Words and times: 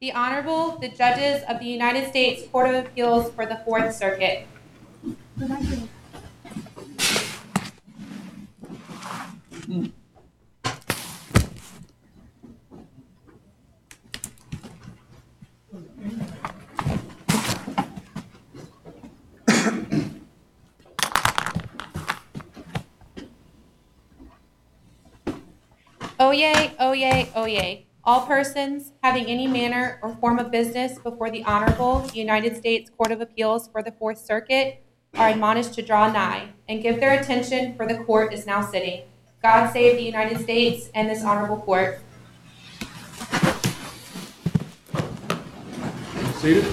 The 0.00 0.14
Honorable, 0.14 0.78
the 0.78 0.88
Judges 0.88 1.42
of 1.46 1.58
the 1.58 1.66
United 1.66 2.08
States 2.08 2.48
Court 2.48 2.74
of 2.74 2.86
Appeals 2.86 3.30
for 3.34 3.44
the 3.44 3.60
Fourth 3.66 3.94
Circuit. 3.94 4.46
Oh, 26.18 26.30
oyez, 26.30 26.74
oyez, 26.78 27.28
oh, 27.34 27.42
oyez. 27.42 27.84
Oh, 27.84 27.89
All 28.02 28.24
persons 28.24 28.92
having 29.02 29.26
any 29.26 29.46
manner 29.46 29.98
or 30.02 30.16
form 30.16 30.38
of 30.38 30.50
business 30.50 30.98
before 30.98 31.30
the 31.30 31.44
Honorable 31.44 32.08
United 32.14 32.56
States 32.56 32.90
Court 32.96 33.12
of 33.12 33.20
Appeals 33.20 33.68
for 33.68 33.82
the 33.82 33.92
Fourth 33.92 34.16
Circuit 34.16 34.82
are 35.16 35.28
admonished 35.28 35.74
to 35.74 35.82
draw 35.82 36.10
nigh 36.10 36.48
and 36.66 36.82
give 36.82 36.98
their 36.98 37.20
attention, 37.20 37.74
for 37.76 37.86
the 37.86 37.98
court 38.04 38.32
is 38.32 38.46
now 38.46 38.62
sitting. 38.62 39.02
God 39.42 39.70
save 39.70 39.98
the 39.98 40.02
United 40.02 40.40
States 40.40 40.90
and 40.94 41.10
this 41.10 41.22
honorable 41.22 41.58
court. 41.58 42.00
Seated. 46.36 46.64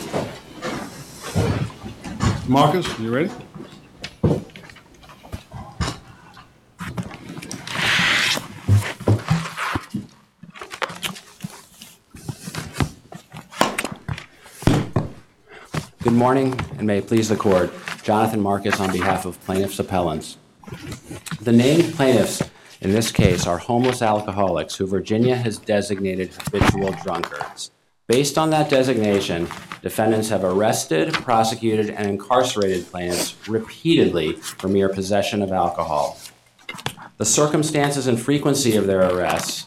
Marcus, 2.48 3.00
you 3.00 3.14
ready? 3.14 3.30
Morning, 16.17 16.59
and 16.77 16.87
may 16.87 16.97
it 16.97 17.07
please 17.07 17.29
the 17.29 17.35
court. 17.35 17.71
Jonathan 18.01 18.41
Marcus 18.41 18.79
on 18.79 18.91
behalf 18.91 19.25
of 19.25 19.39
plaintiffs' 19.41 19.79
appellants. 19.79 20.37
The 21.41 21.51
named 21.51 21.93
plaintiffs 21.93 22.41
in 22.81 22.91
this 22.91 23.11
case 23.11 23.45
are 23.45 23.57
homeless 23.57 24.01
alcoholics 24.01 24.75
who 24.75 24.88
Virginia 24.88 25.35
has 25.35 25.59
designated 25.59 26.33
habitual 26.33 26.91
drunkards. 27.03 27.71
Based 28.07 28.38
on 28.38 28.49
that 28.49 28.69
designation, 28.69 29.47
defendants 29.81 30.29
have 30.29 30.43
arrested, 30.43 31.13
prosecuted, 31.13 31.89
and 31.89 32.07
incarcerated 32.07 32.88
plaintiffs 32.88 33.35
repeatedly 33.47 34.33
for 34.33 34.67
mere 34.67 34.89
possession 34.89 35.41
of 35.41 35.51
alcohol. 35.51 36.17
The 37.17 37.25
circumstances 37.25 38.07
and 38.07 38.19
frequency 38.19 38.75
of 38.75 38.88
their 38.88 39.01
arrests, 39.01 39.65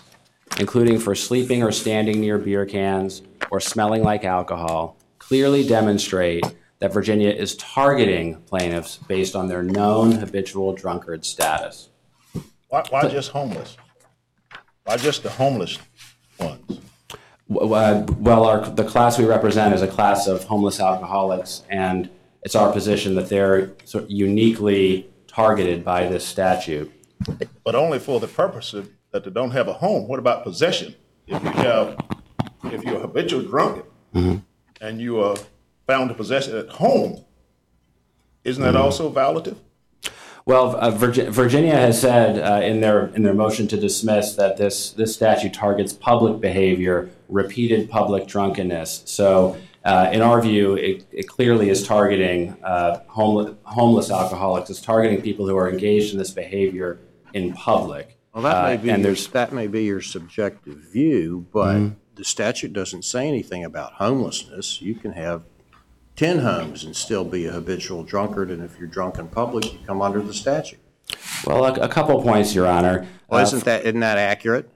including 0.59 0.99
for 0.99 1.15
sleeping 1.15 1.63
or 1.63 1.71
standing 1.71 2.21
near 2.21 2.39
beer 2.39 2.67
cans 2.67 3.23
or 3.51 3.61
smelling 3.61 4.03
like 4.03 4.25
alcohol, 4.25 4.97
clearly 5.31 5.65
demonstrate 5.65 6.45
that 6.81 6.93
Virginia 6.93 7.31
is 7.31 7.55
targeting 7.55 8.35
plaintiffs 8.47 8.97
based 8.97 9.37
on 9.37 9.47
their 9.47 9.63
known 9.63 10.11
habitual 10.11 10.73
drunkard 10.73 11.25
status. 11.25 11.89
Why, 12.67 12.83
why 12.91 13.07
just 13.07 13.31
homeless? 13.31 13.77
Why 14.83 14.97
just 14.97 15.23
the 15.23 15.31
homeless 15.31 15.79
ones? 16.41 16.81
Uh, 17.49 18.05
Well, 18.19 18.45
our, 18.45 18.69
the 18.71 18.83
class 18.83 19.21
we 19.21 19.25
represent 19.25 19.73
is 19.73 19.83
a 19.83 19.87
class 19.87 20.27
of 20.27 20.43
homeless 20.43 20.81
alcoholics, 20.81 21.63
and 21.71 22.11
it's 22.43 22.57
our 22.57 22.73
position 22.73 23.15
that 23.15 23.29
they're 23.29 23.71
sort 23.85 24.05
of 24.05 24.11
uniquely 24.11 25.09
targeted 25.29 25.85
by 25.85 26.09
this 26.09 26.27
statute. 26.27 26.91
But 27.63 27.77
only 27.77 28.01
for 28.01 28.19
the 28.19 28.27
purpose 28.27 28.75
of, 28.75 28.91
that 29.13 29.23
they 29.23 29.31
don't 29.31 29.53
have 29.53 29.69
a 29.69 29.75
home. 29.75 30.09
What 30.09 30.19
about 30.19 30.43
possession? 30.43 30.97
If 31.29 31.41
you 31.41 31.51
have, 31.51 32.01
if 32.65 32.83
you're 32.83 32.97
a 32.97 33.01
habitual 33.01 33.43
drunkard 33.43 33.85
and 34.81 35.01
you 35.01 35.21
are 35.21 35.37
found 35.87 36.09
to 36.09 36.15
possess 36.15 36.49
it 36.49 36.55
at 36.55 36.69
home, 36.71 37.25
isn't 38.45 38.63
that 38.63 38.77
also 38.77 39.13
violative? 39.13 39.57
Well, 40.47 40.75
uh, 40.77 40.91
Virgi- 40.91 41.29
Virginia 41.29 41.75
has 41.77 42.01
said 42.01 42.39
uh, 42.39 42.65
in 42.65 42.81
their 42.81 43.09
in 43.09 43.23
their 43.23 43.35
motion 43.35 43.69
to 43.69 43.77
dismiss 43.77 44.35
that 44.37 44.57
this 44.57 44.91
this 44.93 45.15
statute 45.15 45.53
targets 45.53 45.93
public 45.93 46.41
behavior, 46.41 47.11
repeated 47.29 47.91
public 47.91 48.27
drunkenness. 48.27 49.03
So, 49.05 49.57
uh, 49.85 50.09
in 50.13 50.23
our 50.23 50.41
view, 50.41 50.75
it, 50.75 51.05
it 51.13 51.29
clearly 51.29 51.69
is 51.69 51.87
targeting 51.87 52.57
uh, 52.65 53.01
homeless 53.09 53.55
homeless 53.65 54.11
alcoholics. 54.11 54.71
It's 54.71 54.81
targeting 54.81 55.21
people 55.21 55.47
who 55.47 55.57
are 55.57 55.69
engaged 55.71 56.13
in 56.13 56.19
this 56.19 56.31
behavior 56.31 56.99
in 57.35 57.53
public. 57.53 58.17
Well, 58.33 58.43
that 58.45 58.65
may 58.65 58.75
Uh, 58.75 58.77
be, 58.79 58.91
and 58.91 59.03
your- 59.03 59.13
there's 59.13 59.29
that 59.29 59.53
may 59.53 59.67
be 59.67 59.85
your 59.85 60.01
subjective 60.01 60.79
view, 60.79 61.47
but 61.53 61.91
the 62.15 62.25
statute 62.25 62.73
doesn't 62.73 63.05
say 63.05 63.27
anything 63.29 63.65
about 63.65 63.95
homelessness. 63.95 64.81
You 64.83 64.95
can 64.95 65.13
have 65.13 65.43
10 66.17 66.41
homes 66.41 66.85
and 66.85 66.95
still 66.95 67.25
be 67.25 67.47
a 67.47 67.53
habitual 67.53 68.03
drunkard, 68.05 68.51
and 68.51 68.63
if 68.63 68.79
you're 68.79 68.89
drunk 68.89 69.19
in 69.19 69.29
public, 69.29 69.73
you 69.73 69.79
come 69.87 70.03
under 70.03 70.21
the 70.21 70.35
statute. 70.35 70.79
well, 71.47 71.65
a, 71.65 71.73
a 71.75 71.89
couple 71.89 72.21
points, 72.23 72.55
Your 72.55 72.67
Honor. 72.67 73.07
Well, 73.29 73.41
Uh, 73.41 73.45
isn't 73.45 73.65
that, 73.65 73.85
isn't 73.87 74.01
that 74.01 74.19
accurate? 74.19 74.69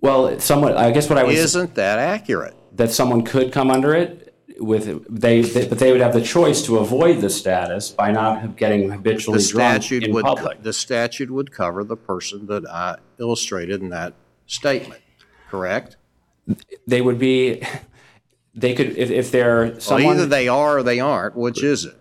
well, 0.00 0.38
somewhat. 0.40 0.76
I 0.76 0.90
guess 0.92 1.08
what 1.08 1.18
I 1.18 1.24
was 1.24 1.36
Isn't 1.36 1.74
that 1.74 1.98
accurate? 1.98 2.54
that 2.76 2.90
someone 2.92 3.22
could 3.22 3.50
come 3.52 3.70
under 3.70 3.94
it 3.94 4.24
with 4.60 5.04
they, 5.08 5.40
they 5.42 5.66
but 5.66 5.78
they 5.78 5.90
would 5.92 6.00
have 6.00 6.12
the 6.12 6.20
choice 6.20 6.62
to 6.62 6.78
avoid 6.78 7.20
the 7.20 7.30
status 7.30 7.90
by 7.90 8.10
not 8.12 8.56
getting 8.56 8.90
habitually 8.90 9.38
The 9.40 9.48
drunk 9.48 9.90
in 9.92 10.12
would, 10.14 10.24
public. 10.24 10.62
the 10.62 10.72
statute 10.72 11.30
would 11.30 11.50
cover 11.52 11.82
the 11.84 11.96
person 11.96 12.46
that 12.46 12.68
I 12.68 12.96
illustrated 13.18 13.82
in 13.82 13.88
that 13.90 14.14
statement, 14.46 15.00
correct? 15.48 15.96
they 16.86 17.00
would 17.00 17.18
be 17.18 17.62
they 18.54 18.74
could 18.74 18.96
if, 18.96 19.10
if 19.10 19.30
they're 19.30 19.64
Well, 19.66 19.80
someone 19.80 20.16
either 20.16 20.26
they 20.26 20.48
are 20.48 20.78
or 20.78 20.82
they 20.82 20.98
aren't, 21.00 21.36
which 21.36 21.62
is 21.62 21.84
it? 21.84 21.94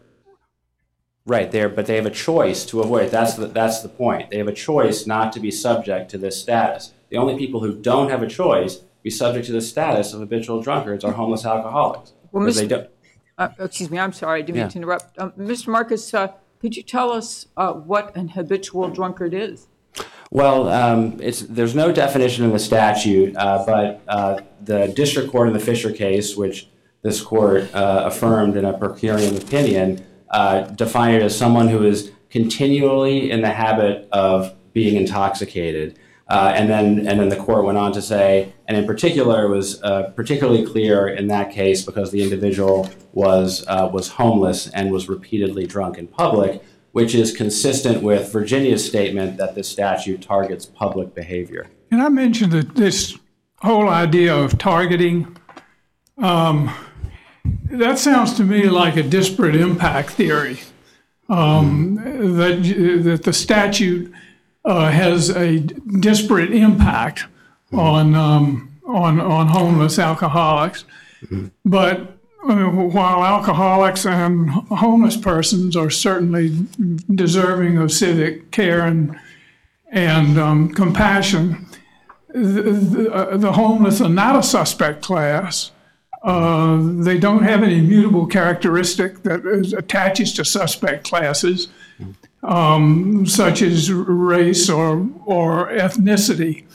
right 1.25 1.51
there 1.51 1.67
but 1.67 1.85
they 1.87 1.97
have 1.97 2.05
a 2.05 2.09
choice 2.11 2.65
to 2.65 2.79
avoid 2.79 3.11
that's 3.11 3.33
the 3.33 3.47
that's 3.47 3.81
the 3.81 3.89
point 3.89 4.29
they 4.29 4.37
have 4.37 4.47
a 4.47 4.53
choice 4.53 5.05
not 5.05 5.33
to 5.33 5.39
be 5.41 5.51
subject 5.51 6.09
to 6.11 6.17
this 6.17 6.39
status 6.39 6.93
the 7.09 7.17
only 7.17 7.37
people 7.37 7.59
who 7.59 7.75
don't 7.75 8.09
have 8.09 8.23
a 8.23 8.27
choice 8.27 8.77
to 8.77 8.85
be 9.03 9.09
subject 9.09 9.45
to 9.45 9.51
the 9.51 9.59
status 9.61 10.13
of 10.13 10.21
habitual 10.21 10.61
drunkards 10.61 11.03
are 11.03 11.11
homeless 11.11 11.45
alcoholics 11.45 12.13
Well, 12.31 12.45
Mr. 12.47 12.55
they 12.55 12.67
don't 12.67 12.89
Uh, 13.37 13.49
Excuse 13.59 13.91
me, 13.91 13.99
I'm 13.99 14.13
sorry, 14.13 14.39
I 14.39 14.41
didn't 14.41 14.55
Yeah. 14.57 14.63
mean 14.63 14.71
to 14.71 14.77
interrupt. 14.79 15.19
Um, 15.19 15.31
Mr. 15.37 15.67
Marcus, 15.67 16.11
uh, 16.13 16.29
could 16.59 16.75
you 16.75 16.81
tell 16.81 17.11
us 17.11 17.45
uh, 17.55 17.71
what 17.73 18.15
an 18.15 18.29
habitual 18.29 18.89
drunkard 18.89 19.33
is? 19.33 19.67
Well, 20.31 20.67
um, 20.69 21.17
there's 21.17 21.75
no 21.75 21.91
definition 21.91 22.43
in 22.43 22.51
the 22.51 22.59
statute, 22.59 23.35
uh, 23.35 23.63
but 23.65 24.01
uh, 24.07 24.41
the 24.61 24.87
district 24.89 25.31
court 25.31 25.47
in 25.47 25.53
the 25.53 25.59
Fisher 25.59 25.91
case, 25.91 26.35
which 26.35 26.67
this 27.01 27.21
court 27.21 27.73
uh, 27.73 28.03
affirmed 28.05 28.57
in 28.57 28.65
a 28.65 28.77
per 28.77 28.89
curiam 28.89 29.41
opinion, 29.41 30.05
uh, 30.31 30.61
defined 30.61 31.15
it 31.15 31.21
as 31.21 31.37
someone 31.37 31.69
who 31.69 31.85
is 31.85 32.11
continually 32.29 33.31
in 33.31 33.41
the 33.41 33.49
habit 33.49 34.09
of 34.11 34.53
being 34.73 34.97
intoxicated. 34.97 35.97
Uh, 36.29 36.51
and 36.53 36.69
then, 36.69 37.07
and 37.07 37.21
then 37.21 37.29
the 37.29 37.37
court 37.37 37.63
went 37.63 37.77
on 37.77 37.93
to 37.93 38.01
say, 38.01 38.51
and 38.67 38.75
in 38.75 38.85
particular, 38.85 39.45
it 39.45 39.49
was 39.49 39.81
uh, 39.81 40.11
particularly 40.13 40.65
clear 40.65 41.07
in 41.07 41.27
that 41.27 41.51
case 41.51 41.83
because 41.83 42.11
the 42.11 42.21
individual 42.21 42.89
was 43.13 43.65
was 43.65 44.09
homeless 44.09 44.67
and 44.71 44.91
was 44.91 45.07
repeatedly 45.07 45.65
drunk 45.65 45.97
in 45.97 46.05
public, 46.05 46.61
which 46.97 47.13
is 47.13 47.31
consistent 47.31 48.01
with 48.01 48.33
Virginia's 48.33 48.83
statement 48.83 49.37
that 49.37 49.53
this 49.53 49.69
statute 49.69 50.19
targets 50.19 50.65
public 50.65 51.13
behavior. 51.13 51.67
Can 51.91 52.01
I 52.01 52.09
mention 52.09 52.49
that 52.49 52.73
this 52.73 53.15
whole 53.59 53.87
idea 53.87 54.35
of 54.35 54.57
targeting? 54.57 55.37
Um, 56.17 56.73
that 57.69 57.99
sounds 57.99 58.33
to 58.37 58.43
me 58.43 58.63
like 58.63 58.97
a 58.97 59.03
disparate 59.03 59.55
impact 59.55 60.09
theory. 60.09 60.57
Um, 61.29 61.97
that 62.37 63.03
that 63.03 63.21
the 63.21 63.33
statute 63.33 64.11
uh, 64.65 64.89
has 64.89 65.29
a 65.29 65.59
disparate 65.59 66.51
impact 66.51 67.25
on 67.73 68.15
um, 68.15 68.71
on 68.87 69.21
on 69.21 69.49
homeless 69.49 69.99
alcoholics, 69.99 70.83
but 71.63 71.91
I 71.91 71.93
mean, 71.99 72.16
while 72.47 73.23
alcoholics 73.23 74.05
and 74.05 74.49
homeless 74.49 75.17
persons 75.17 75.75
are 75.75 75.89
certainly 75.89 76.65
deserving 77.13 77.77
of 77.77 77.91
civic 77.91 78.51
care 78.51 78.81
and 78.81 79.17
and 79.89 80.37
um, 80.37 80.69
compassion, 80.69 81.65
the, 82.27 82.61
the, 82.61 83.13
uh, 83.13 83.37
the 83.37 83.53
homeless 83.53 84.01
are 84.01 84.09
not 84.09 84.35
a 84.35 84.43
suspect 84.43 85.01
class. 85.01 85.71
Uh, 86.23 86.79
they 86.81 87.17
don't 87.17 87.43
have 87.43 87.63
an 87.63 87.69
immutable 87.69 88.25
characteristic 88.25 89.23
that 89.23 89.45
is, 89.45 89.71
attaches 89.71 90.33
to 90.33 90.43
suspect 90.43 91.07
classes, 91.07 91.69
um, 92.43 93.25
such 93.25 93.61
as 93.61 93.91
race 93.91 94.69
or, 94.69 95.07
or 95.25 95.69
ethnicity. 95.69 96.65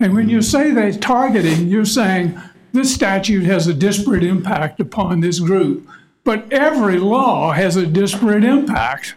And 0.00 0.14
when 0.14 0.30
you 0.30 0.40
say 0.40 0.70
they're 0.70 0.92
targeting, 0.92 1.68
you're 1.68 1.84
saying 1.84 2.40
this 2.72 2.94
statute 2.94 3.44
has 3.44 3.66
a 3.66 3.74
disparate 3.74 4.24
impact 4.24 4.80
upon 4.80 5.20
this 5.20 5.38
group. 5.40 5.86
But 6.24 6.52
every 6.52 6.98
law 6.98 7.52
has 7.52 7.76
a 7.76 7.86
disparate 7.86 8.44
impact. 8.44 9.14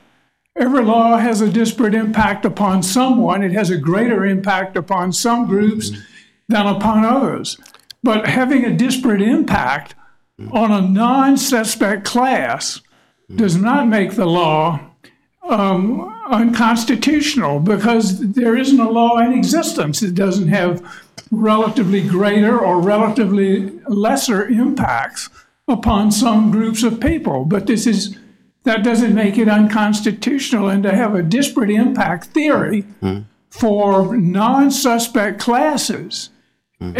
Every 0.57 0.83
law 0.83 1.17
has 1.17 1.41
a 1.41 1.49
disparate 1.49 1.93
impact 1.93 2.45
upon 2.45 2.81
someone. 2.83 3.43
It 3.43 3.51
has 3.51 3.69
a 3.69 3.77
greater 3.77 4.25
impact 4.25 4.75
upon 4.77 5.11
some 5.13 5.45
groups 5.47 5.91
than 6.47 6.65
upon 6.67 7.03
others. 7.05 7.57
but 8.03 8.27
having 8.27 8.63
a 8.63 8.77
disparate 8.77 9.21
impact 9.21 9.95
on 10.51 10.71
a 10.71 10.81
non-suspect 10.87 12.05
class 12.05 12.81
does 13.35 13.55
not 13.55 13.87
make 13.87 14.11
the 14.11 14.27
law 14.27 14.79
um, 15.49 16.01
unconstitutional 16.29 17.59
because 17.59 18.19
there 18.33 18.55
isn't 18.55 18.79
a 18.79 18.89
law 18.89 19.17
in 19.17 19.33
existence 19.33 20.01
that 20.01 20.13
doesn't 20.13 20.49
have 20.49 20.83
relatively 21.31 22.01
greater 22.07 22.57
or 22.59 22.79
relatively 22.81 23.71
lesser 23.87 24.47
impacts 24.47 25.29
upon 25.67 26.11
some 26.11 26.51
groups 26.51 26.83
of 26.83 26.99
people. 26.99 27.45
But 27.45 27.67
this 27.67 27.87
is 27.87 28.17
that 28.63 28.83
doesn't 28.83 29.13
make 29.13 29.37
it 29.37 29.47
unconstitutional, 29.47 30.69
and 30.69 30.81
to 30.83 30.95
have 30.95 31.13
a 31.13 31.21
disparate 31.21 31.69
impact 31.69 32.25
theory 32.27 32.83
for 33.51 34.15
non-suspect 34.17 35.39
classes 35.39 36.29
uh, 36.81 36.91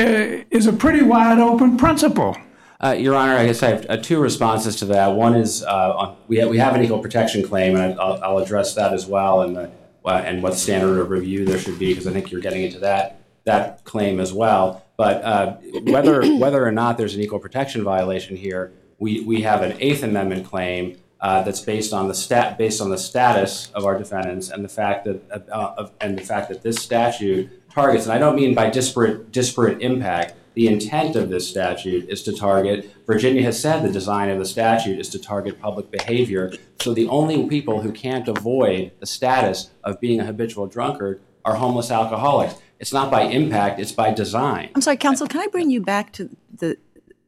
is 0.51 0.67
a 0.67 0.73
pretty 0.73 1.01
wide 1.03 1.39
open 1.39 1.75
principle. 1.77 2.37
Uh, 2.83 2.91
Your 2.91 3.15
Honor, 3.15 3.35
I 3.35 3.45
guess 3.47 3.63
I 3.63 3.69
have 3.69 3.85
uh, 3.89 3.97
two 3.97 4.19
responses 4.19 4.75
to 4.77 4.85
that. 4.85 5.15
One 5.15 5.35
is 5.35 5.63
uh, 5.63 5.93
on- 5.97 6.17
we 6.27 6.37
have, 6.37 6.49
we 6.49 6.57
have 6.59 6.75
an 6.75 6.83
equal 6.83 6.99
protection 6.99 7.41
claim, 7.41 7.75
and 7.75 7.99
I- 7.99 8.03
I'll, 8.03 8.23
I'll 8.23 8.37
address 8.39 8.75
that 8.75 8.93
as 8.93 9.05
well, 9.07 9.41
and 9.41 9.55
the, 9.55 9.71
uh, 10.05 10.09
and 10.23 10.43
what 10.43 10.53
standard 10.55 10.99
of 10.99 11.09
review 11.09 11.45
there 11.45 11.57
should 11.57 11.79
be, 11.79 11.93
because 11.93 12.05
I 12.05 12.11
think 12.13 12.31
you're 12.31 12.41
getting 12.41 12.63
into 12.63 12.79
that 12.79 13.21
that 13.45 13.83
claim 13.83 14.19
as 14.19 14.33
well. 14.33 14.83
But 14.97 15.23
uh, 15.23 15.53
whether 15.83 16.25
whether 16.35 16.65
or 16.65 16.71
not 16.71 16.97
there's 16.97 17.15
an 17.15 17.21
equal 17.21 17.39
protection 17.39 17.83
violation 17.83 18.35
here, 18.35 18.71
we, 18.99 19.21
we 19.21 19.41
have 19.41 19.61
an 19.61 19.75
Eighth 19.79 20.03
Amendment 20.03 20.45
claim 20.45 20.97
uh, 21.21 21.43
that's 21.43 21.61
based 21.61 21.93
on 21.93 22.07
the 22.07 22.13
stat 22.13 22.57
based 22.57 22.81
on 22.81 22.89
the 22.89 22.97
status 22.97 23.71
of 23.73 23.85
our 23.85 23.97
defendants 23.97 24.49
and 24.49 24.63
the 24.63 24.69
fact 24.69 25.05
that 25.05 25.21
uh, 25.31 25.73
of, 25.77 25.91
and 26.01 26.17
the 26.17 26.23
fact 26.23 26.49
that 26.49 26.61
this 26.61 26.77
statute 26.77 27.49
targets, 27.71 28.05
and 28.05 28.13
I 28.13 28.17
don't 28.17 28.35
mean 28.35 28.53
by 28.53 28.69
disparate 28.69 29.31
disparate 29.31 29.81
impact. 29.81 30.35
The 30.53 30.67
intent 30.67 31.17
of 31.17 31.29
this 31.29 31.49
statute 31.49 32.07
is 32.07 32.23
to 32.23 32.31
target. 32.31 32.89
Virginia 33.05 33.43
has 33.43 33.61
said 33.61 33.83
the 33.83 33.91
design 33.91 34.29
of 34.29 34.39
the 34.39 34.45
statute 34.45 34.99
is 34.99 35.09
to 35.09 35.19
target 35.19 35.59
public 35.59 35.91
behavior. 35.91 36.53
So 36.79 36.93
the 36.93 37.07
only 37.07 37.49
people 37.49 37.81
who 37.81 37.91
can't 37.91 38.25
avoid 38.29 38.91
the 39.01 39.05
status 39.05 39.71
of 39.83 39.99
being 39.99 40.21
a 40.21 40.25
habitual 40.25 40.67
drunkard 40.67 41.21
are 41.43 41.55
homeless 41.55 41.91
alcoholics. 41.91 42.55
It's 42.85 42.93
not 42.93 43.09
by 43.09 43.23
impact; 43.23 43.79
it's 43.79 43.91
by 43.91 44.13
design. 44.13 44.69
I'm 44.75 44.81
sorry, 44.83 44.97
counsel, 44.97 45.25
can 45.25 45.41
I 45.41 45.47
bring 45.47 45.71
you 45.71 45.81
back 45.81 46.11
to 46.13 46.29
the, 46.55 46.77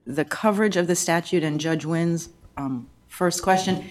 the 0.06 0.24
coverage 0.24 0.78
of 0.78 0.86
the 0.86 0.96
statute 0.96 1.44
and 1.44 1.60
Judge 1.60 1.84
Wynn's 1.84 2.30
um, 2.58 2.88
first 3.08 3.42
question? 3.42 3.84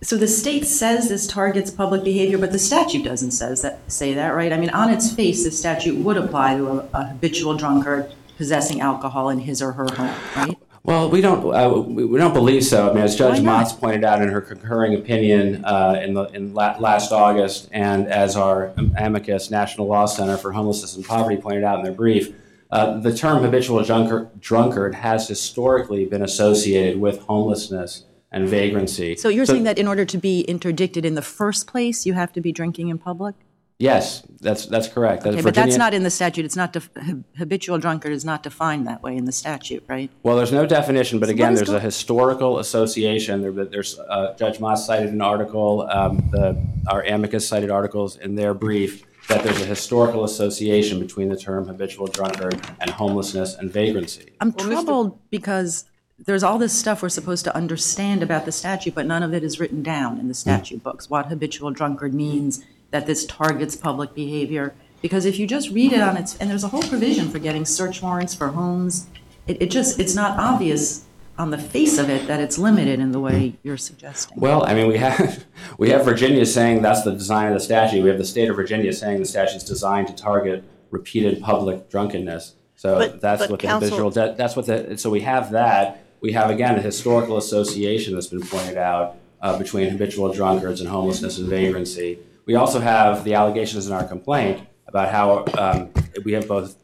So 0.00 0.16
the 0.16 0.26
state 0.26 0.64
says 0.64 1.10
this 1.10 1.26
targets 1.26 1.70
public 1.70 2.02
behavior, 2.02 2.38
but 2.38 2.50
the 2.50 2.58
statute 2.58 3.04
doesn't 3.04 3.32
says 3.32 3.60
that, 3.60 3.80
say 3.92 4.14
that, 4.14 4.28
right? 4.28 4.54
I 4.54 4.56
mean, 4.56 4.70
on 4.70 4.88
its 4.88 5.12
face, 5.12 5.44
the 5.44 5.50
statute 5.50 5.98
would 5.98 6.16
apply 6.16 6.56
to 6.56 6.66
a 6.66 6.88
a 6.94 7.04
habitual 7.08 7.58
drunkard 7.58 8.10
possessing 8.38 8.80
alcohol 8.80 9.28
in 9.28 9.40
his 9.40 9.60
or 9.60 9.72
her 9.72 9.88
home, 9.94 10.16
right? 10.34 10.56
Well, 10.84 11.10
we 11.10 11.20
don't 11.20 11.54
uh, 11.54 11.80
we 11.80 12.18
don't 12.18 12.34
believe 12.34 12.64
so. 12.64 12.90
I 12.90 12.92
mean, 12.92 13.04
as 13.04 13.14
Judge? 13.14 13.38
Motz 13.38 13.78
pointed 13.78 14.02
out 14.02 14.20
in 14.20 14.28
her 14.28 14.40
concurring 14.40 14.94
opinion 14.94 15.64
uh, 15.64 16.00
in 16.02 16.14
the 16.14 16.24
in 16.24 16.54
la- 16.54 16.76
last 16.78 17.12
August, 17.12 17.68
and 17.70 18.08
as 18.08 18.36
our 18.36 18.72
amicus 18.96 19.48
National 19.48 19.86
Law 19.86 20.06
Center 20.06 20.36
for 20.36 20.50
Homelessness 20.50 20.96
and 20.96 21.04
Poverty 21.04 21.36
pointed 21.36 21.62
out 21.62 21.78
in 21.78 21.84
their 21.84 21.94
brief, 21.94 22.34
uh, 22.72 22.98
the 22.98 23.14
term 23.14 23.44
habitual 23.44 23.80
drunkard, 23.84 24.40
drunkard 24.40 24.96
has 24.96 25.28
historically 25.28 26.04
been 26.04 26.22
associated 26.22 27.00
with 27.00 27.20
homelessness 27.20 28.04
and 28.32 28.48
vagrancy. 28.48 29.14
So 29.14 29.28
you're 29.28 29.46
saying 29.46 29.64
that 29.64 29.78
in 29.78 29.86
order 29.86 30.04
to 30.06 30.18
be 30.18 30.40
interdicted 30.40 31.04
in 31.04 31.14
the 31.14 31.22
first 31.22 31.68
place, 31.68 32.06
you 32.06 32.14
have 32.14 32.32
to 32.32 32.40
be 32.40 32.50
drinking 32.50 32.88
in 32.88 32.98
public? 32.98 33.36
Yes, 33.78 34.22
that's 34.40 34.66
that's 34.66 34.86
correct. 34.86 35.24
That 35.24 35.34
Okay, 35.34 35.42
but 35.42 35.54
that's 35.54 35.76
not 35.76 35.92
in 35.92 36.04
the 36.04 36.10
statute. 36.10 36.44
It's 36.44 36.54
not, 36.54 36.72
def- 36.72 36.90
habitual 37.36 37.78
drunkard 37.78 38.12
is 38.12 38.24
not 38.24 38.44
defined 38.44 38.86
that 38.86 39.02
way 39.02 39.16
in 39.16 39.24
the 39.24 39.32
statute, 39.32 39.82
right? 39.88 40.08
Well, 40.22 40.36
there's 40.36 40.52
no 40.52 40.66
definition, 40.66 41.18
but 41.18 41.26
So 41.26 41.32
again, 41.32 41.54
there's 41.54 41.68
go- 41.68 41.76
a 41.76 41.80
historical 41.80 42.58
association. 42.60 43.42
There, 43.42 43.50
there's 43.50 43.98
uh, 43.98 44.36
Judge 44.38 44.58
Motz 44.58 44.78
cited 44.78 45.10
an 45.12 45.20
article. 45.20 45.88
Um, 45.90 46.18
the, 46.30 46.64
our 46.88 47.02
amicus 47.02 47.48
cited 47.48 47.70
articles 47.70 48.16
in 48.16 48.36
their 48.36 48.54
brief 48.54 49.04
that 49.28 49.42
there's 49.42 49.60
a 49.60 49.66
historical 49.66 50.24
association 50.24 51.00
between 51.00 51.28
the 51.28 51.36
term 51.36 51.66
habitual 51.66 52.06
drunkard 52.06 52.60
and 52.80 52.90
homelessness 52.90 53.54
and 53.54 53.70
vagrancy. 53.70 54.32
I'm 54.40 54.52
troubled 54.52 55.18
because 55.30 55.86
there's 56.24 56.42
all 56.42 56.58
this 56.58 56.72
stuff 56.72 57.02
we're 57.02 57.08
supposed 57.08 57.44
to 57.44 57.56
understand 57.56 58.22
about 58.22 58.44
the 58.44 58.52
statute, 58.52 58.94
but 58.94 59.06
none 59.06 59.22
of 59.22 59.34
it 59.34 59.42
is 59.42 59.58
written 59.58 59.82
down 59.82 60.18
in 60.18 60.28
the 60.28 60.34
statute 60.34 60.82
books. 60.82 61.10
What 61.10 61.26
habitual 61.26 61.70
drunkard 61.70 62.14
means, 62.14 62.64
that 62.92 63.06
this 63.06 63.26
targets 63.26 63.74
public 63.74 64.14
behavior. 64.14 64.74
Because 65.00 65.24
if 65.26 65.38
you 65.38 65.48
just 65.48 65.70
read 65.70 65.92
it 65.92 66.00
on 66.00 66.16
its, 66.16 66.38
and 66.38 66.48
there's 66.48 66.62
a 66.62 66.68
whole 66.68 66.82
provision 66.82 67.28
for 67.28 67.40
getting 67.40 67.64
search 67.64 68.00
warrants 68.00 68.34
for 68.34 68.48
homes, 68.48 69.08
it, 69.48 69.60
it 69.60 69.70
just, 69.70 69.98
it's 69.98 70.14
not 70.14 70.38
obvious 70.38 71.04
on 71.38 71.50
the 71.50 71.58
face 71.58 71.98
of 71.98 72.08
it 72.08 72.28
that 72.28 72.38
it's 72.38 72.58
limited 72.58 73.00
in 73.00 73.10
the 73.10 73.18
way 73.18 73.54
you're 73.64 73.78
suggesting. 73.78 74.38
Well, 74.38 74.64
I 74.64 74.74
mean, 74.74 74.86
we 74.86 74.98
have 74.98 75.44
we 75.78 75.90
have 75.90 76.04
Virginia 76.04 76.46
saying 76.46 76.82
that's 76.82 77.02
the 77.02 77.12
design 77.12 77.48
of 77.48 77.54
the 77.54 77.60
statute. 77.60 78.02
We 78.02 78.10
have 78.10 78.18
the 78.18 78.24
state 78.24 78.48
of 78.48 78.54
Virginia 78.54 78.92
saying 78.92 79.18
the 79.18 79.24
statute 79.24 79.56
is 79.56 79.64
designed 79.64 80.06
to 80.08 80.14
target 80.14 80.62
repeated 80.90 81.40
public 81.40 81.88
drunkenness. 81.90 82.54
So 82.76 82.98
But- 82.98 83.20
that's 83.20 83.42
but 83.42 83.50
what 83.50 83.60
the 83.60 83.66
visual. 83.66 83.80
habitual. 83.80 84.10
That, 84.10 84.36
that's 84.36 84.54
what 84.54 84.66
the. 84.66 84.98
So 84.98 85.10
we 85.10 85.22
have 85.22 85.50
that. 85.52 86.04
We 86.20 86.32
have 86.32 86.50
again 86.50 86.76
a 86.78 86.82
historical 86.82 87.38
association 87.38 88.14
that's 88.14 88.28
been 88.28 88.42
pointed 88.46 88.76
out 88.76 89.16
uh, 89.40 89.58
between 89.58 89.88
habitual 89.88 90.32
drunkards 90.32 90.80
and 90.80 90.88
homelessness 90.88 91.38
and 91.38 91.48
vagrancy. 91.48 92.18
We 92.46 92.54
also 92.56 92.80
have 92.80 93.24
the 93.24 93.34
allegations 93.34 93.86
in 93.86 93.92
our 93.92 94.04
complaint 94.04 94.66
about 94.86 95.10
how 95.10 95.44
um, 95.58 95.90
we 96.24 96.32
have 96.32 96.48
both 96.48 96.76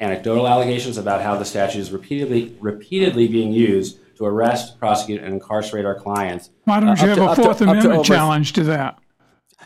anecdotal 0.00 0.46
allegations 0.46 0.98
about 0.98 1.22
how 1.22 1.36
the 1.36 1.44
statute 1.44 1.78
is 1.80 1.90
repeatedly 1.90 2.56
repeatedly 2.60 3.28
being 3.28 3.52
used 3.52 3.98
to 4.16 4.24
arrest, 4.26 4.78
prosecute, 4.78 5.22
and 5.22 5.32
incarcerate 5.34 5.84
our 5.84 5.94
clients. 5.94 6.50
Why 6.64 6.78
Uh, 6.78 6.80
don't 6.80 7.00
you 7.02 7.08
have 7.08 7.16
to- 7.18 7.32
a 7.32 7.36
to- 7.36 7.42
Fourth 7.42 7.58
to 7.58 7.64
Amendment 7.64 7.94
over- 7.94 8.04
challenge 8.04 8.52
to 8.54 8.64
that? 8.64 8.98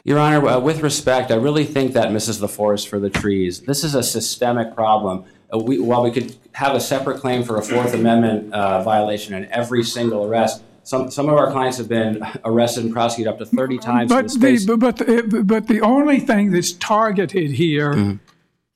Your 0.04 0.18
Honor, 0.18 0.46
uh, 0.46 0.58
with 0.60 0.82
respect, 0.82 1.30
I 1.30 1.34
really 1.34 1.64
think 1.64 1.92
that 1.92 2.12
misses 2.12 2.38
the 2.38 2.48
forest 2.48 2.88
for 2.88 2.98
the 2.98 3.10
trees. 3.10 3.60
This 3.60 3.84
is 3.84 3.94
a 3.94 4.02
systemic 4.02 4.74
problem. 4.74 5.24
Uh, 5.52 5.58
we, 5.58 5.78
while 5.78 6.02
we 6.02 6.10
could 6.10 6.34
have 6.52 6.74
a 6.74 6.80
separate 6.80 7.18
claim 7.20 7.42
for 7.42 7.56
a 7.58 7.62
Fourth 7.62 7.92
Amendment 7.92 8.52
uh, 8.52 8.82
violation 8.82 9.34
in 9.34 9.46
every 9.52 9.82
single 9.84 10.24
arrest, 10.24 10.62
some, 10.82 11.10
some 11.10 11.28
of 11.28 11.36
our 11.36 11.50
clients 11.50 11.78
have 11.78 11.88
been 11.88 12.22
arrested 12.44 12.84
and 12.84 12.92
prosecuted 12.92 13.32
up 13.32 13.38
to 13.38 13.46
30 13.46 13.78
times 13.78 14.10
in 14.10 14.16
But 14.16 14.22
the 14.24 14.28
space. 14.30 14.66
the, 14.66 14.76
but, 14.76 14.96
the, 14.96 15.42
but 15.44 15.66
the 15.68 15.80
only 15.80 16.18
thing 16.20 16.50
that's 16.52 16.72
targeted 16.72 17.52
here, 17.52 17.92
Mm-hmm. 17.94 18.16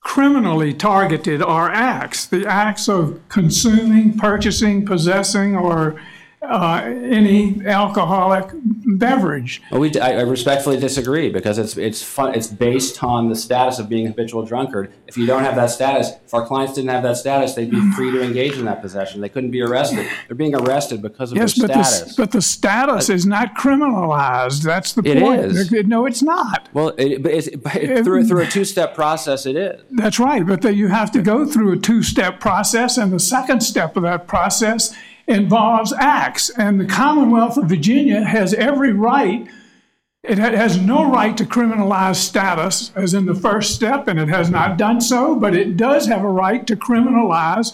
criminally 0.01 0.73
targeted, 0.73 1.41
are 1.41 1.69
acts. 1.71 2.25
The 2.27 2.45
acts 2.45 2.87
of 2.87 3.19
consuming, 3.29 4.17
purchasing, 4.17 4.85
possessing, 4.85 5.55
or 5.55 5.99
uh, 6.49 6.81
any 6.85 7.65
alcoholic 7.65 8.49
beverage. 8.53 9.61
Well, 9.71 9.81
we, 9.81 9.91
I 9.99 10.19
I 10.19 10.21
respectfully 10.21 10.77
disagree 10.79 11.29
because 11.29 11.57
it's 11.57 11.75
it's 11.77 12.01
fun, 12.03 12.35
it's 12.35 12.47
based 12.47 13.03
on 13.03 13.29
the 13.29 13.35
status 13.35 13.79
of 13.79 13.89
being 13.89 14.05
a 14.05 14.09
habitual 14.09 14.45
drunkard. 14.45 14.93
If 15.07 15.17
you 15.17 15.25
don't 15.25 15.43
have 15.43 15.55
that 15.55 15.67
status, 15.71 16.11
if 16.25 16.33
our 16.33 16.45
clients 16.45 16.73
didn't 16.73 16.89
have 16.91 17.03
that 17.03 17.17
status, 17.17 17.53
they'd 17.55 17.71
be 17.71 17.91
free 17.91 18.11
to 18.11 18.21
engage 18.21 18.57
in 18.57 18.65
that 18.65 18.81
possession. 18.81 19.21
They 19.21 19.29
couldn't 19.29 19.51
be 19.51 19.61
arrested. 19.61 20.07
They're 20.27 20.35
being 20.35 20.55
arrested 20.55 21.01
because 21.01 21.31
of 21.31 21.37
Yes, 21.37 21.55
their 21.55 21.67
but 21.67 21.73
the, 21.75 21.83
status. 21.83 22.09
s- 22.11 22.15
but 22.15 22.31
the 22.31 22.41
status 22.41 23.09
is 23.09 23.25
not 23.25 23.55
criminalized. 23.55 24.61
That's 24.63 24.93
the 24.93 25.01
It 25.03 25.19
point. 25.21 25.41
is. 25.41 25.71
No, 25.71 26.05
it's 26.05 26.21
not. 26.21 26.69
well, 26.73 26.93
it, 26.97 27.21
but 27.23 27.31
it's, 27.33 27.49
but 27.55 27.73
through 28.03 28.25
through 28.27 28.41
a 28.41 28.47
two-step 28.47 28.93
process, 28.95 29.45
it 29.45 29.55
is. 29.55 29.81
That's 29.91 30.19
right, 30.19 30.45
but 30.45 30.61
then 30.61 30.75
you 30.75 30.87
have 30.87 31.11
to 31.11 31.21
go 31.21 31.45
through 31.45 31.73
a 31.73 31.77
two-step 31.77 32.39
process, 32.39 32.97
and 32.97 33.11
the 33.11 33.19
second 33.19 33.61
step 33.61 33.97
of 33.97 34.03
that 34.03 34.27
process 34.27 34.95
involves 35.27 35.93
acts. 35.93 36.49
And 36.51 36.79
the 36.79 36.85
Commonwealth 36.85 37.57
of 37.57 37.65
Virginia 37.65 38.23
has 38.23 38.53
every 38.53 38.93
right. 38.93 39.47
It 40.23 40.37
has 40.37 40.79
no 40.79 41.11
right 41.11 41.37
to 41.37 41.45
criminalize 41.45 42.15
status, 42.15 42.91
as 42.95 43.13
in 43.13 43.25
the 43.25 43.35
first 43.35 43.75
step, 43.75 44.07
and 44.07 44.19
it 44.19 44.29
has 44.29 44.49
not 44.49 44.77
done 44.77 44.99
so. 44.99 45.35
But 45.35 45.55
it 45.55 45.77
does 45.77 46.07
have 46.07 46.23
a 46.23 46.29
right 46.29 46.65
to 46.65 46.75
criminalize 46.75 47.73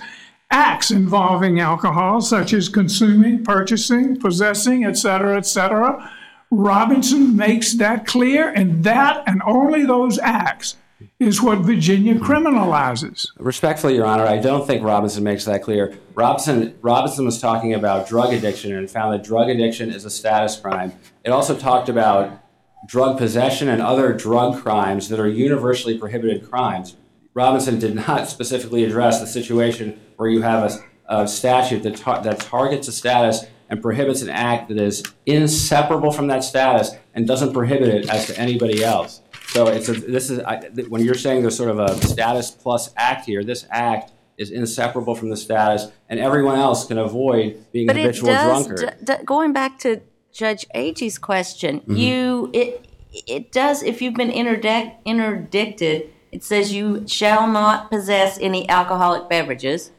acts 0.50 0.92
involving 0.92 1.62
alcohol, 1.62 2.20
such 2.20 2.52
as 2.52 2.68
consuming, 2.68 3.44
purchasing, 3.44 4.20
possessing, 4.20 4.84
et 4.84 4.98
cetera, 4.98 5.38
et 5.38 5.46
cetera. 5.46 6.12
Robinson 6.50 7.38
makes 7.38 7.74
that 7.76 8.06
clear, 8.06 8.50
and 8.50 8.84
that 8.84 9.24
and 9.26 9.42
only 9.46 9.86
those 9.86 10.20
acts 10.20 10.76
is 11.20 11.42
what 11.42 11.60
Virginia 11.60 12.16
criminalizes. 12.16 13.28
Respectfully, 13.38 13.96
Your 13.96 14.06
Honor, 14.06 14.26
I 14.26 14.38
don't 14.38 14.66
think 14.66 14.84
Robinson 14.84 15.24
makes 15.24 15.46
that 15.46 15.62
clear. 15.62 15.98
Robinson, 16.16 16.78
Robinson 16.82 17.26
was 17.26 17.40
talking 17.40 17.74
about 17.74 18.08
drug 18.08 18.34
addiction 18.34 18.76
and 18.76 18.90
found 18.90 19.14
that 19.14 19.24
drug 19.24 19.50
addiction 19.50 19.92
is 19.92 20.06
a 20.06 20.10
status 20.10 20.56
crime. 20.58 20.94
It 21.24 21.30
also 21.30 21.56
talked 21.56 21.90
about 21.90 22.42
drug 22.88 23.18
possession 23.18 23.70
and 23.70 23.82
other 23.82 24.14
drug 24.14 24.62
crimes 24.62 25.10
that 25.10 25.20
are 25.20 25.30
universally 25.30 25.98
prohibited 25.98 26.50
crimes. 26.50 26.96
Robinson 27.34 27.80
did 27.80 27.96
not 27.96 28.28
specifically 28.28 28.84
address 28.84 29.20
the 29.20 29.28
situation 29.28 30.00
where 30.18 30.30
you 30.30 30.42
have 30.42 30.72
a, 31.08 31.22
a 31.22 31.28
statute 31.28 31.84
that, 31.84 32.24
that 32.24 32.40
targets 32.40 32.88
a 32.88 32.92
status 32.92 33.46
and 33.70 33.82
prohibits 33.82 34.22
an 34.22 34.30
act 34.30 34.68
that 34.68 34.78
is 34.78 35.02
inseparable 35.26 36.12
from 36.12 36.28
that 36.28 36.44
status 36.44 36.92
and 37.14 37.26
doesn't 37.26 37.54
prohibit 37.54 37.88
it 37.88 38.10
as 38.10 38.28
to 38.28 38.38
anybody 38.38 38.84
else. 38.84 39.21
So 39.52 39.68
it's 39.68 39.90
a, 39.90 39.94
this 39.94 40.30
is 40.30 40.40
I, 40.40 40.58
th- 40.58 40.88
when 40.88 41.04
you're 41.04 41.14
saying 41.14 41.42
there's 41.42 41.58
sort 41.58 41.70
of 41.70 41.80
a 41.80 41.96
status 42.08 42.52
plus 42.52 42.92
act 42.96 43.26
here. 43.26 43.44
This 43.44 43.66
act 43.70 44.12
is 44.38 44.50
inseparable 44.50 45.14
from 45.14 45.30
the 45.30 45.38
status, 45.38 45.88
and 46.10 46.20
everyone 46.20 46.58
else 46.58 46.86
can 46.86 46.98
avoid 46.98 47.66
being 47.72 47.86
But 47.88 47.98
a 47.98 48.00
it 48.00 48.04
habitual 48.06 48.30
does, 48.30 48.68
drunkard. 48.68 48.98
d- 49.00 49.14
d- 49.18 49.24
going 49.26 49.52
back 49.54 49.78
to 49.80 50.02
Judge 50.34 50.66
Agee's 50.74 51.18
question, 51.18 51.82
Mm-hmm. 51.82 51.96
you, 51.98 52.50
it, 52.54 52.86
it 53.28 53.52
does, 53.52 53.84
if 53.84 54.02
you've 54.02 54.14
been 54.14 54.32
interdict, 54.32 55.06
interdicted, 55.06 56.10
it 56.32 56.44
says 56.46 56.72
you 56.74 57.06
shall 57.08 57.46
not 57.46 57.92
possess 57.92 58.40
any 58.40 58.68
alcoholic 58.70 59.30
beverages. 59.30 59.92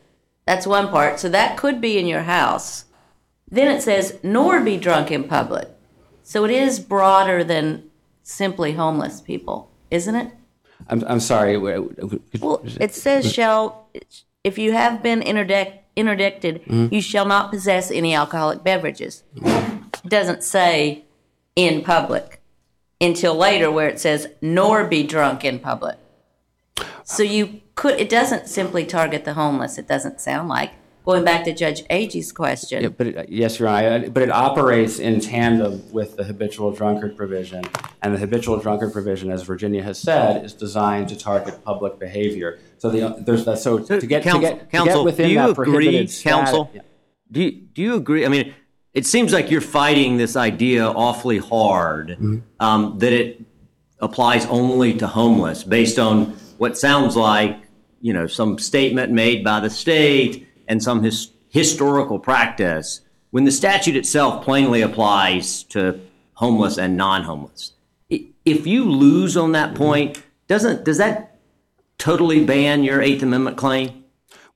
That's 0.47 0.67
one 0.67 0.89
part. 0.89 1.21
So 1.21 1.29
that 1.29 1.57
could 1.59 1.81
be 1.81 1.99
in 1.99 2.07
your 2.07 2.23
house. 2.23 2.87
Then 3.51 3.69
it 3.71 3.83
says, 3.83 4.19
nor 4.23 4.61
be 4.63 4.79
drunk 4.79 5.11
in 5.11 5.25
public. 5.25 5.69
So 6.23 6.45
it 6.47 6.51
is 6.51 6.81
broader 6.81 7.45
than 7.45 7.91
simply 8.23 8.73
homeless 8.73 9.21
people, 9.21 9.71
isn't 9.91 10.15
it? 10.15 10.33
I'm, 10.89 11.05
I'm 11.07 11.21
sorry. 11.21 11.55
w- 11.55 11.95
w- 11.95 12.21
could- 12.31 12.41
Well, 12.41 12.63
it 12.81 12.95
says 12.95 13.31
shall, 13.33 13.89
if 14.45 14.59
you 14.59 14.73
have 14.73 15.03
been 15.03 15.23
interdict, 15.23 15.79
interdicted, 15.97 16.63
Mm-hmm. 16.65 16.95
you 16.95 17.01
shall 17.03 17.27
not 17.27 17.51
possess 17.51 17.91
any 17.91 18.15
alcoholic 18.15 18.65
beverages. 18.65 19.23
It 19.37 20.09
doesn't 20.09 20.43
say 20.43 21.05
in 21.55 21.83
public 21.83 22.41
until 23.01 23.35
later 23.35 23.71
where 23.71 23.89
it 23.89 24.01
says 24.01 24.29
nor 24.41 24.85
be 24.85 25.03
drunk 25.03 25.45
in 25.45 25.59
public. 25.59 25.99
So 27.05 27.23
you 27.23 27.61
could, 27.75 28.01
it 28.01 28.09
doesn't 28.09 28.49
simply 28.49 28.85
target 28.87 29.25
the 29.25 29.35
homeless, 29.35 29.77
it 29.79 29.87
doesn't 29.87 30.21
sound 30.21 30.49
like. 30.49 30.73
Going 31.05 31.25
back 31.25 31.43
to 31.45 31.53
Judge 31.53 31.83
Agee's 31.89 32.29
Yeah, 32.29 32.35
question, 32.37 32.95
but 32.97 33.07
it, 33.09 33.29
yes, 33.29 33.59
Your 33.59 33.69
Honor, 33.69 34.05
I- 34.05 34.09
but 34.09 34.23
it 34.23 34.31
operates 34.31 35.01
in 35.01 35.19
tandem 35.21 35.83
with 35.91 36.17
the 36.17 36.23
habitual 36.23 36.71
drunkard 36.71 37.17
provision. 37.17 37.65
And 38.03 38.15
the 38.15 38.19
habitual 38.19 38.59
drunkard 38.59 38.93
provision, 38.93 39.31
as 39.31 39.43
Virginia 39.43 39.83
has 39.83 39.99
said, 39.99 40.45
is 40.45 40.53
designed 40.53 41.09
to 41.09 41.17
target 41.17 41.65
public 41.65 41.99
behavior. 41.99 42.61
So 42.79 42.89
the, 42.91 43.17
there's 43.19 43.45
that, 43.47 43.59
so 43.59 43.79
to 43.81 44.07
get, 44.07 44.23
to 44.23 44.29
Counsel- 44.31 44.41
get, 44.41 44.51
to 44.51 44.57
get 44.59 44.71
counsel, 44.71 45.05
within 45.05 45.27
do 45.27 45.33
you 45.33 45.39
that 45.41 45.51
agree, 45.51 45.65
prohibited 45.65 46.11
status. 46.11 46.23
counsel? 46.23 46.71
Do 47.33 47.43
you, 47.43 47.51
do 47.51 47.83
you 47.83 47.95
agree? 47.97 48.25
I 48.25 48.29
mean, 48.29 48.55
it 48.95 49.07
seems 49.07 49.33
like 49.33 49.51
you're 49.51 49.61
fighting 49.61 50.19
this 50.19 50.37
idea 50.37 50.87
awfully 50.87 51.39
hard 51.39 52.11
Mm-hmm. 52.11 52.39
um, 52.61 52.99
that 52.99 53.13
it 53.13 53.41
applies 54.01 54.47
only 54.47 54.95
to 54.99 55.07
homeless 55.09 55.65
based 55.65 55.99
on 55.99 56.27
what 56.59 56.79
sounds 56.79 57.17
like, 57.17 57.57
you 58.01 58.13
know, 58.13 58.27
some 58.29 58.59
statement 58.59 59.11
made 59.13 59.43
by 59.43 59.59
the 59.61 59.71
state 59.71 60.47
and 60.73 60.83
some 60.83 61.03
his, 61.03 61.31
historical 61.51 62.19
practice 62.19 63.03
when 63.31 63.45
the 63.45 63.53
statute 63.53 63.95
itself 63.95 64.43
plainly 64.43 64.81
applies 64.81 65.63
to 65.65 66.01
homeless 66.35 66.79
and 66.79 66.97
non-homeless. 66.97 67.73
If 68.09 68.67
you 68.67 68.91
lose 68.91 69.37
on 69.37 69.53
that 69.53 69.75
point, 69.75 70.23
doesn't 70.49 70.85
does 70.85 70.99
that 70.99 71.39
totally 71.99 72.45
ban 72.45 72.83
your 72.83 73.01
Eighth 73.01 73.23
Amendment 73.23 73.57
claim? 73.57 74.05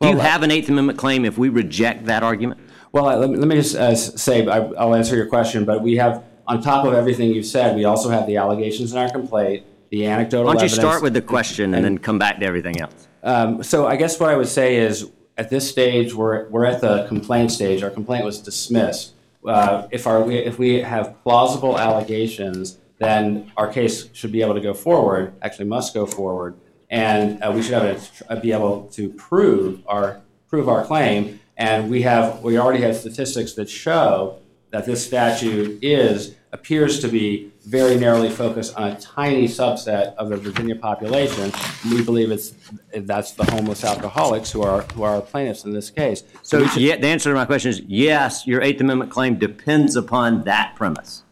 Do 0.00 0.08
you 0.08 0.18
have 0.18 0.42
an 0.42 0.50
Eighth 0.50 0.68
Amendment 0.68 0.99
claim 0.99 1.25
if 1.25 1.38
we 1.38 1.49
reject 1.49 2.06
that 2.06 2.23
argument? 2.23 2.61
Well, 2.92 3.04
let 3.18 3.30
me, 3.30 3.37
let 3.37 3.49
me 3.49 3.56
just 3.56 3.76
uh, 3.76 3.94
say, 3.94 4.46
I, 4.46 4.58
I'll 4.58 4.94
answer 4.94 5.16
your 5.16 5.26
question, 5.26 5.64
but 5.64 5.82
we 5.82 5.96
have, 5.96 6.25
on 6.46 6.62
top 6.62 6.87
of 6.87 6.94
everything 6.94 7.30
you've 7.30 7.46
said, 7.46 7.76
we 7.76 7.85
also 7.85 8.08
have 8.08 8.26
the 8.26 8.37
allegations 8.37 8.92
in 8.92 8.99
our 8.99 9.11
complaint, 9.11 9.64
the 9.90 10.06
anecdotal 10.06 10.46
Why 10.46 10.52
don't 10.54 10.62
you 10.62 10.66
evidence. 10.66 10.80
start 10.80 11.02
with 11.02 11.14
the 11.14 11.23
question 11.23 11.75
and 11.75 11.85
then 11.85 11.99
come 11.99 12.18
back 12.18 12.40
to 12.40 12.46
everything 12.46 12.80
else? 12.80 13.08
Um, 13.23 13.62
so 13.62 13.87
I 13.87 13.96
guess 13.96 14.18
what 14.18 14.30
I 14.30 14.37
would 14.37 14.49
say 14.49 14.76
is, 14.76 15.11
at 15.37 15.50
this 15.50 15.69
stage, 15.69 16.14
we're, 16.14 16.49
we're 16.49 16.64
at 16.64 16.81
the 16.81 17.07
complaint 17.07 17.52
stage. 17.52 17.83
Our 17.83 17.90
complaint 17.90 18.25
was 18.25 18.38
dismissed. 18.38 19.12
Uh, 19.47 19.87
if 19.90 20.07
our, 20.07 20.31
if 20.31 20.59
we 20.59 20.81
have 20.81 21.23
plausible 21.23 21.78
allegations, 21.78 22.78
then 22.99 23.52
our 23.57 23.71
case 23.71 24.09
should 24.12 24.33
be 24.33 24.43
able 24.43 24.55
to 24.55 24.61
go 24.61 24.75
forward, 24.75 25.35
actually 25.43 25.66
must 25.66 25.95
go 25.95 26.07
forward, 26.07 26.55
and 26.90 27.43
uh, 27.43 27.52
we 27.55 27.62
should 27.62 27.75
have 27.75 28.11
a, 28.28 28.37
be 28.40 28.52
able 28.52 28.88
to 28.88 29.09
prove 29.11 29.83
our, 29.87 30.21
prove 30.49 30.69
our 30.69 30.85
claim. 30.85 31.40
And 31.57 31.90
we 31.90 32.02
have, 32.02 32.43
we 32.43 32.59
already 32.59 32.83
have 32.83 32.97
statistics 32.97 33.52
that 33.55 33.71
show 33.71 34.38
that 34.71 34.85
this 34.85 35.05
statute 35.07 35.78
is, 35.83 36.35
appears 36.56 37.00
to 37.00 37.08
be 37.08 37.52
very 37.66 37.96
narrowly 37.96 38.30
focused 38.30 38.76
on 38.76 38.84
a 38.92 39.00
tiny 39.00 39.46
subset 39.46 40.14
of 40.14 40.28
the 40.30 40.36
Virginia 40.36 40.76
population. 40.76 41.52
We 41.90 42.02
believe 42.02 42.30
it's, 42.30 42.54
that's 42.94 43.32
the 43.32 43.44
homeless 43.50 43.84
alcoholics 43.84 44.50
who 44.50 44.62
are, 44.62 44.82
who 44.94 45.02
are 45.02 45.20
plaintiffs 45.20 45.64
in 45.64 45.72
this 45.72 45.90
case. 45.90 46.22
So 46.42 46.66
should- 46.66 46.82
yeah, 46.82 46.96
the 46.96 47.08
answer 47.08 47.30
to 47.30 47.34
my 47.34 47.44
question 47.44 47.70
is 47.70 47.80
yes, 47.86 48.46
your 48.46 48.62
Eighth 48.62 48.80
Amendment 48.80 49.10
claim 49.10 49.36
depends 49.36 49.96
upon 49.96 50.44
that 50.44 50.75
premise. 50.76 51.22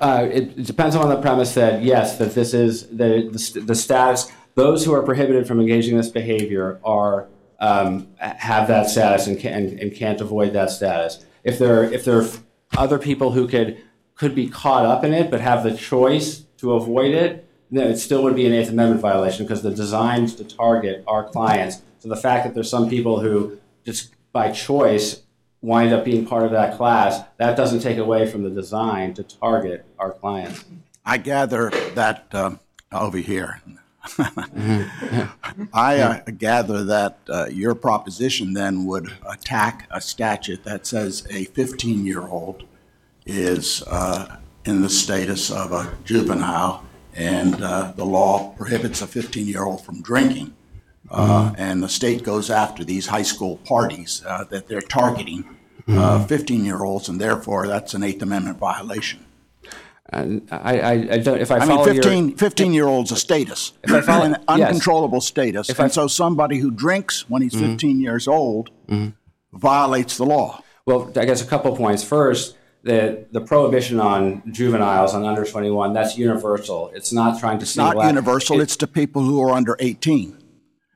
Uh, 0.00 0.28
it, 0.30 0.44
it 0.58 0.66
depends 0.66 0.94
on 0.94 1.08
the 1.08 1.20
premise 1.20 1.54
that 1.54 1.82
yes, 1.82 2.18
that 2.18 2.34
this 2.34 2.54
is 2.54 2.86
the, 2.88 3.28
the, 3.32 3.60
the 3.60 3.74
status. 3.74 4.30
Those 4.54 4.84
who 4.84 4.92
are 4.94 5.02
prohibited 5.02 5.46
from 5.48 5.60
engaging 5.60 5.92
in 5.92 5.98
this 5.98 6.10
behavior 6.10 6.80
are 6.84 7.28
um, 7.58 8.08
have 8.18 8.68
that 8.68 8.90
status 8.90 9.26
and, 9.26 9.38
can, 9.38 9.52
and, 9.52 9.80
and 9.80 9.94
can't 9.94 10.20
avoid 10.20 10.52
that 10.52 10.70
status. 10.70 11.24
If 11.42 11.58
there 11.58 11.84
if 11.84 12.04
there 12.04 12.18
are 12.18 12.28
other 12.76 12.98
people 12.98 13.32
who 13.32 13.46
could 13.46 13.82
could 14.14 14.34
be 14.34 14.48
caught 14.48 14.84
up 14.84 15.04
in 15.04 15.12
it 15.12 15.30
but 15.30 15.40
have 15.40 15.64
the 15.64 15.76
choice 15.76 16.44
to 16.58 16.74
avoid 16.74 17.12
it, 17.12 17.48
then 17.70 17.90
it 17.90 17.96
still 17.96 18.22
would 18.22 18.36
be 18.36 18.46
an 18.46 18.52
Eighth 18.52 18.68
Amendment 18.68 19.00
violation 19.00 19.44
because 19.44 19.62
the 19.62 19.70
designed 19.70 20.36
to 20.36 20.44
target 20.44 21.02
our 21.06 21.24
clients. 21.24 21.82
So 21.98 22.08
the 22.08 22.16
fact 22.16 22.44
that 22.44 22.54
there's 22.54 22.70
some 22.70 22.88
people 22.88 23.20
who 23.20 23.58
just 23.84 24.14
by 24.32 24.52
choice 24.52 25.22
wind 25.60 25.92
up 25.92 26.04
being 26.04 26.26
part 26.26 26.44
of 26.44 26.50
that 26.50 26.76
class, 26.76 27.24
that 27.38 27.56
doesn't 27.56 27.80
take 27.80 27.98
away 27.98 28.30
from 28.30 28.42
the 28.42 28.50
design 28.50 29.14
to 29.14 29.22
target 29.22 29.86
our 29.98 30.10
clients. 30.10 30.64
I 31.04 31.18
gather 31.18 31.70
that 31.94 32.26
um, 32.32 32.60
over 32.92 33.18
here. 33.18 33.60
I 35.72 36.00
uh, 36.00 36.20
gather 36.36 36.82
that 36.84 37.18
uh, 37.28 37.46
your 37.50 37.74
proposition 37.74 38.52
then 38.52 38.84
would 38.86 39.12
attack 39.28 39.86
a 39.90 40.00
statute 40.00 40.64
that 40.64 40.86
says 40.86 41.26
a 41.30 41.44
15 41.44 42.04
year 42.04 42.22
old 42.22 42.64
is 43.26 43.82
uh, 43.86 44.38
in 44.64 44.82
the 44.82 44.90
status 44.90 45.50
of 45.50 45.72
a 45.72 45.96
juvenile 46.04 46.84
and 47.14 47.62
uh, 47.62 47.92
the 47.94 48.04
law 48.04 48.52
prohibits 48.54 49.02
a 49.02 49.06
15 49.06 49.46
year 49.46 49.64
old 49.64 49.84
from 49.84 50.02
drinking. 50.02 50.54
Uh, 51.10 51.52
and 51.58 51.82
the 51.82 51.88
state 51.88 52.22
goes 52.22 52.48
after 52.48 52.84
these 52.84 53.08
high 53.08 53.22
school 53.22 53.58
parties 53.58 54.22
uh, 54.26 54.44
that 54.44 54.66
they're 54.68 54.80
targeting 54.80 55.44
15 55.86 56.64
year 56.64 56.84
olds, 56.84 57.08
and 57.08 57.20
therefore 57.20 57.66
that's 57.66 57.92
an 57.92 58.02
Eighth 58.02 58.22
Amendment 58.22 58.58
violation. 58.58 59.26
And 60.12 60.46
I, 60.52 60.78
I, 60.80 60.92
I 61.14 61.18
don't, 61.18 61.40
if 61.40 61.50
I, 61.50 61.56
I 61.58 61.64
mean, 61.66 61.82
15, 61.84 62.28
your, 62.28 62.36
15 62.38 62.72
year 62.74 62.86
old's 62.86 63.12
a 63.12 63.16
status, 63.16 63.72
if 63.82 63.90
I 63.92 64.00
follow- 64.02 64.24
an 64.26 64.32
yes. 64.58 64.68
uncontrollable 64.68 65.20
status. 65.22 65.70
If 65.70 65.76
I- 65.76 65.84
Mm-hmm. 65.84 65.84
and 65.84 65.92
so 65.92 66.06
somebody 66.06 66.58
who 66.58 66.70
drinks 66.70 67.28
when 67.30 67.40
he's 67.42 67.54
15 67.54 68.00
years 68.00 68.28
old 68.28 68.70
violates 69.52 70.16
the 70.16 70.24
law. 70.24 70.62
well, 70.86 71.10
I 71.16 71.24
guess 71.24 71.42
a 71.42 71.46
couple 71.46 71.74
points. 71.76 72.02
First, 72.04 72.56
the, 72.82 73.26
the 73.32 73.40
prohibition 73.40 74.00
on 74.00 74.42
juveniles, 74.52 75.14
on 75.14 75.24
under 75.24 75.44
21, 75.44 75.92
that's 75.92 76.18
universal. 76.18 76.90
It's 76.94 77.12
not 77.12 77.38
trying 77.38 77.58
to 77.60 77.66
single 77.66 77.94
Not 77.94 78.04
out- 78.04 78.08
universal, 78.08 78.60
it- 78.60 78.64
it's 78.64 78.76
to 78.78 78.86
people 78.86 79.22
who 79.22 79.40
are 79.42 79.50
under 79.50 79.76
18. 79.78 80.38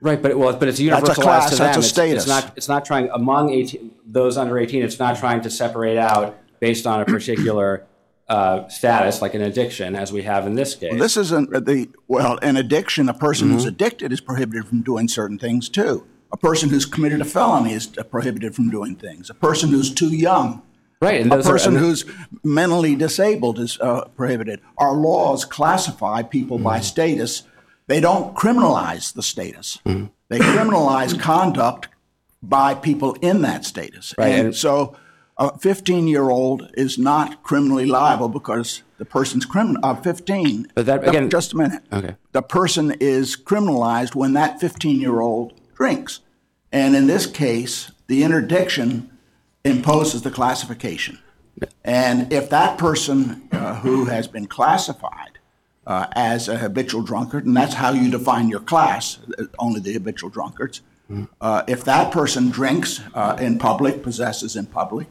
Right, 0.02 0.20
but 0.20 0.30
it, 0.32 0.38
well, 0.38 0.54
but 0.54 0.68
it's 0.68 0.78
universal 0.78 1.14
class, 1.22 1.44
as 1.44 1.50
to 1.52 1.56
them. 1.56 1.64
that's 1.66 1.76
a 1.76 1.80
It's- 1.80 1.88
status. 1.90 2.22
It's 2.24 2.28
not. 2.28 2.52
It's 2.56 2.68
not 2.68 2.84
trying 2.84 3.08
among 3.14 3.50
18, 3.50 3.92
those 4.06 4.36
under 4.36 4.58
18. 4.58 4.82
It's 4.82 4.98
not 4.98 5.16
trying 5.16 5.40
to 5.40 5.48
separate 5.50 5.96
out 5.96 6.36
based 6.60 6.86
on 6.86 7.00
a 7.00 7.06
particular 7.06 7.86
uh, 8.28 8.66
status, 8.68 9.22
like 9.22 9.34
an 9.34 9.42
addiction, 9.42 9.94
as 9.94 10.12
we 10.12 10.22
have 10.22 10.46
in 10.46 10.54
this 10.54 10.74
case. 10.74 10.98
This 10.98 11.16
isn't 11.16 11.50
the, 11.64 11.88
well, 12.08 12.38
an 12.42 12.56
addiction, 12.56 13.08
a 13.08 13.14
person 13.14 13.50
who's 13.50 13.62
Mm-hmm. 13.62 13.68
addicted 13.68 14.12
is 14.12 14.20
prohibited 14.20 14.66
from 14.66 14.82
doing 14.82 15.06
certain 15.08 15.38
things 15.38 15.68
too. 15.68 16.06
A 16.32 16.36
person 16.36 16.68
who's 16.70 16.84
committed 16.86 17.20
a 17.20 17.24
felony 17.24 17.72
is 17.72 17.86
prohibited 17.86 18.54
from 18.54 18.68
doing 18.68 18.96
things. 18.96 19.30
A 19.30 19.34
person 19.34 19.70
who's 19.70 19.94
too 19.94 20.08
young 20.08 20.62
right, 21.00 21.20
and 21.20 21.32
A 21.32 21.36
those 21.36 21.46
are- 21.46 21.52
person 21.52 21.76
who's 21.76 22.04
mentally 22.42 22.96
disabled 22.96 23.58
is 23.60 23.78
uh, 23.80 24.06
prohibited. 24.16 24.60
Our 24.78 24.94
laws 24.94 25.44
classify 25.44 26.22
people 26.22 26.58
by 26.58 26.78
Mm-hmm. 26.78 26.84
status. 26.84 27.42
They 27.86 28.00
don't 28.00 28.34
criminalize 28.34 29.12
the 29.14 29.22
status. 29.22 29.78
Mm-hmm. 29.86 30.06
They 30.30 30.38
criminalize 30.40 31.18
conduct 31.20 31.88
by 32.42 32.74
people 32.74 33.14
in 33.22 33.42
that 33.42 33.64
status. 33.64 34.12
Right, 34.18 34.32
and- 34.32 34.54
so 34.56 34.96
a 35.38 35.56
15 35.58 36.08
year 36.08 36.30
old 36.30 36.70
is 36.74 36.98
not 36.98 37.42
criminally 37.42 37.86
liable 37.86 38.28
because 38.28 38.82
the 38.98 39.04
person's 39.04 39.44
criminal, 39.44 39.80
uh, 39.84 39.94
15. 39.94 40.66
But 40.74 40.86
that- 40.86 41.06
again- 41.06 41.28
just 41.30 41.52
a 41.52 41.56
minute. 41.56 41.82
Okay. 41.92 42.16
The 42.32 42.42
person 42.42 42.92
is 43.00 43.36
criminalized 43.36 44.14
when 44.14 44.32
that 44.32 44.60
15 44.60 45.00
year 45.00 45.20
old 45.20 45.52
drinks. 45.76 46.20
And 46.72 46.96
in 46.96 47.06
this 47.06 47.26
case, 47.26 47.90
the 48.06 48.22
interdiction 48.22 49.10
imposes 49.64 50.22
the 50.22 50.30
classification. 50.30 51.18
And 51.84 52.32
if 52.32 52.50
that 52.50 52.76
person 52.78 53.42
uh, 53.52 53.76
who 53.76 54.06
has 54.06 54.28
been 54.28 54.46
classified 54.46 55.38
uh, 55.86 56.06
as 56.12 56.48
a 56.48 56.58
habitual 56.58 57.02
drunkard, 57.02 57.46
and 57.46 57.56
that's 57.56 57.74
how 57.74 57.90
you 57.92 58.10
define 58.10 58.48
your 58.48 58.60
class, 58.60 59.18
uh, 59.38 59.44
only 59.58 59.80
the 59.80 59.92
habitual 59.92 60.28
drunkards, 60.30 60.80
uh, 61.40 61.62
if 61.66 61.84
that 61.84 62.10
person 62.12 62.50
drinks 62.50 63.00
uh, 63.14 63.36
in 63.40 63.58
public, 63.58 64.02
possesses 64.02 64.56
in 64.56 64.66
public, 64.66 65.06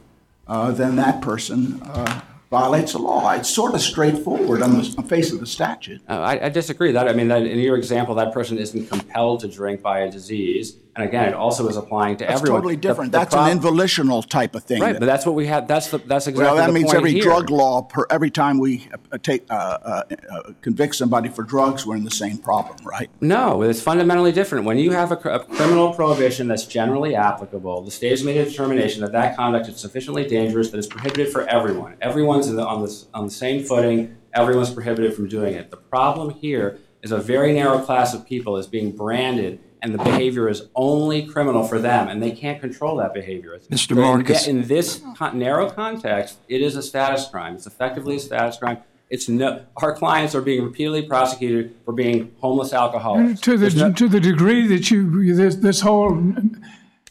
uh, 0.47 0.71
then 0.71 0.95
that 0.97 1.21
person 1.21 1.81
uh, 1.83 2.21
violates 2.49 2.93
the 2.93 2.99
law. 2.99 3.31
It's 3.31 3.49
sort 3.49 3.73
of 3.73 3.81
straightforward 3.81 4.61
on 4.61 4.77
the 4.77 5.03
face 5.03 5.31
of 5.31 5.39
the 5.39 5.45
statute. 5.47 6.01
Uh, 6.07 6.19
I, 6.19 6.45
I 6.45 6.49
disagree. 6.49 6.91
That 6.91 7.07
I 7.07 7.13
mean, 7.13 7.27
that, 7.29 7.43
in 7.43 7.59
your 7.59 7.77
example, 7.77 8.15
that 8.15 8.33
person 8.33 8.57
isn't 8.57 8.87
compelled 8.87 9.41
to 9.41 9.47
drink 9.47 9.81
by 9.81 9.99
a 9.99 10.11
disease, 10.11 10.77
and 10.95 11.03
again, 11.07 11.27
it 11.29 11.33
also 11.33 11.67
is 11.67 11.75
applying 11.75 12.15
to 12.17 12.25
That's 12.25 12.39
everyone. 12.39 12.61
totally 12.61 12.75
different. 12.77 13.11
the 13.11 13.17
That's 13.19 13.33
prob- 13.35 13.51
an 13.51 13.59
involitional 13.59 14.27
type 14.27 14.55
of 14.55 14.63
thing. 14.63 14.81
Right, 14.81 14.93
that- 14.93 14.99
but 14.99 15.05
that's 15.07 15.25
what 15.25 15.35
we 15.35 15.45
have. 15.47 15.67
That's 15.67 15.89
the, 15.89 15.97
that's 15.97 16.27
exactly 16.27 16.45
Well, 16.45 16.55
that 16.55 16.67
the 16.67 16.73
means 16.73 16.93
every 16.93 17.11
here. 17.13 17.21
drug 17.23 17.49
law, 17.49 17.81
per, 17.81 18.05
every 18.09 18.31
time 18.31 18.59
we 18.59 18.87
uh, 19.11 19.17
take, 19.17 19.45
uh, 19.49 19.53
uh, 19.53 20.03
uh, 20.31 20.51
convict 20.61 20.95
somebody 20.95 21.27
for 21.29 21.43
drugs, 21.43 21.85
we're 21.85 21.97
in 21.97 22.05
the 22.05 22.11
same 22.11 22.37
problem, 22.37 22.77
right? 22.85 23.09
No, 23.19 23.61
it's 23.61 23.81
fundamentally 23.81 24.31
different. 24.31 24.63
When 24.65 24.77
you 24.77 24.91
have 24.91 25.11
a, 25.11 25.15
a 25.15 25.39
criminal 25.39 25.93
prohibition 25.93 26.47
that's 26.47 26.65
generally 26.65 27.13
applicable, 27.15 27.81
the 27.83 27.91
state 27.91 28.11
has 28.11 28.23
made 28.23 28.37
a 28.37 28.45
determination 28.45 29.01
that 29.01 29.11
that 29.11 29.35
conduct 29.35 29.67
is 29.67 29.77
sufficiently 29.77 30.25
dangerous 30.25 30.69
that 30.69 30.77
it's 30.77 30.87
prohibited 30.87 31.27
for 31.29 31.41
everyone. 31.47 31.95
Everyone's 32.01 32.47
in 32.47 32.55
the, 32.55 32.65
on, 32.65 32.83
the, 32.83 33.03
on 33.13 33.25
the 33.25 33.31
same 33.31 33.63
footing. 33.63 34.15
Everyone's 34.33 34.69
prohibited 34.71 35.13
from 35.13 35.27
doing 35.27 35.55
it. 35.55 35.71
The 35.71 35.77
problem 35.77 36.29
here 36.29 36.79
is 37.01 37.11
a 37.11 37.17
very 37.17 37.53
narrow 37.53 37.79
class 37.79 38.13
of 38.13 38.25
people 38.25 38.57
is 38.57 38.65
being 38.67 38.91
branded, 38.91 39.59
and 39.85 39.93
the 39.93 40.03
behavior 40.03 40.49
is 40.49 40.63
only 40.73 41.27
criminal 41.27 41.63
for 41.63 41.77
them, 41.77 42.07
and 42.07 42.21
they 42.21 42.31
can't 42.31 42.59
control 42.59 42.97
that 42.97 43.13
behavior. 43.13 43.59
Mr. 43.69 43.89
So 43.89 43.93
in- 43.93 44.01
Marcus. 44.01 44.47
In 44.47 44.67
this 44.67 45.03
con- 45.15 45.37
narrow 45.37 45.69
context, 45.69 46.39
it 46.49 46.61
is 46.61 46.75
a 46.75 46.81
status 46.81 47.27
crime. 47.27 47.53
It's 47.53 47.67
effectively 47.67 48.15
a 48.15 48.19
status 48.19 48.57
crime. 48.57 48.79
It's 49.11 49.29
no, 49.29 49.63
our 49.77 49.95
clients 49.95 50.33
are 50.33 50.41
being 50.41 50.63
repeatedly 50.63 51.03
prosecuted 51.03 51.75
for 51.85 51.93
being 51.93 52.33
homeless 52.41 52.73
alcoholics. 52.73 53.39
To 53.41 53.57
the, 53.59 53.69
no- 53.69 53.93
to 53.93 54.09
the 54.09 54.19
degree 54.19 54.65
that 54.67 54.89
you, 54.89 55.35
this, 55.35 55.57
this 55.57 55.81
whole 55.81 56.33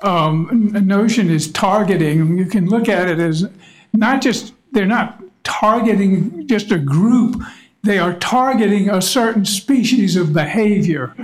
um, 0.00 0.70
notion 0.84 1.30
is 1.30 1.52
targeting, 1.52 2.36
you 2.36 2.46
can 2.46 2.68
look 2.68 2.88
at 2.88 3.08
it 3.08 3.20
as 3.20 3.48
not 3.92 4.20
just, 4.20 4.52
they're 4.72 4.84
not 4.84 5.22
targeting 5.44 6.48
just 6.48 6.72
a 6.72 6.78
group, 6.78 7.40
they 7.84 8.00
are 8.00 8.14
targeting 8.14 8.90
a 8.90 9.00
certain 9.00 9.44
species 9.44 10.16
of 10.16 10.32
behavior. 10.32 11.14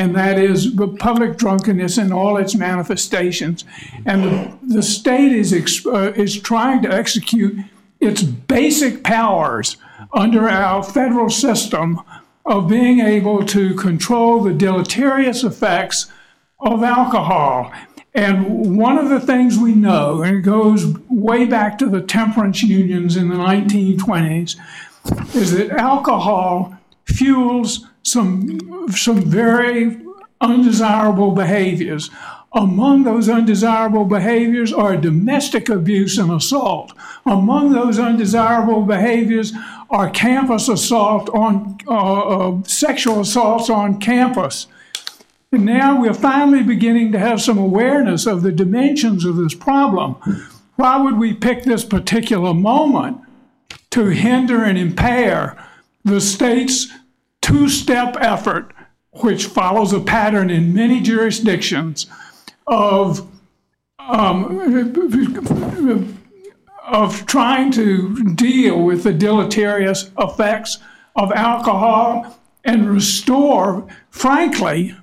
And 0.00 0.16
that 0.16 0.38
is 0.38 0.74
public 0.98 1.36
drunkenness 1.36 1.98
in 1.98 2.10
all 2.10 2.38
its 2.38 2.54
manifestations. 2.54 3.66
And 4.06 4.24
the, 4.24 4.58
the 4.76 4.82
state 4.82 5.30
is, 5.30 5.52
uh, 5.84 6.14
is 6.16 6.40
trying 6.40 6.80
to 6.84 6.90
execute 6.90 7.58
its 8.00 8.22
basic 8.22 9.04
powers 9.04 9.76
under 10.14 10.48
our 10.48 10.82
federal 10.82 11.28
system 11.28 12.00
of 12.46 12.66
being 12.66 13.00
able 13.00 13.44
to 13.44 13.74
control 13.74 14.42
the 14.42 14.54
deleterious 14.54 15.44
effects 15.44 16.10
of 16.60 16.82
alcohol. 16.82 17.70
And 18.14 18.78
one 18.78 18.96
of 18.96 19.10
the 19.10 19.20
things 19.20 19.58
we 19.58 19.74
know, 19.74 20.22
and 20.22 20.38
it 20.38 20.40
goes 20.40 20.86
way 21.10 21.44
back 21.44 21.76
to 21.76 21.86
the 21.86 22.00
temperance 22.00 22.62
unions 22.62 23.18
in 23.18 23.28
the 23.28 23.36
1920s, 23.36 24.56
is 25.34 25.52
that 25.52 25.72
alcohol 25.72 26.78
fuels 27.04 27.86
some, 28.02 28.88
some 28.90 29.22
very 29.22 30.00
undesirable 30.40 31.32
behaviors. 31.32 32.10
Among 32.52 33.04
those 33.04 33.28
undesirable 33.28 34.04
behaviors 34.04 34.72
are 34.72 34.96
domestic 34.96 35.68
abuse 35.68 36.18
and 36.18 36.32
assault. 36.32 36.92
Among 37.24 37.72
those 37.72 37.98
undesirable 37.98 38.82
behaviors 38.82 39.52
are 39.88 40.10
campus 40.10 40.68
assault 40.68 41.28
on 41.30 41.78
uh, 41.86 41.92
uh, 42.48 42.62
sexual 42.64 43.20
assaults 43.20 43.70
on 43.70 44.00
campus. 44.00 44.66
And 45.52 45.64
now 45.64 46.00
we're 46.00 46.14
finally 46.14 46.62
beginning 46.62 47.12
to 47.12 47.18
have 47.18 47.40
some 47.40 47.58
awareness 47.58 48.26
of 48.26 48.42
the 48.42 48.52
dimensions 48.52 49.24
of 49.24 49.36
this 49.36 49.54
problem. 49.54 50.14
Why 50.76 51.00
would 51.00 51.18
we 51.18 51.34
pick 51.34 51.64
this 51.64 51.84
particular 51.84 52.54
moment 52.54 53.20
to 53.90 54.06
hinder 54.06 54.64
and 54.64 54.78
impair 54.78 55.62
the 56.04 56.20
state's 56.20 56.88
two 57.50 57.68
step 57.68 58.16
effort, 58.20 58.72
which 59.10 59.46
follows 59.46 59.92
a 59.92 60.00
pattern 60.00 60.50
in 60.50 60.72
many 60.72 61.00
jurisdictions 61.00 62.06
of, 62.66 63.28
um, 63.98 65.74
of 66.86 67.26
trying 67.26 67.72
to 67.72 68.34
deal 68.34 68.80
with 68.80 69.02
the 69.02 69.12
deleterious 69.12 70.10
effects 70.16 70.78
of 71.16 71.32
alcohol 71.32 72.38
and 72.64 72.88
restore, 72.88 73.86
frankly, 74.10 74.94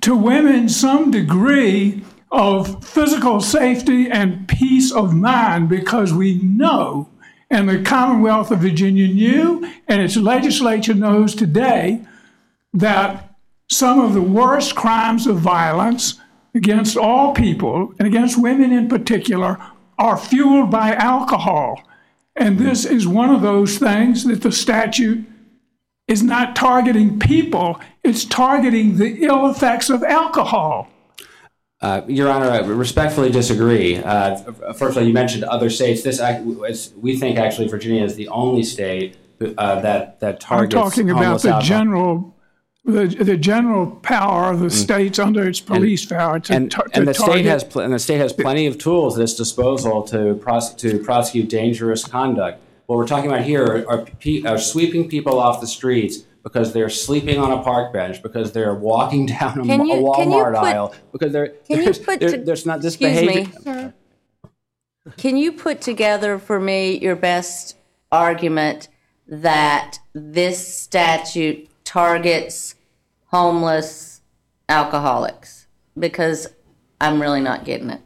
to 0.00 0.16
women 0.16 0.68
some 0.68 1.12
degree 1.12 2.02
of 2.32 2.84
physical 2.84 3.40
safety 3.40 4.10
and 4.10 4.48
peace 4.48 4.90
of 4.90 5.14
mind 5.14 5.68
because 5.68 6.12
we 6.12 6.42
know, 6.42 7.08
and 7.50 7.68
the 7.68 7.82
Commonwealth 7.82 8.50
of 8.50 8.60
Virginia 8.60 9.06
knew, 9.06 9.70
and 9.86 10.02
its 10.02 10.16
legislature 10.16 10.94
knows 10.94 11.34
today, 11.34 12.04
that 12.72 13.34
some 13.68 14.00
of 14.00 14.14
the 14.14 14.22
worst 14.22 14.74
crimes 14.74 15.26
of 15.26 15.38
violence 15.38 16.20
against 16.54 16.96
all 16.96 17.34
people, 17.34 17.92
and 17.98 18.08
against 18.08 18.40
women 18.40 18.72
in 18.72 18.88
particular, 18.88 19.58
are 19.98 20.16
fueled 20.16 20.70
by 20.70 20.94
alcohol. 20.94 21.82
And 22.34 22.58
this 22.58 22.84
is 22.84 23.06
one 23.06 23.30
of 23.30 23.42
those 23.42 23.78
things 23.78 24.24
that 24.24 24.42
the 24.42 24.52
statute 24.52 25.24
is 26.06 26.22
not 26.22 26.54
targeting 26.54 27.18
people, 27.18 27.80
it's 28.04 28.24
targeting 28.24 28.96
the 28.96 29.24
ill 29.24 29.48
effects 29.50 29.90
of 29.90 30.02
alcohol. 30.04 30.88
Uh, 31.82 32.00
Your 32.08 32.30
Honor, 32.30 32.50
I 32.50 32.58
respectfully 32.60 33.30
disagree. 33.30 33.96
Uh, 33.98 34.36
first 34.72 34.96
of 34.96 34.98
all, 34.98 35.02
you 35.02 35.12
mentioned 35.12 35.44
other 35.44 35.68
states. 35.68 36.02
This, 36.02 36.20
we 36.96 37.18
think 37.18 37.38
actually 37.38 37.68
Virginia 37.68 38.02
is 38.02 38.16
the 38.16 38.28
only 38.28 38.62
state 38.62 39.16
uh, 39.58 39.80
that 39.82 40.18
that 40.20 40.40
targets. 40.40 40.74
I'm 40.74 40.82
talking 40.82 41.10
about 41.10 41.42
the 41.42 41.58
general, 41.60 42.34
the, 42.86 43.06
the 43.06 43.36
general 43.36 43.88
power 43.96 44.50
of 44.52 44.60
the 44.60 44.70
states 44.70 45.18
under 45.18 45.46
its 45.46 45.60
police 45.60 46.06
power 46.06 46.40
to, 46.40 46.52
Mm. 46.52 46.56
and, 46.56 46.70
to 46.70 46.84
and 46.94 47.06
the 47.06 47.12
state 47.12 47.26
target- 47.26 47.44
has 47.46 47.64
pl- 47.64 47.82
and 47.82 47.92
the 47.92 47.98
state 47.98 48.18
has 48.18 48.32
plenty 48.32 48.66
of 48.66 48.78
tools 48.78 49.18
at 49.18 49.22
its 49.24 49.34
disposal 49.34 50.02
to 50.04 50.40
to 50.78 50.98
prosecute 51.04 51.50
dangerous 51.50 52.04
conduct. 52.06 52.62
What 52.86 52.96
we're 52.96 53.06
talking 53.06 53.30
about 53.30 53.42
here 53.44 53.84
are, 53.86 53.98
pe- 54.18 54.44
are 54.44 54.58
sweeping 54.58 55.08
people 55.10 55.38
off 55.38 55.60
the 55.60 55.66
streets 55.66 56.20
because 56.46 56.72
they're 56.72 56.88
sleeping 56.88 57.38
on 57.40 57.50
a 57.50 57.60
park 57.60 57.92
bench, 57.92 58.22
because 58.22 58.52
they're 58.52 58.72
walking 58.72 59.26
down 59.34 59.58
a, 59.58 59.62
a 59.62 59.64
you- 59.66 59.84
you 59.84 59.94
Walmart 60.04 60.54
put- 60.60 60.64
aisle, 60.68 60.94
because 61.10 61.32
they're 61.32 61.54
there's, 61.68 61.98
to- 61.98 62.42
there's 62.44 62.64
not 62.64 62.80
this 62.80 62.94
excuse 62.94 63.20
behavior. 63.20 63.92
me. 64.44 65.12
Can 65.16 65.36
you 65.36 65.50
put 65.50 65.80
together 65.80 66.38
for 66.38 66.60
me 66.60 66.98
your 66.98 67.16
best 67.16 67.76
argument 68.12 68.88
that 69.26 69.98
this 70.14 70.72
statute 70.82 71.68
targets 71.84 72.76
homeless 73.26 74.20
alcoholics? 74.68 75.66
Because 75.98 76.46
I'm 77.00 77.20
really 77.20 77.40
not 77.40 77.64
getting 77.64 77.90
it. 77.90 78.02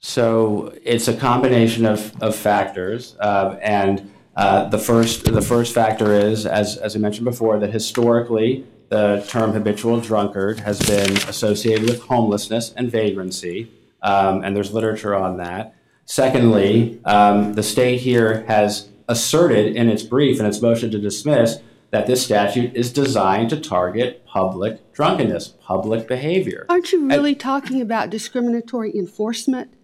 So 0.00 0.74
it's 0.84 1.08
a 1.08 1.16
combination 1.16 1.86
of, 1.86 2.14
of 2.22 2.36
factors, 2.36 3.16
uh, 3.20 3.56
and 3.62 4.10
uh, 4.38 4.68
the 4.68 4.78
first 4.78 5.24
the 5.24 5.42
first 5.42 5.74
factor 5.74 6.14
is, 6.14 6.46
as 6.46 6.76
as 6.76 6.94
I 6.94 7.00
mentioned 7.00 7.24
before, 7.24 7.58
that 7.58 7.72
historically 7.72 8.64
the 8.88 9.24
term 9.28 9.50
habitual 9.50 10.00
drunkard 10.00 10.60
has 10.60 10.78
been 10.78 11.10
associated 11.28 11.88
with 11.88 12.02
homelessness 12.02 12.72
and 12.76 12.88
vagrancy, 12.88 13.68
um, 14.00 14.44
and 14.44 14.54
there's 14.54 14.72
literature 14.72 15.12
on 15.16 15.38
that. 15.38 15.74
Secondly, 16.04 17.00
um, 17.04 17.54
the 17.54 17.64
state 17.64 18.00
here 18.00 18.44
has 18.46 18.88
asserted 19.08 19.74
in 19.74 19.88
its 19.88 20.04
brief 20.04 20.38
and 20.38 20.46
its 20.46 20.62
motion 20.62 20.92
to 20.92 20.98
dismiss 21.00 21.58
that 21.90 22.06
this 22.06 22.24
statute 22.24 22.76
is 22.76 22.92
designed 22.92 23.50
to 23.50 23.58
target 23.58 24.24
public 24.24 24.92
drunkenness, 24.92 25.48
public 25.48 26.06
behavior. 26.06 26.64
Aren't 26.68 26.92
you 26.92 27.08
really 27.08 27.34
talking 27.34 27.80
about 27.80 28.08
discriminatory 28.08 28.96
enforcement? 28.96 29.74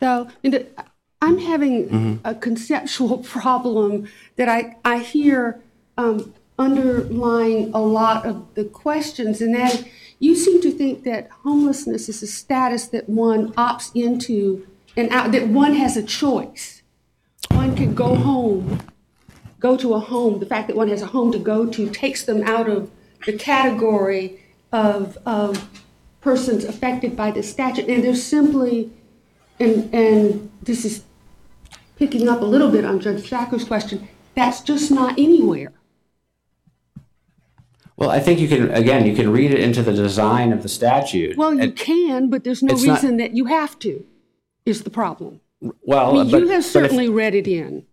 So, 0.00 0.28
I'm 1.22 1.38
having 1.38 2.20
a 2.24 2.34
conceptual 2.34 3.18
problem 3.36 4.08
that 4.36 4.48
I, 4.48 4.76
I 4.84 4.98
hear 4.98 5.60
um, 5.98 6.32
underlying 6.58 7.72
a 7.74 7.80
lot 7.80 8.26
of 8.26 8.54
the 8.54 8.64
questions, 8.64 9.40
and 9.40 9.54
that 9.54 9.84
you 10.18 10.34
seem 10.34 10.60
to 10.62 10.70
think 10.70 11.04
that 11.04 11.30
homelessness 11.44 12.08
is 12.08 12.22
a 12.22 12.26
status 12.26 12.86
that 12.88 13.08
one 13.08 13.52
opts 13.52 13.90
into 13.94 14.66
and 14.96 15.10
out, 15.10 15.32
that 15.32 15.48
one 15.48 15.74
has 15.74 15.96
a 15.96 16.02
choice. 16.02 16.82
One 17.50 17.74
can 17.74 17.94
go 17.94 18.14
home, 18.14 18.80
go 19.58 19.76
to 19.76 19.94
a 19.94 20.00
home. 20.00 20.40
The 20.40 20.46
fact 20.46 20.68
that 20.68 20.76
one 20.76 20.88
has 20.88 21.02
a 21.02 21.06
home 21.06 21.32
to 21.32 21.38
go 21.38 21.66
to 21.66 21.90
takes 21.90 22.24
them 22.24 22.42
out 22.42 22.68
of 22.68 22.90
the 23.26 23.32
category 23.32 24.40
of, 24.72 25.18
of 25.26 25.68
persons 26.20 26.64
affected 26.64 27.16
by 27.16 27.30
the 27.30 27.42
statute. 27.42 27.88
And 27.88 28.04
there's 28.04 28.22
simply, 28.22 28.90
and, 29.58 29.92
and 29.94 30.50
this 30.62 30.84
is 30.84 31.04
picking 32.00 32.28
up 32.30 32.40
a 32.40 32.44
little 32.44 32.70
bit 32.70 32.84
on 32.84 32.98
Judge 32.98 33.28
Thacker's 33.28 33.62
question, 33.62 34.08
that's 34.34 34.62
just 34.62 34.90
not 34.90 35.18
anywhere. 35.18 35.70
Well, 37.98 38.08
I 38.08 38.18
think 38.20 38.40
you 38.40 38.48
can, 38.48 38.70
again, 38.70 39.04
you 39.06 39.14
can 39.14 39.30
read 39.30 39.50
it 39.50 39.60
into 39.60 39.82
the 39.82 39.92
design 39.92 40.50
of 40.54 40.62
the 40.62 40.68
statute. 40.70 41.36
Well, 41.36 41.52
you 41.54 41.70
can, 41.70 42.30
but 42.30 42.42
there's 42.42 42.62
no 42.62 42.72
It's 42.72 42.82
not- 42.84 43.02
reason 43.02 43.18
that 43.18 43.36
you 43.36 43.44
have 43.44 43.78
to, 43.80 44.02
is 44.64 44.82
the 44.82 44.90
problem. 44.90 45.40
Well, 45.82 46.12
I 46.18 46.22
mean, 46.22 46.30
but- 46.30 46.38
you 46.40 46.46
but 46.46 46.52
have 46.54 46.64
if- 46.64 46.70
certainly 46.70 47.10
read 47.10 47.34
it 47.34 47.46
in, 47.46 47.84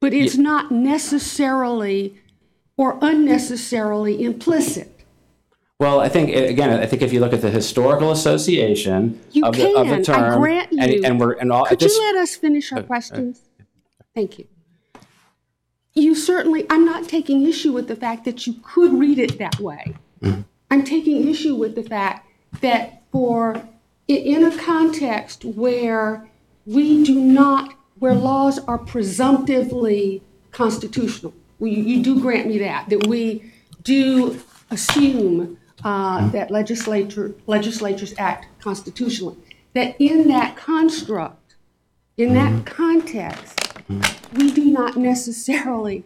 but 0.00 0.14
it's 0.14 0.36
not 0.36 0.70
necessarily 0.70 2.14
or 2.76 2.98
unnecessarily 3.02 4.22
implicit. 4.22 4.99
Well, 5.80 5.98
I 5.98 6.10
think, 6.10 6.36
again, 6.36 6.78
I 6.78 6.84
think 6.84 7.00
if 7.00 7.10
you 7.10 7.20
look 7.20 7.32
at 7.32 7.40
the 7.40 7.48
historical 7.50 8.12
association 8.12 9.18
You 9.32 9.46
of 9.46 9.56
the, 9.56 9.74
of 9.74 9.88
the 9.88 9.94
can. 9.94 10.02
term. 10.04 10.34
I 10.34 10.36
grant 10.36 10.72
you. 10.72 10.78
And, 10.78 11.04
and 11.06 11.18
we're, 11.18 11.32
and 11.32 11.50
all, 11.50 11.64
Could 11.64 11.80
this, 11.80 11.96
you 11.96 12.02
let 12.02 12.16
us 12.16 12.36
finish 12.36 12.70
our 12.70 12.80
uh, 12.80 12.82
uh, 12.82 12.84
questions? 12.84 13.40
Thank 14.14 14.38
you. 14.38 14.46
You 15.94 16.14
certainly, 16.14 16.66
I'm 16.68 16.84
not 16.84 17.08
taking 17.08 17.46
issue 17.46 17.72
with 17.72 17.88
the 17.88 17.96
fact 17.96 18.26
that 18.26 18.46
you 18.46 18.56
could 18.62 18.92
read 18.92 19.18
it 19.18 19.38
that 19.38 19.58
way. 19.58 19.94
Mm-hmm. 20.20 20.42
I'm 20.70 20.84
taking 20.84 21.26
issue 21.26 21.54
with 21.54 21.74
the 21.74 21.82
fact 21.82 22.28
that 22.60 23.02
for, 23.10 23.62
in 24.06 24.44
a 24.44 24.54
context 24.58 25.46
where 25.46 26.28
we 26.66 27.02
do 27.04 27.18
not, 27.18 27.74
where 27.98 28.14
laws 28.14 28.58
are 28.58 28.76
presumptively 28.76 30.22
constitutional, 30.52 31.32
we, 31.58 31.70
you 31.70 32.02
do 32.02 32.20
grant 32.20 32.48
me 32.48 32.58
that, 32.58 32.90
that 32.90 33.06
we 33.06 33.50
do 33.82 34.38
assume 34.70 35.56
uh, 35.84 36.28
that 36.30 36.50
legislature, 36.50 37.34
legislatures 37.46 38.14
act 38.18 38.46
constitutionally, 38.60 39.36
that 39.74 39.96
in 39.98 40.28
that 40.28 40.56
construct, 40.56 41.54
in 42.16 42.34
that 42.34 42.66
context, 42.66 43.58
we 44.34 44.52
do 44.52 44.66
not 44.66 44.96
necessarily 44.96 46.04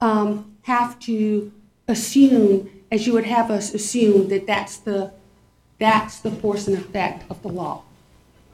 um, 0.00 0.56
have 0.62 0.98
to 1.00 1.52
assume, 1.88 2.68
as 2.90 3.06
you 3.06 3.12
would 3.12 3.26
have 3.26 3.50
us 3.50 3.74
assume, 3.74 4.28
that 4.28 4.46
that's 4.46 4.76
the, 4.78 5.12
that's 5.78 6.20
the 6.20 6.30
force 6.30 6.68
and 6.68 6.76
effect 6.76 7.24
of 7.30 7.40
the 7.42 7.48
law. 7.48 7.82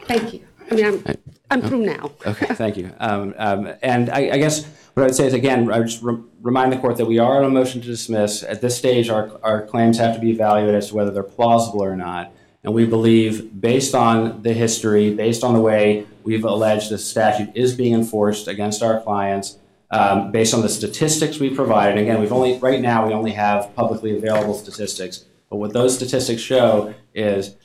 Thank 0.02 0.34
you. 0.34 0.46
I 0.70 0.74
mean, 0.74 0.84
I'm, 0.86 1.16
I'm 1.52 1.62
through 1.62 1.84
now. 1.86 2.10
Okay, 2.26 2.46
thank 2.54 2.76
you. 2.76 2.90
Um, 2.98 3.34
um, 3.36 3.72
and 3.82 4.08
I, 4.10 4.30
I 4.30 4.38
guess 4.38 4.64
what 4.94 5.02
I 5.02 5.06
would 5.06 5.14
say 5.14 5.26
is, 5.26 5.34
again, 5.34 5.70
I 5.70 5.78
would 5.78 5.88
just 5.88 6.02
re- 6.02 6.18
remind 6.40 6.72
the 6.72 6.78
court 6.78 6.96
that 6.96 7.06
we 7.06 7.18
are 7.18 7.38
on 7.38 7.44
a 7.44 7.50
motion 7.50 7.80
to 7.80 7.86
dismiss. 7.86 8.42
At 8.42 8.60
this 8.60 8.76
stage, 8.76 9.08
our, 9.08 9.38
our 9.42 9.66
claims 9.66 9.98
have 9.98 10.14
to 10.14 10.20
be 10.20 10.30
evaluated 10.30 10.74
as 10.74 10.88
to 10.88 10.94
whether 10.94 11.10
they're 11.10 11.22
plausible 11.22 11.82
or 11.82 11.96
not. 11.96 12.32
And 12.64 12.72
we 12.72 12.86
believe, 12.86 13.60
based 13.60 13.94
on 13.94 14.42
the 14.42 14.52
history, 14.52 15.12
based 15.14 15.42
on 15.42 15.52
the 15.52 15.60
way 15.60 16.06
we've 16.22 16.44
alleged 16.44 16.90
the 16.90 16.98
statute 16.98 17.50
is 17.54 17.74
being 17.74 17.92
enforced 17.92 18.48
against 18.48 18.82
our 18.82 19.00
clients, 19.00 19.58
um, 19.90 20.30
based 20.30 20.54
on 20.54 20.62
the 20.62 20.68
statistics 20.68 21.38
we 21.38 21.50
provided, 21.50 21.98
again, 21.98 22.20
we've 22.20 22.32
only, 22.32 22.58
right 22.58 22.80
now, 22.80 23.06
we 23.06 23.12
only 23.12 23.32
have 23.32 23.74
publicly 23.74 24.16
available 24.16 24.54
statistics. 24.54 25.24
But 25.50 25.56
what 25.56 25.72
those 25.74 25.94
statistics 25.94 26.40
show 26.40 26.94
is 27.14 27.56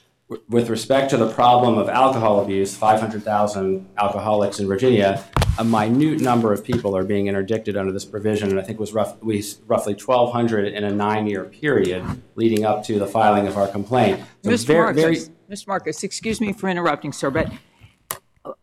with 0.50 0.70
respect 0.70 1.10
to 1.12 1.18
the 1.18 1.32
problem 1.32 1.78
of 1.78 1.88
alcohol 1.88 2.42
abuse, 2.42 2.76
500,000 2.76 3.88
alcoholics 3.98 4.60
in 4.60 4.68
Virginia, 4.68 5.24
a 5.58 5.63
minute 5.63 6.20
number 6.20 6.52
of 6.52 6.66
people 6.66 6.98
are 6.98 7.06
being 7.06 7.28
interdicted 7.28 7.78
under 7.78 7.94
this 7.94 8.04
provision, 8.04 8.50
and 8.50 8.60
I 8.60 8.63
think 8.63 8.76
it 8.76 8.82
was 8.82 8.94
rough, 8.94 9.22
we, 9.24 9.44
roughly 9.68 9.94
1,200 9.94 10.74
in 10.74 10.84
a 10.84 10.92
nine-year 10.92 11.46
period 11.46 12.04
leading 12.36 12.66
up 12.66 12.84
to 12.86 13.00
the 13.00 13.08
filing 13.08 13.48
of 13.48 13.56
our 13.56 13.68
complaint. 13.68 14.22
So 14.44 14.52
Mr. 14.52 14.66
very- 14.66 14.94
very- 14.94 15.16
Marcus, 15.16 15.30
Mr. 15.50 15.68
Marcus, 15.68 16.04
excuse 16.04 16.42
me 16.42 16.52
for 16.52 16.68
interrupting, 16.68 17.13
sir, 17.13 17.30
but 17.30 17.50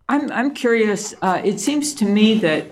I'm, 0.07 0.31
I'm 0.31 0.53
curious, 0.53 1.15
uh, 1.23 1.41
it 1.43 1.61
seems 1.61 1.95
to 1.95 2.05
me 2.05 2.39
that 2.41 2.67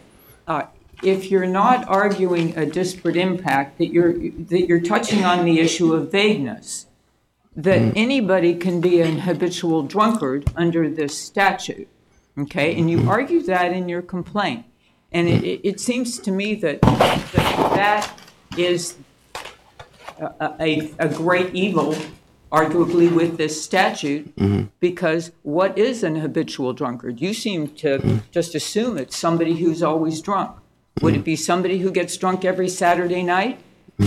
uh, 0.47 0.65
if 1.03 1.31
you're 1.31 1.47
not 1.47 1.89
arguing 1.89 2.57
a 2.59 2.67
disparate 2.67 3.17
impact, 3.17 3.79
that 3.79 3.87
you're, 3.87 4.13
that 4.13 4.67
you're 4.69 4.81
touching 4.81 5.25
on 5.25 5.47
the 5.47 5.61
issue 5.61 5.95
of 5.95 6.13
vagueness, 6.13 6.87
that 7.57 7.81
mm. 7.81 7.93
anybody 7.97 8.55
can 8.55 8.81
be 8.81 9.01
an 9.01 9.21
habitual 9.21 9.83
drunkard 9.83 10.51
under 10.57 10.88
this 10.88 11.19
statute, 11.19 11.88
okay? 12.38 12.79
And 12.79 12.91
you 12.91 12.99
mm-hmm. 12.99 13.09
argue 13.09 13.43
that 13.43 13.73
in 13.73 13.88
your 13.88 14.03
complaint. 14.03 14.65
And 15.12 15.29
it, 15.29 15.45
it- 15.45 15.61
it 15.62 15.81
seems 15.81 16.19
to 16.21 16.31
me 16.31 16.55
that, 16.57 16.81
that 16.81 17.33
that 17.75 18.21
is 18.57 18.97
a, 20.19 20.55
a, 20.61 20.95
a 20.99 21.09
great 21.09 21.55
evil, 21.55 21.95
arguably, 22.51 23.12
with 23.12 23.37
this 23.37 23.62
statute, 23.62 24.35
mm-hmm. 24.37 24.69
because 24.81 25.33
what 25.43 25.77
is 25.77 26.03
an 26.03 26.17
habitual 26.17 26.73
drunkard? 26.73 27.21
You 27.21 27.35
seem 27.35 27.69
to 27.77 27.99
mm-hmm. 27.99 28.19
just 28.31 28.55
assume 28.55 28.97
it's 28.97 29.17
somebody 29.17 29.57
who's 29.57 29.83
always 29.83 30.23
drunk. 30.23 30.57
Would 31.01 31.17
it 31.17 31.25
be 31.25 31.37
somebody 31.37 31.79
who 31.79 31.91
gets 31.91 32.17
drunk 32.17 32.45
every 32.45 32.69
Saturday 32.69 33.23
night? 33.23 33.61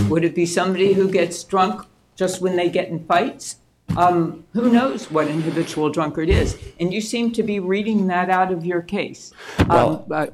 Would 0.08 0.24
it 0.24 0.34
be 0.34 0.46
somebody 0.46 0.92
who 0.94 1.10
gets 1.10 1.42
drunk 1.44 1.84
just 2.16 2.40
when 2.40 2.56
they 2.56 2.68
get 2.68 2.88
in 2.88 3.04
fights? 3.06 3.56
Um, 3.96 4.44
who 4.52 4.70
knows 4.70 5.10
what 5.10 5.28
an 5.28 5.40
habitual 5.42 5.90
drunkard 5.90 6.28
is? 6.28 6.58
And 6.80 6.92
you 6.92 7.00
seem 7.00 7.32
to 7.32 7.42
be 7.42 7.60
reading 7.60 8.08
that 8.08 8.28
out 8.30 8.50
of 8.50 8.66
your 8.66 8.82
case. 8.82 9.32
Um, 9.70 10.04
uh, 10.10 10.26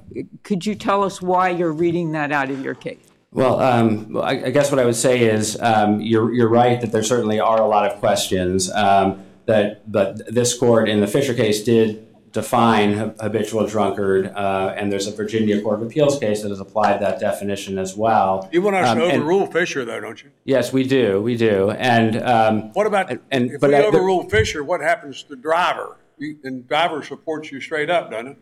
could 0.42 0.64
you 0.64 0.74
tell 0.74 1.04
us 1.04 1.20
why 1.20 1.50
you're 1.50 1.72
reading 1.72 2.12
that 2.12 2.32
out 2.32 2.50
of 2.50 2.64
your 2.64 2.74
case? 2.74 3.04
Well, 3.30 3.60
um, 3.60 4.16
I, 4.16 4.46
I 4.46 4.50
guess 4.50 4.70
what 4.70 4.78
I 4.78 4.84
would 4.84 4.96
say 4.96 5.20
is 5.20 5.60
um, 5.60 6.00
you're, 6.00 6.32
you're 6.32 6.48
right 6.48 6.80
that 6.80 6.92
there 6.92 7.02
certainly 7.02 7.40
are 7.40 7.60
a 7.60 7.66
lot 7.66 7.90
of 7.90 7.98
questions 7.98 8.70
um, 8.72 9.24
that, 9.46 9.90
but 9.90 10.32
this 10.32 10.56
court 10.56 10.88
in 10.88 11.00
the 11.00 11.06
Fisher 11.06 11.34
case 11.34 11.62
did 11.62 12.06
define 12.32 13.14
habitual 13.20 13.66
drunkard, 13.66 14.26
uh, 14.34 14.74
and 14.76 14.90
there's 14.90 15.06
a 15.06 15.12
Virginia 15.12 15.60
Court 15.60 15.80
of 15.80 15.86
Appeals 15.86 16.18
case 16.18 16.42
that 16.42 16.48
has 16.48 16.60
applied 16.60 17.00
that 17.00 17.20
definition 17.20 17.78
as 17.78 17.94
well. 17.96 18.48
You 18.52 18.62
want 18.62 18.76
us 18.76 18.88
Um, 18.88 18.98
to 18.98 19.04
and- 19.04 19.22
overrule 19.22 19.46
Fisher, 19.46 19.84
though, 19.84 20.00
don't 20.00 20.22
you? 20.22 20.30
Yes, 20.44 20.72
we 20.72 20.82
do, 20.84 21.20
we 21.20 21.36
do, 21.36 21.70
and 21.72 22.20
um, 22.22 22.72
What 22.72 22.86
about, 22.86 23.10
and, 23.10 23.20
and 23.30 23.50
if 23.52 23.60
but 23.60 23.70
we 23.70 23.76
I- 23.76 23.82
overrule 23.84 24.28
Fisher, 24.28 24.64
what 24.64 24.80
happens 24.80 25.22
to 25.24 25.30
the 25.30 25.36
Driver? 25.36 25.98
You- 26.18 26.38
And 26.42 26.66
Driver 26.66 27.02
supports 27.02 27.52
you 27.52 27.60
straight 27.60 27.90
up, 27.90 28.10
doesn't 28.10 28.38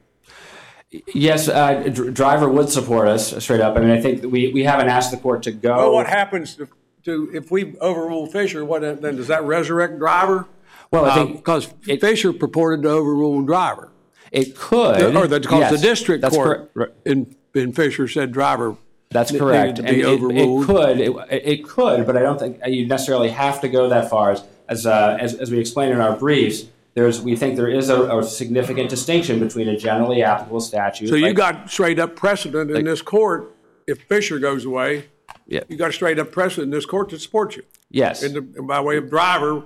it? 0.93 1.03
Yes, 1.15 1.49
uh, 1.49 1.85
dr- 1.93 2.13
driver 2.15 2.49
would 2.49 2.69
support 2.69 3.07
us 3.07 3.43
straight 3.45 3.61
up. 3.61 3.77
I 3.77 3.81
mean, 3.81 3.91
I 3.91 4.01
think 4.01 4.25
we, 4.25 4.53
we 4.53 4.65
haven't 4.65 4.89
asked 4.89 5.13
the 5.13 5.17
court 5.19 5.45
to 5.45 5.53
go. 5.53 5.77
Well, 5.77 5.93
what 5.93 6.09
happens 6.09 6.57
to, 6.57 6.69
to, 7.05 7.31
if 7.33 7.51
we 7.53 7.77
overrule 7.79 8.27
Fisher, 8.27 8.65
what, 8.65 8.83
then 8.83 9.15
does 9.17 9.29
that 9.29 9.45
resurrect 9.45 9.99
Driver? 10.01 10.47
Well, 10.91 11.05
I 11.05 11.15
think 11.15 11.37
Because 11.37 11.67
Fisher 11.83 12.33
purported 12.33 12.83
to 12.83 12.91
overrule 12.91 13.43
Driver. 13.43 13.91
it 14.33 14.57
could. 14.57 15.15
Or 15.17 15.27
the, 15.27 15.41
because 15.41 15.61
Yes, 15.61 15.73
the 15.73 15.79
district 15.79 16.23
that's 16.23 16.35
court 16.37 16.73
correct. 16.75 17.07
in, 17.07 17.35
in 17.55 17.73
Fisher 17.73 18.09
said 18.09 18.33
Driver. 18.33 18.77
That's 19.11 19.31
correct. 19.37 19.79
needed 19.79 19.83
to 19.83 19.83
be 19.83 19.89
And 19.89 20.01
it- 20.01 20.05
overruled. 20.07 20.63
It 20.63 20.67
could, 20.67 21.01
it, 21.01 21.43
it 21.47 21.65
could, 21.69 22.07
but 22.07 22.17
I 22.17 22.21
don't 22.21 22.39
think 22.39 22.61
you 22.67 22.87
necessarily 22.87 23.29
have 23.31 23.61
to 23.63 23.69
go 23.69 23.89
that 23.89 24.09
far. 24.11 24.33
As, 24.33 24.43
as, 24.69 24.87
uh, 24.87 25.17
as, 25.21 25.35
as 25.35 25.51
we 25.51 25.59
explained 25.59 25.93
in 25.93 26.01
our 26.01 26.17
briefs, 26.17 26.65
there's, 26.95 27.21
we 27.21 27.35
think 27.37 27.57
there 27.57 27.69
is 27.69 27.89
a, 27.89 28.19
a 28.19 28.23
significant 28.23 28.89
distinction 28.89 29.41
between 29.41 29.69
a 29.69 29.77
generally 29.77 30.23
applicable 30.23 30.61
statute. 30.61 31.09
So 31.09 31.17
you 31.17 31.27
like- 31.27 31.37
got 31.37 31.71
straight 31.71 31.99
up 31.99 32.15
precedent 32.17 32.71
in 32.71 32.77
like- 32.77 32.85
this 32.85 33.03
court, 33.03 33.53
if 33.87 34.03
Fisher 34.03 34.39
goes 34.39 34.65
away, 34.65 35.07
Yeah. 35.47 35.61
you 35.69 35.77
got 35.77 35.93
straight 35.93 36.19
up 36.21 36.31
precedent 36.31 36.67
in 36.67 36.71
this 36.71 36.87
court 36.87 37.11
to 37.11 37.19
support 37.19 37.57
you. 37.57 37.63
Yes. 37.91 38.23
In 38.23 38.33
the, 38.35 38.41
by 38.63 38.81
way 38.81 38.97
of 38.97 39.11
Driver, 39.11 39.65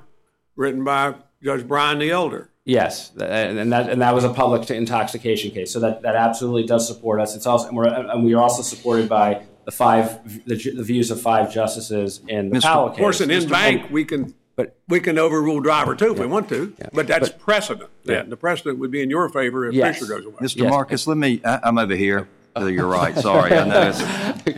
written 0.57 0.85
by 0.85 1.14
Judge 1.43 1.67
Bryan 1.67 1.99
the 1.99 2.11
Elder. 2.11 2.51
Yes, 2.67 3.11
and 3.11 3.73
that 3.73 3.90
and 3.90 4.01
that 4.01 4.14
was 4.14 4.25
a 4.25 4.33
public 4.33 4.71
intoxication 4.71 5.51
case. 5.51 5.71
So 5.71 5.81
that, 5.81 6.01
that 6.01 6.17
absolutely 6.17 6.64
does 6.67 6.87
support 6.87 7.21
us. 7.21 7.37
It's 7.37 7.47
also 7.47 7.69
and, 7.69 7.77
we're, 7.77 7.87
and 7.87 8.25
we 8.25 8.33
are 8.33 8.40
also 8.43 8.62
supported 8.62 9.07
by 9.07 9.43
the 9.67 9.71
five 9.71 10.47
the, 10.47 10.57
the 10.57 10.83
views 10.83 11.11
of 11.11 11.21
five 11.21 11.53
justices 11.53 12.23
in 12.27 12.49
the 12.49 12.61
Powell 12.62 12.87
case. 12.87 12.93
Of 12.93 12.97
case. 12.97 13.03
course, 13.03 13.21
in 13.21 13.29
Mr. 13.29 13.51
bank, 13.51 13.90
we 13.90 14.07
can, 14.07 14.35
but- 14.57 14.79
we 14.88 15.01
can 15.01 15.19
overrule 15.19 15.61
Driver 15.61 15.95
too 15.95 16.12
if 16.12 16.19
we 16.19 16.27
want 16.27 16.49
to, 16.49 16.75
but 16.95 17.07
that's 17.07 17.29
precedent. 17.29 17.90
Yeah. 18.05 18.14
Yeah, 18.14 18.23
the 18.23 18.37
precedent 18.38 18.79
would 18.79 18.90
be 18.90 19.03
in 19.03 19.11
your 19.11 19.29
favor 19.29 19.67
if 19.67 19.75
Yes. 19.75 19.99
Fisher 19.99 20.14
goes 20.14 20.25
away. 20.25 20.37
Mr. 20.40 20.57
Yes. 20.62 20.71
Marcus, 20.71 21.07
let 21.07 21.19
me, 21.19 21.43
I, 21.45 21.61
I'm 21.64 21.77
over 21.77 21.95
here. 21.97 22.29
To 22.57 22.73
your 22.73 22.87
right. 22.87 23.17
Sorry, 23.19 23.53
I 23.57 23.64
know 23.67 23.83
it's, 23.88 24.01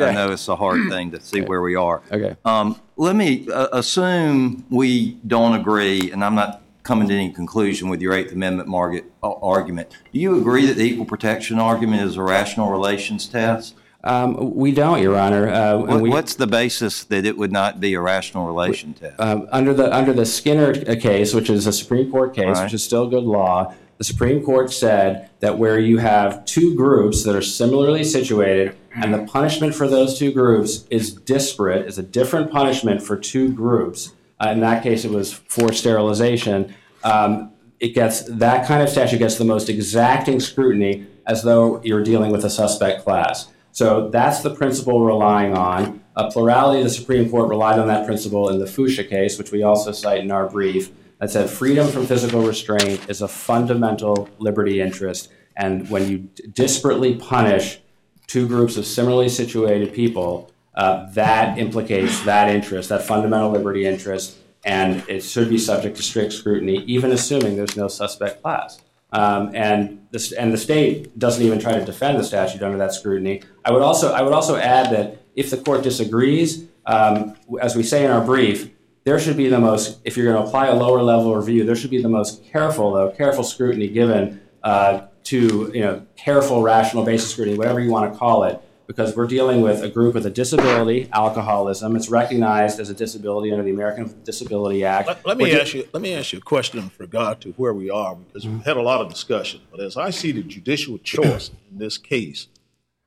I 0.00 0.12
know 0.12 0.32
it's 0.32 0.48
a 0.48 0.56
hard 0.56 0.88
thing 0.90 1.11
to 1.12 1.20
see 1.20 1.40
where 1.40 1.62
we 1.62 1.74
are. 1.74 2.02
Okay. 2.11 2.37
Um, 2.44 2.80
let 2.96 3.16
me 3.16 3.48
uh, 3.50 3.68
assume 3.72 4.64
we 4.70 5.12
don't 5.26 5.59
agree, 5.59 6.11
and 6.11 6.24
I'm 6.24 6.35
not 6.35 6.62
coming 6.82 7.09
to 7.09 7.14
any 7.14 7.32
conclusion 7.32 7.88
with 7.88 8.00
your 8.00 8.12
Eighth 8.12 8.32
Amendment 8.32 8.68
market, 8.68 9.04
uh, 9.22 9.32
argument. 9.40 9.88
Do 10.12 10.18
you 10.18 10.38
agree 10.38 10.66
that 10.66 10.74
the 10.76 10.85
equal 10.85 11.04
protection 11.04 11.59
argument 11.59 12.02
is 12.02 12.16
a 12.16 12.22
rational 12.22 12.70
relations 12.70 13.26
test? 13.26 13.74
Um, 14.04 14.54
we 14.54 14.70
don't, 14.70 15.02
Your 15.02 15.16
Honor. 15.16 15.48
Uh, 15.48 15.78
What, 15.78 16.00
we, 16.00 16.11
what's 16.11 16.37
the 16.37 16.46
basis 16.46 17.02
that 17.04 17.26
it 17.26 17.37
would 17.37 17.50
not 17.50 17.80
be 17.80 17.94
a 17.94 18.00
rational 18.00 18.46
relation 18.46 18.94
test? 18.94 19.18
um, 19.18 19.48
under 19.50 19.74
the 19.74 19.92
under 19.92 20.12
the 20.12 20.24
Skinner 20.24 20.70
uh, 20.88 20.94
case, 20.94 21.35
which 21.35 21.50
is 21.50 21.66
a 21.66 21.72
Supreme 21.72 22.09
Court 22.09 22.32
case, 22.32 22.44
Right. 22.44 22.64
which 22.64 22.74
is 22.74 22.85
still 22.85 23.09
good 23.09 23.24
law, 23.24 23.74
the 23.98 24.04
Supreme 24.04 24.44
Court 24.44 24.72
said 24.72 25.30
that 25.40 25.59
where 25.59 25.78
you 25.78 25.98
have 25.98 26.44
two 26.44 26.74
groups 26.74 27.24
that 27.24 27.35
are 27.35 27.42
similarly 27.42 28.04
situated, 28.04 28.76
and 28.94 29.12
the 29.12 29.24
punishment 29.24 29.74
for 29.74 29.88
those 29.88 30.18
two 30.18 30.32
groups 30.32 30.85
is 30.90 31.12
disparate, 31.12 31.87
is 31.87 31.98
a 31.98 32.02
different 32.02 32.50
punishment 32.50 33.02
for 33.02 33.16
two 33.16 33.52
groups. 33.52 34.12
Uh, 34.38 34.50
in 34.50 34.61
that 34.61 34.82
case, 34.82 35.04
it 35.04 35.11
was 35.11 35.32
forced 35.32 35.80
sterilization. 35.80 36.74
Um, 37.04 37.52
it 37.80 37.94
gets 37.94 38.22
that 38.24 38.66
kind 38.66 38.82
of 38.82 38.88
statute 38.88 39.18
gets 39.18 39.37
the 39.37 39.44
most 39.44 39.68
exacting 39.68 40.40
scrutiny, 40.40 41.06
as 41.26 41.42
though 41.42 41.80
you're 41.82 42.02
dealing 42.04 42.30
with 42.30 42.44
a 42.44 42.50
suspect 42.50 43.02
class. 43.02 43.48
So 43.72 44.09
that's 44.09 44.40
the 44.40 44.54
principle 44.54 45.04
relying 45.04 45.54
on. 45.54 46.02
A 46.16 46.30
plurality 46.30 46.80
of 46.80 46.85
the 46.85 46.90
Supreme 46.90 47.28
Court 47.28 47.48
relied 47.48 47.78
on 47.78 47.88
that 47.88 48.06
principle 48.06 48.48
in 48.48 48.59
the 48.59 48.64
Foucha 48.64 49.06
case, 49.06 49.37
which 49.37 49.52
we 49.52 49.62
also 49.62 49.92
cite 49.92 50.20
in 50.20 50.30
our 50.30 50.48
brief, 50.48 50.90
that 51.18 51.31
said 51.31 51.48
freedom 51.48 51.88
from 51.88 52.07
physical 52.07 52.42
restraint 52.42 53.09
is 53.09 53.22
a 53.22 53.29
fundamental 53.29 54.29
liberty 54.38 54.81
interest. 54.81 55.31
And 55.57 55.88
when 55.88 56.09
you 56.09 56.18
disparately 56.52 57.18
punish 57.18 57.81
two 58.26 58.46
groups 58.46 58.76
of 58.76 58.87
similarly 58.87 59.29
situated 59.29 59.94
people, 59.94 60.50
uh, 60.74 61.11
that 61.12 61.59
implicates 61.59 62.22
that 62.24 62.50
interest, 62.50 62.90
that 62.90 63.02
fundamental 63.02 63.50
liberty 63.50 63.87
interest, 63.87 64.37
and 64.64 65.02
it 65.09 65.22
should 65.22 65.48
be 65.48 65.57
subject 65.57 65.96
to 65.96 66.02
strict 66.02 66.33
scrutiny, 66.35 66.85
even 66.85 67.12
assuming 67.12 67.57
there's 67.57 67.76
no 67.76 67.88
suspect 67.88 68.42
class. 68.42 68.83
Um, 69.12 69.52
and, 69.55 70.07
and 70.38 70.52
the 70.52 70.59
state 70.59 71.18
doesn't 71.18 71.42
even 71.42 71.59
try 71.59 71.79
to 71.79 71.85
defend 71.85 72.18
the 72.18 72.24
statute 72.24 72.62
under 72.62 72.76
that 72.76 72.92
scrutiny. 72.92 73.42
I 73.64 73.72
would 73.72 73.83
also, 73.83 74.12
I 74.12 74.20
would 74.20 74.35
also 74.35 74.57
add 74.57 74.90
that 74.90 75.22
if 75.35 75.50
the 75.50 75.57
court 75.57 75.83
disagrees, 75.83 76.64
um, 76.85 77.37
as 77.61 77.74
we 77.76 77.83
say 77.83 78.05
in 78.05 78.11
our 78.11 78.24
brief, 78.24 78.70
there 79.06 79.20
should 79.20 79.36
be 79.36 79.48
the 79.48 79.60
most, 79.60 80.00
if 80.04 80.16
you're 80.16 80.30
going 80.30 80.42
to 80.42 80.46
apply 80.46 80.66
a 80.66 80.74
lower 80.74 81.00
level 81.00 81.34
review, 81.34 81.64
there 81.64 81.76
should 81.76 81.90
be 81.90 82.02
the 82.02 82.08
most 82.08 82.44
careful, 82.44 82.92
though, 82.92 83.10
careful 83.12 83.44
scrutiny 83.44 83.86
given 83.86 84.42
uh, 84.64 85.06
to, 85.22 85.70
you 85.72 85.80
know, 85.80 86.04
careful 86.16 86.60
rational 86.60 87.04
basis 87.04 87.30
scrutiny, 87.30 87.56
whatever 87.56 87.78
you 87.78 87.88
want 87.88 88.12
to 88.12 88.18
call 88.18 88.42
it, 88.42 88.60
because 88.88 89.14
we're 89.14 89.28
dealing 89.28 89.60
with 89.60 89.80
a 89.84 89.88
group 89.88 90.14
with 90.14 90.26
a 90.26 90.30
disability, 90.30 91.08
alcoholism. 91.12 91.94
It's 91.94 92.08
recognized 92.08 92.80
as 92.80 92.90
a 92.90 92.94
disability 92.94 93.52
under 93.52 93.62
the 93.62 93.70
American 93.70 94.12
Disability 94.24 94.84
Act. 94.84 95.06
Let, 95.06 95.24
let 95.24 95.38
me 95.38 95.52
We're 95.52 95.60
ask 95.60 95.72
you. 95.72 95.88
Let 95.92 96.02
me 96.02 96.12
ask 96.12 96.32
you 96.32 96.40
a 96.40 96.42
question 96.42 96.82
with 96.82 96.98
regard 96.98 97.40
to 97.42 97.52
where 97.52 97.72
we 97.72 97.88
are, 97.88 98.16
because 98.16 98.44
we've 98.44 98.64
had 98.64 98.76
a 98.76 98.82
lot 98.82 99.00
of 99.00 99.08
discussion. 99.08 99.60
But 99.70 99.78
as 99.80 99.96
I 99.96 100.10
see 100.10 100.32
the 100.32 100.42
judicial 100.42 100.98
choice 100.98 101.52
in 101.70 101.78
this 101.78 101.96
case, 101.96 102.48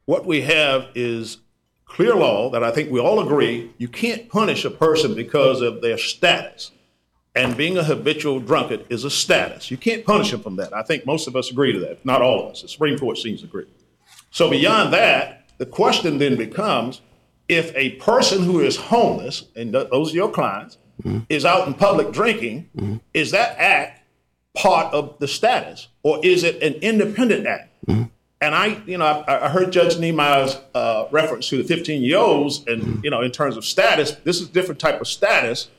what 0.05 0.25
we 0.25 0.41
have 0.41 0.88
is 0.95 1.39
clear 1.89 2.15
law 2.15 2.49
that 2.52 2.63
I 2.63 2.71
think 2.71 2.89
we 2.91 2.99
all 2.99 3.19
agree 3.19 3.71
you 3.78 3.89
can't 3.89 4.30
punish 4.30 4.63
a 4.63 4.69
person 4.71 5.15
because 5.15 5.62
of 5.62 5.82
their 5.82 5.97
status. 5.97 6.71
And 7.36 7.56
being 7.56 7.78
a 7.78 7.84
habitual 7.84 8.39
drunkard 8.39 8.86
is 8.89 9.04
a 9.04 9.10
status. 9.10 9.69
You 9.69 9.78
can't 9.78 10.06
punish 10.06 10.32
them 10.32 10.41
from 10.41 10.56
that. 10.56 10.73
I 10.73 10.84
think 10.84 11.06
most 11.06 11.28
of 11.28 11.36
us 11.36 11.52
agree 11.52 11.73
to 11.73 11.80
that. 11.80 12.04
Not 12.06 12.21
all 12.21 12.45
of 12.45 12.52
us. 12.52 12.62
The 12.62 12.67
Supreme 12.67 12.97
Court 12.97 13.17
seems 13.17 13.41
to 13.41 13.47
agree. 13.47 13.65
So 14.32 14.49
beyond 14.49 14.93
that, 14.93 15.45
the 15.58 15.65
question 15.65 16.17
then 16.17 16.38
becomes 16.38 17.02
if 17.47 17.75
a 17.75 17.91
person 17.91 18.43
who 18.43 18.60
is 18.60 18.78
homeless, 18.78 19.45
and 19.56 19.73
those 19.73 20.12
are 20.13 20.15
your 20.15 20.32
clients, 20.32 20.78
mm-hmm. 21.04 21.19
is 21.30 21.45
out 21.45 21.67
in 21.67 21.73
public 21.73 22.12
drinking, 22.12 22.69
mm-hmm. 22.75 22.97
is 23.13 23.32
that 23.32 23.58
act 23.58 24.04
part 24.56 24.93
of 24.93 25.17
the 25.19 25.28
status 25.28 25.88
or 26.04 26.23
is 26.25 26.43
it 26.43 26.62
an 26.62 26.73
independent 26.75 27.45
act? 27.45 27.73
Mm-hmm. 27.88 28.04
And 28.41 28.56
I, 28.56 28.82
you 28.86 28.97
know, 28.97 29.06
I, 29.06 29.45
I 29.45 29.49
heard 29.49 29.71
Judge 29.71 29.97
Niemeyer's 29.99 30.58
uh, 30.73 31.08
reference 31.12 31.49
to 31.49 31.58
the 31.58 31.63
15 31.63 32.02
year 32.02 32.17
olds, 32.17 32.63
and 32.67 33.04
you 33.04 33.10
know, 33.10 33.21
in 33.21 33.32
terms 33.32 33.58
of 33.58 33.65
status, 33.65 34.12
this 34.23 34.39
is 34.39 34.49
a 34.49 34.52
different 34.52 34.80
type 34.80 35.02
of 35.02 35.08
status. 35.08 35.69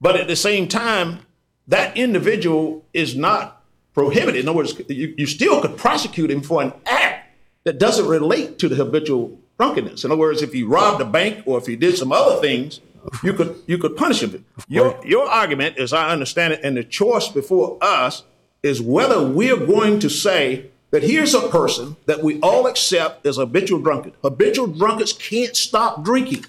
But 0.00 0.16
at 0.16 0.28
the 0.28 0.36
same 0.36 0.68
time, 0.68 1.20
that 1.66 1.96
individual 1.96 2.84
is 2.92 3.16
not 3.16 3.62
prohibited. 3.92 4.42
In 4.42 4.48
other 4.48 4.58
words, 4.58 4.78
you, 4.88 5.14
you 5.16 5.26
still 5.26 5.60
could 5.60 5.76
prosecute 5.76 6.30
him 6.30 6.42
for 6.42 6.62
an 6.62 6.72
act 6.84 7.30
that 7.64 7.78
doesn't 7.78 8.06
relate 8.06 8.58
to 8.60 8.68
the 8.68 8.76
habitual 8.76 9.38
drunkenness. 9.58 10.04
In 10.04 10.12
other 10.12 10.20
words, 10.20 10.42
if 10.42 10.52
he 10.52 10.62
robbed 10.62 11.00
a 11.00 11.04
bank 11.04 11.42
or 11.46 11.58
if 11.58 11.66
he 11.66 11.76
did 11.76 11.96
some 11.96 12.12
other 12.12 12.40
things, 12.40 12.80
you 13.22 13.32
could 13.32 13.56
you 13.66 13.78
could 13.78 13.96
punish 13.96 14.22
him. 14.22 14.44
Your 14.68 15.00
your 15.04 15.28
argument, 15.28 15.78
as 15.78 15.92
I 15.92 16.10
understand 16.10 16.52
it, 16.52 16.60
and 16.62 16.76
the 16.76 16.84
choice 16.84 17.28
before 17.28 17.78
us 17.80 18.22
is 18.62 18.80
whether 18.80 19.26
we're 19.26 19.56
going 19.56 19.98
to 20.00 20.08
say 20.08 20.70
that 20.90 21.02
here's 21.02 21.34
a 21.34 21.48
person 21.48 21.96
that 22.06 22.22
we 22.22 22.40
all 22.40 22.66
accept 22.66 23.26
as 23.26 23.36
habitual 23.36 23.80
drunkard. 23.80 24.14
Habitual 24.22 24.68
drunkards 24.68 25.12
can't 25.12 25.56
stop 25.56 26.04
drinking. 26.04 26.44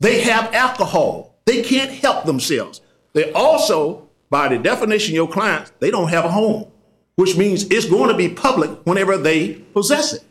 They 0.00 0.20
have 0.22 0.54
alcohol. 0.54 1.36
They 1.44 1.62
can't 1.62 1.90
help 1.90 2.24
themselves. 2.24 2.80
They 3.12 3.32
also, 3.32 4.08
by 4.30 4.48
the 4.48 4.58
definition 4.58 5.14
your 5.14 5.28
clients, 5.28 5.72
they 5.80 5.90
don't 5.90 6.08
have 6.08 6.24
a 6.24 6.30
home, 6.30 6.70
which 7.16 7.36
means 7.36 7.64
it's 7.64 7.86
going 7.88 8.10
to 8.10 8.16
be 8.16 8.28
public 8.28 8.70
whenever 8.84 9.16
they 9.16 9.54
possess 9.54 10.12
it. 10.14 10.24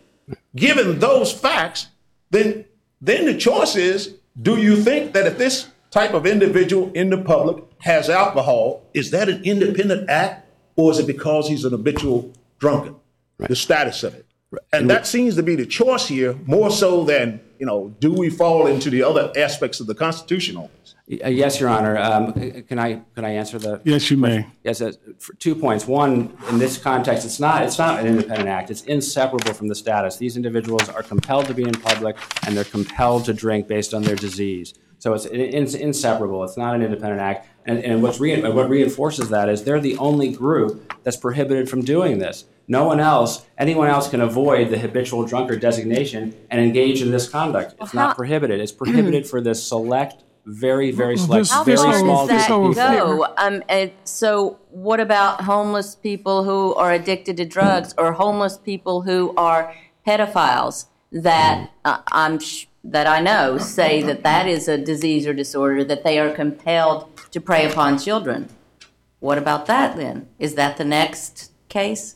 Given 0.56 1.00
those 1.00 1.32
facts, 1.32 1.88
then 2.32 2.66
then 3.02 3.26
the 3.26 3.38
choice 3.38 3.76
is: 3.76 4.16
Do 4.42 4.58
you 4.58 4.76
think 4.78 5.14
that 5.14 5.28
if 5.28 5.38
this 5.38 5.68
type 5.90 6.14
of 6.14 6.26
individual 6.26 6.92
in 6.94 7.10
the 7.10 7.18
public 7.18 7.64
has 7.80 8.10
alcohol, 8.10 8.84
is 8.94 9.12
that 9.12 9.30
an 9.30 9.44
independent 9.44 10.10
act, 10.10 10.48
or 10.76 10.92
is 10.92 11.00
it 11.00 11.08
because 11.08 11.50
he's 11.50 11.66
an 11.66 11.72
habitual 11.72 12.32
drunkard? 12.60 12.96
The 13.48 13.56
status 13.56 14.04
of 14.04 14.14
it, 14.16 14.26
and 14.72 14.90
that 14.90 15.08
seems 15.08 15.36
to 15.36 15.44
be 15.44 15.56
the 15.56 15.66
choice 15.66 16.08
here, 16.08 16.36
more 16.46 16.70
so 16.72 17.04
than 17.04 17.40
you 17.60 17.66
know, 17.68 17.94
do 18.00 18.12
we 18.12 18.30
fall 18.32 18.66
into 18.66 18.90
the 18.90 19.04
other 19.04 19.32
aspects 19.38 19.80
of 19.80 19.86
the 19.86 19.94
Constitution 19.94 20.58
on 20.58 20.68
this? 20.80 20.96
Uh, 21.24 21.28
Yes, 21.30 21.60
Your 21.60 21.70
Honor. 21.70 21.96
Um, 21.96 22.34
Can 22.64 22.80
I, 22.80 23.02
can 23.14 23.24
I 23.24 23.30
answer 23.36 23.60
the? 23.60 23.80
Yes, 23.84 24.10
you 24.10 24.18
may. 24.18 24.48
Yes, 24.64 24.82
uh, 24.82 24.94
for 25.20 25.34
two 25.36 25.54
points. 25.54 25.86
One, 25.86 26.36
in 26.50 26.58
this 26.58 26.80
context, 26.80 27.24
it's 27.24 27.40
not, 27.40 27.62
it's 27.62 27.78
not 27.78 28.00
an 28.00 28.08
independent 28.08 28.50
act. 28.50 28.72
It's 28.72 28.82
inseparable 28.84 29.54
from 29.54 29.68
the 29.68 29.76
status. 29.76 30.18
These 30.18 30.38
individuals 30.38 30.90
are 30.90 31.04
compelled 31.04 31.46
to 31.48 31.54
be 31.54 31.62
in 31.64 31.74
public, 31.74 32.18
and 32.48 32.58
they're 32.58 32.64
compelled 32.64 33.26
to 33.26 33.34
drink 33.34 33.68
based 33.68 33.94
on 33.94 34.02
their 34.02 34.16
disease. 34.16 34.74
So 34.98 35.14
it's 35.14 35.26
in- 35.26 35.40
in- 35.40 35.76
inseparable. 35.76 36.44
It's 36.44 36.58
not 36.58 36.74
an 36.74 36.82
independent 36.82 37.22
act. 37.22 37.48
And, 37.68 37.78
and 37.84 38.02
what's 38.02 38.20
re- 38.20 38.42
what 38.42 38.70
reinforces 38.70 39.30
that 39.30 39.50
is 39.50 39.64
they're 39.66 39.80
the 39.80 39.98
only 39.98 40.32
group 40.32 40.94
that's 41.04 41.18
prohibited 41.18 41.70
from 41.70 41.84
doing 41.84 42.18
this. 42.18 42.46
No 42.68 42.86
one 42.86 43.00
else, 43.00 43.46
anyone 43.58 43.88
else 43.88 44.10
can 44.10 44.22
avoid 44.22 44.70
the 44.70 44.78
habitual 44.78 45.26
drunkard 45.26 45.60
designation 45.60 46.34
and 46.50 46.62
engage 46.62 47.02
in 47.02 47.12
this 47.12 47.28
conduct. 47.28 47.72
It's 47.74 47.80
Well, 47.80 47.88
how- 48.04 48.08
not 48.10 48.18
prohibited. 48.18 48.60
It's 48.62 48.72
prohibited 48.72 49.28
for 49.28 49.42
this 49.42 49.62
select, 49.64 50.24
very, 50.46 50.92
very 50.92 51.18
select, 51.18 51.50
How 51.50 51.64
very 51.64 51.78
far 51.78 52.00
small 52.00 52.28
does 52.28 52.48
that 52.48 52.50
group 52.50 52.76
go? 52.76 53.28
Um, 53.38 53.64
and 53.70 53.92
so 54.06 54.58
what 54.70 55.00
about 55.00 55.42
homeless 55.42 55.96
people 55.96 56.44
who 56.46 56.74
are 56.76 56.92
addicted 56.94 57.38
to 57.38 57.46
drugs 57.46 57.94
or 57.98 58.14
homeless 58.14 58.58
people 58.58 59.02
who 59.02 59.34
are 59.38 59.74
pedophiles 60.08 60.86
that 61.12 61.70
uh, 61.86 61.98
I'm 62.12 62.40
sh- 62.40 62.66
that 62.84 63.06
I 63.06 63.20
know 63.20 63.58
say 63.60 64.02
that 64.02 64.24
that 64.24 64.48
is 64.48 64.68
a 64.68 64.78
disease 64.78 65.28
or 65.28 65.34
disorder 65.34 65.84
that 65.84 66.04
they 66.04 66.18
are 66.18 66.32
compelled 66.32 67.08
to 67.32 67.40
prey 67.40 67.70
upon 67.70 68.00
children. 68.00 68.50
What 69.20 69.38
about 69.38 69.68
that 69.68 69.96
then? 69.96 70.28
Is 70.40 70.56
that 70.56 70.78
the 70.78 70.86
next 70.86 71.52
case? 71.70 72.16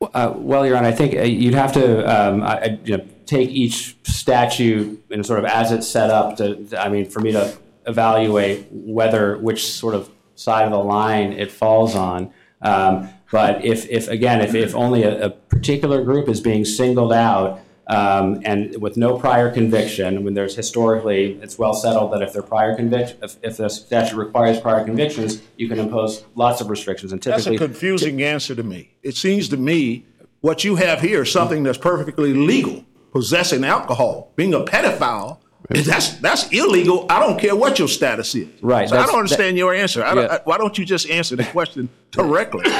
Uh, 0.00 0.32
Well, 0.36 0.66
Your 0.66 0.76
Honor, 0.76 0.88
I 0.88 0.92
think 0.92 1.14
uh, 1.14 1.22
you'd 1.22 1.54
have 1.54 1.72
to, 1.74 2.04
um, 2.10 2.42
I- 2.42 2.78
you 2.84 2.96
know, 2.96 3.04
take 3.26 3.50
each 3.50 3.96
statute 4.04 5.02
and 5.10 5.24
sort 5.24 5.38
of 5.38 5.44
as 5.44 5.72
it's 5.72 5.86
set 5.86 6.10
up 6.10 6.36
to, 6.38 6.66
I 6.78 6.88
mean, 6.88 7.04
for 7.04 7.20
me 7.20 7.32
to 7.32 7.52
evaluate 7.86 8.66
whether, 8.70 9.36
which 9.38 9.66
sort 9.66 9.94
of 9.94 10.08
side 10.36 10.64
of 10.64 10.70
the 10.72 10.78
line 10.78 11.32
it 11.32 11.50
falls 11.52 11.94
on. 11.94 12.30
Um, 12.62 13.08
But 13.30 13.64
if, 13.64 13.88
if, 13.88 14.08
again, 14.08 14.40
if, 14.40 14.54
if 14.56 14.74
only 14.74 15.04
a, 15.04 15.26
a 15.26 15.30
particular 15.30 16.02
group 16.02 16.28
is 16.28 16.40
being 16.40 16.64
singled 16.64 17.12
out 17.12 17.60
um, 17.90 18.40
and 18.44 18.80
with 18.80 18.96
no 18.96 19.18
prior 19.18 19.50
conviction, 19.50 20.22
when 20.24 20.34
there's 20.34 20.54
historically, 20.54 21.32
it's 21.42 21.58
well 21.58 21.74
settled 21.74 22.12
that 22.12 22.22
if 22.22 22.32
there 22.32 22.42
prior 22.42 22.76
conviction, 22.76 23.18
if, 23.22 23.36
if 23.42 23.56
the 23.56 23.68
statute 23.68 24.16
requires 24.16 24.60
prior 24.60 24.84
convictions, 24.84 25.42
you 25.56 25.68
can 25.68 25.78
impose 25.78 26.24
lots 26.36 26.60
of 26.60 26.70
restrictions 26.70 27.12
and 27.12 27.20
That's 27.20 27.46
a 27.46 27.56
confusing 27.56 28.22
answer 28.22 28.54
to 28.54 28.62
me. 28.62 28.92
It 29.02 29.16
seems 29.16 29.48
to 29.48 29.56
me 29.56 30.06
what 30.40 30.62
you 30.62 30.76
have 30.76 31.00
here 31.00 31.22
is 31.22 31.32
something 31.32 31.64
that's 31.64 31.78
perfectly 31.78 32.32
legal. 32.32 32.84
Possessing 33.12 33.64
alcohol, 33.64 34.30
being 34.36 34.54
a 34.54 34.60
pedophile, 34.60 35.38
that's 35.68 36.14
that's 36.20 36.48
illegal. 36.50 37.06
I 37.10 37.18
don't 37.18 37.40
care 37.40 37.56
what 37.56 37.76
your 37.78 37.88
status 37.88 38.36
is. 38.36 38.48
Right, 38.62 38.88
So 38.88 38.96
I 38.96 39.04
don't 39.04 39.16
understand 39.16 39.58
your 39.58 39.74
answer. 39.74 40.04
I 40.04 40.14
don't, 40.14 40.24
Yeah. 40.24 40.34
I- 40.36 40.40
why 40.44 40.58
don't 40.58 40.78
you 40.78 40.84
just 40.84 41.10
answer 41.10 41.34
the 41.34 41.42
question 41.44 41.88
directly? 42.12 42.64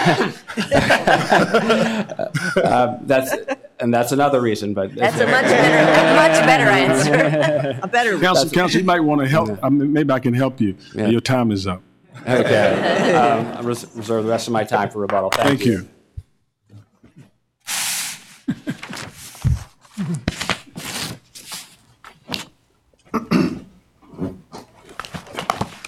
Uh, 2.56 2.98
that's 3.02 3.34
and 3.80 3.92
that's 3.92 4.12
another 4.12 4.40
reason, 4.40 4.74
but 4.74 4.94
That's 4.94 5.18
a 5.20 5.26
much 5.26 5.44
better, 5.44 6.00
a 6.10 6.14
much 6.14 6.46
better 6.46 6.70
answer. 6.70 7.80
A 7.82 7.88
better. 7.88 8.18
Counsel, 8.18 8.50
Counsel, 8.50 8.80
you 8.80 8.86
might 8.86 9.00
want 9.00 9.20
to 9.20 9.28
help. 9.28 9.58
I 9.62 9.68
mean, 9.70 9.92
maybe 9.92 10.12
I 10.12 10.18
can 10.18 10.34
help 10.34 10.60
you. 10.60 10.76
Your 10.94 11.20
time 11.20 11.50
is 11.50 11.66
up. 11.66 11.82
okay. 12.28 12.96
Um, 13.10 13.46
I 13.56 13.60
res- 13.62 13.86
reserve 13.96 14.24
the 14.24 14.30
rest 14.30 14.46
of 14.46 14.52
my 14.52 14.62
time 14.62 14.88
for 14.90 15.00
rebuttal. 15.00 15.30
Thank, 15.30 15.60
Thank 15.60 15.64
you. 15.66 15.88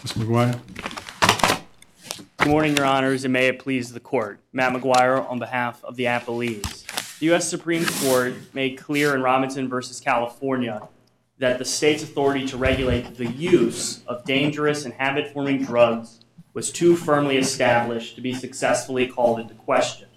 Mr. 0.05 0.25
McGuire? 0.25 0.59
Good 2.39 2.49
morning, 2.49 2.77
Your 2.77 2.87
Honors, 2.87 3.25
and 3.25 3.33
may 3.33 3.47
it 3.49 3.59
please 3.61 3.93
the 3.93 4.01
Court. 4.01 4.41
Matt 4.53 4.73
McGuire 4.73 5.29
on 5.31 5.39
behalf 5.39 5.83
of 5.85 5.97
the 5.97 6.05
appellees. 6.05 6.85
The 7.23 7.27
U.S. 7.27 7.49
Supreme 7.49 7.85
Court 7.85 8.35
made 8.53 8.77
clear 8.77 9.15
in 9.15 9.23
Robinson 9.23 9.69
versus 9.69 10.01
California 10.01 10.83
that 11.39 11.57
the 11.57 11.65
state's 11.65 12.03
authority 12.03 12.49
to 12.49 12.57
regulate 12.57 13.17
the 13.17 13.31
use 13.31 14.03
of 14.09 14.25
dangerous 14.25 14.85
and 14.85 14.93
habit-forming 14.93 15.65
drugs 15.65 16.19
was 16.53 16.73
too 16.73 16.97
firmly 16.97 17.37
established 17.37 18.17
to 18.17 18.21
be 18.21 18.35
successfully 18.35 19.07
called 19.07 19.39
into 19.39 19.55
question. 19.55 20.09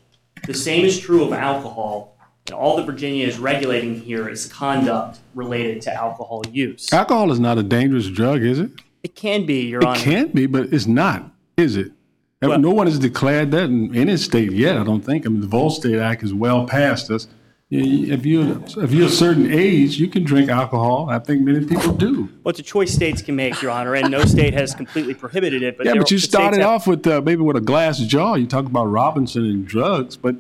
The 0.48 0.56
same 0.56 0.84
is 0.84 1.00
true 1.00 1.24
of 1.24 1.32
alcohol, 1.32 2.18
and 2.48 2.56
all 2.56 2.76
that 2.78 2.88
Virginia 2.88 3.28
is 3.28 3.38
regulating 3.38 4.02
here 4.02 4.28
is 4.28 4.52
conduct 4.52 5.20
related 5.36 5.84
to 5.84 5.94
alcohol 5.94 6.42
use. 6.52 6.92
Alcohol 6.92 7.32
is 7.32 7.40
not 7.40 7.60
a 7.60 7.64
dangerous 7.64 8.10
drug, 8.10 8.42
is 8.42 8.58
it? 8.58 8.72
It 9.04 9.14
can 9.14 9.46
be, 9.46 9.68
Your 9.68 9.82
It 9.82 9.86
Honor. 9.86 10.00
It 10.00 10.04
can't 10.04 10.34
be, 10.34 10.48
but 10.48 10.74
it's 10.74 10.88
not, 10.88 11.32
is 11.56 11.78
it? 11.78 11.92
And 12.42 12.62
no 12.62 12.72
one 12.72 12.88
has 12.88 13.00
declared 13.00 13.52
that 13.52 13.66
in 13.66 13.96
any 13.96 14.18
state 14.18 14.52
yet, 14.52 14.78
I 14.78 14.84
don't 14.84 15.02
think. 15.02 15.26
I 15.26 15.30
mean, 15.30 15.42
the 15.42 15.48
Volstead 15.48 16.00
Act 16.00 16.24
is 16.24 16.34
well 16.34 16.68
past 16.68 17.10
us. 17.10 17.28
If 17.72 18.26
you 18.26 18.64
if 18.78 18.94
you're 18.94 19.08
a 19.08 19.12
certain 19.12 19.52
age, 19.52 19.98
you 19.98 20.08
can 20.08 20.24
drink 20.24 20.50
alcohol. 20.50 21.08
I 21.10 21.18
think 21.18 21.42
many 21.42 21.66
people 21.66 21.94
do. 21.94 22.30
Well, 22.44 22.52
it's 22.52 22.60
a 22.60 22.64
choice 22.64 22.94
states 22.94 23.24
can 23.24 23.36
make, 23.36 23.60
Your 23.62 23.72
Honor, 23.72 23.96
and 23.96 24.12
no 24.12 24.24
state 24.24 24.54
has 24.54 24.76
completely 24.76 25.16
prohibited 25.16 25.64
it. 25.64 25.76
But 25.76 25.88
yeah, 25.88 25.96
but 25.96 26.12
you 26.12 26.20
started 26.20 26.60
have- 26.60 26.70
off 26.70 26.88
with 26.88 27.08
uh, 27.08 27.22
maybe 27.22 27.42
with 27.42 27.56
a 27.56 27.62
glass 27.62 28.00
jar. 28.00 28.38
You 28.38 28.46
talk 28.46 28.66
about 28.66 28.86
Robinson 28.86 29.46
and 29.46 29.66
drugs, 29.66 30.16
but 30.16 30.36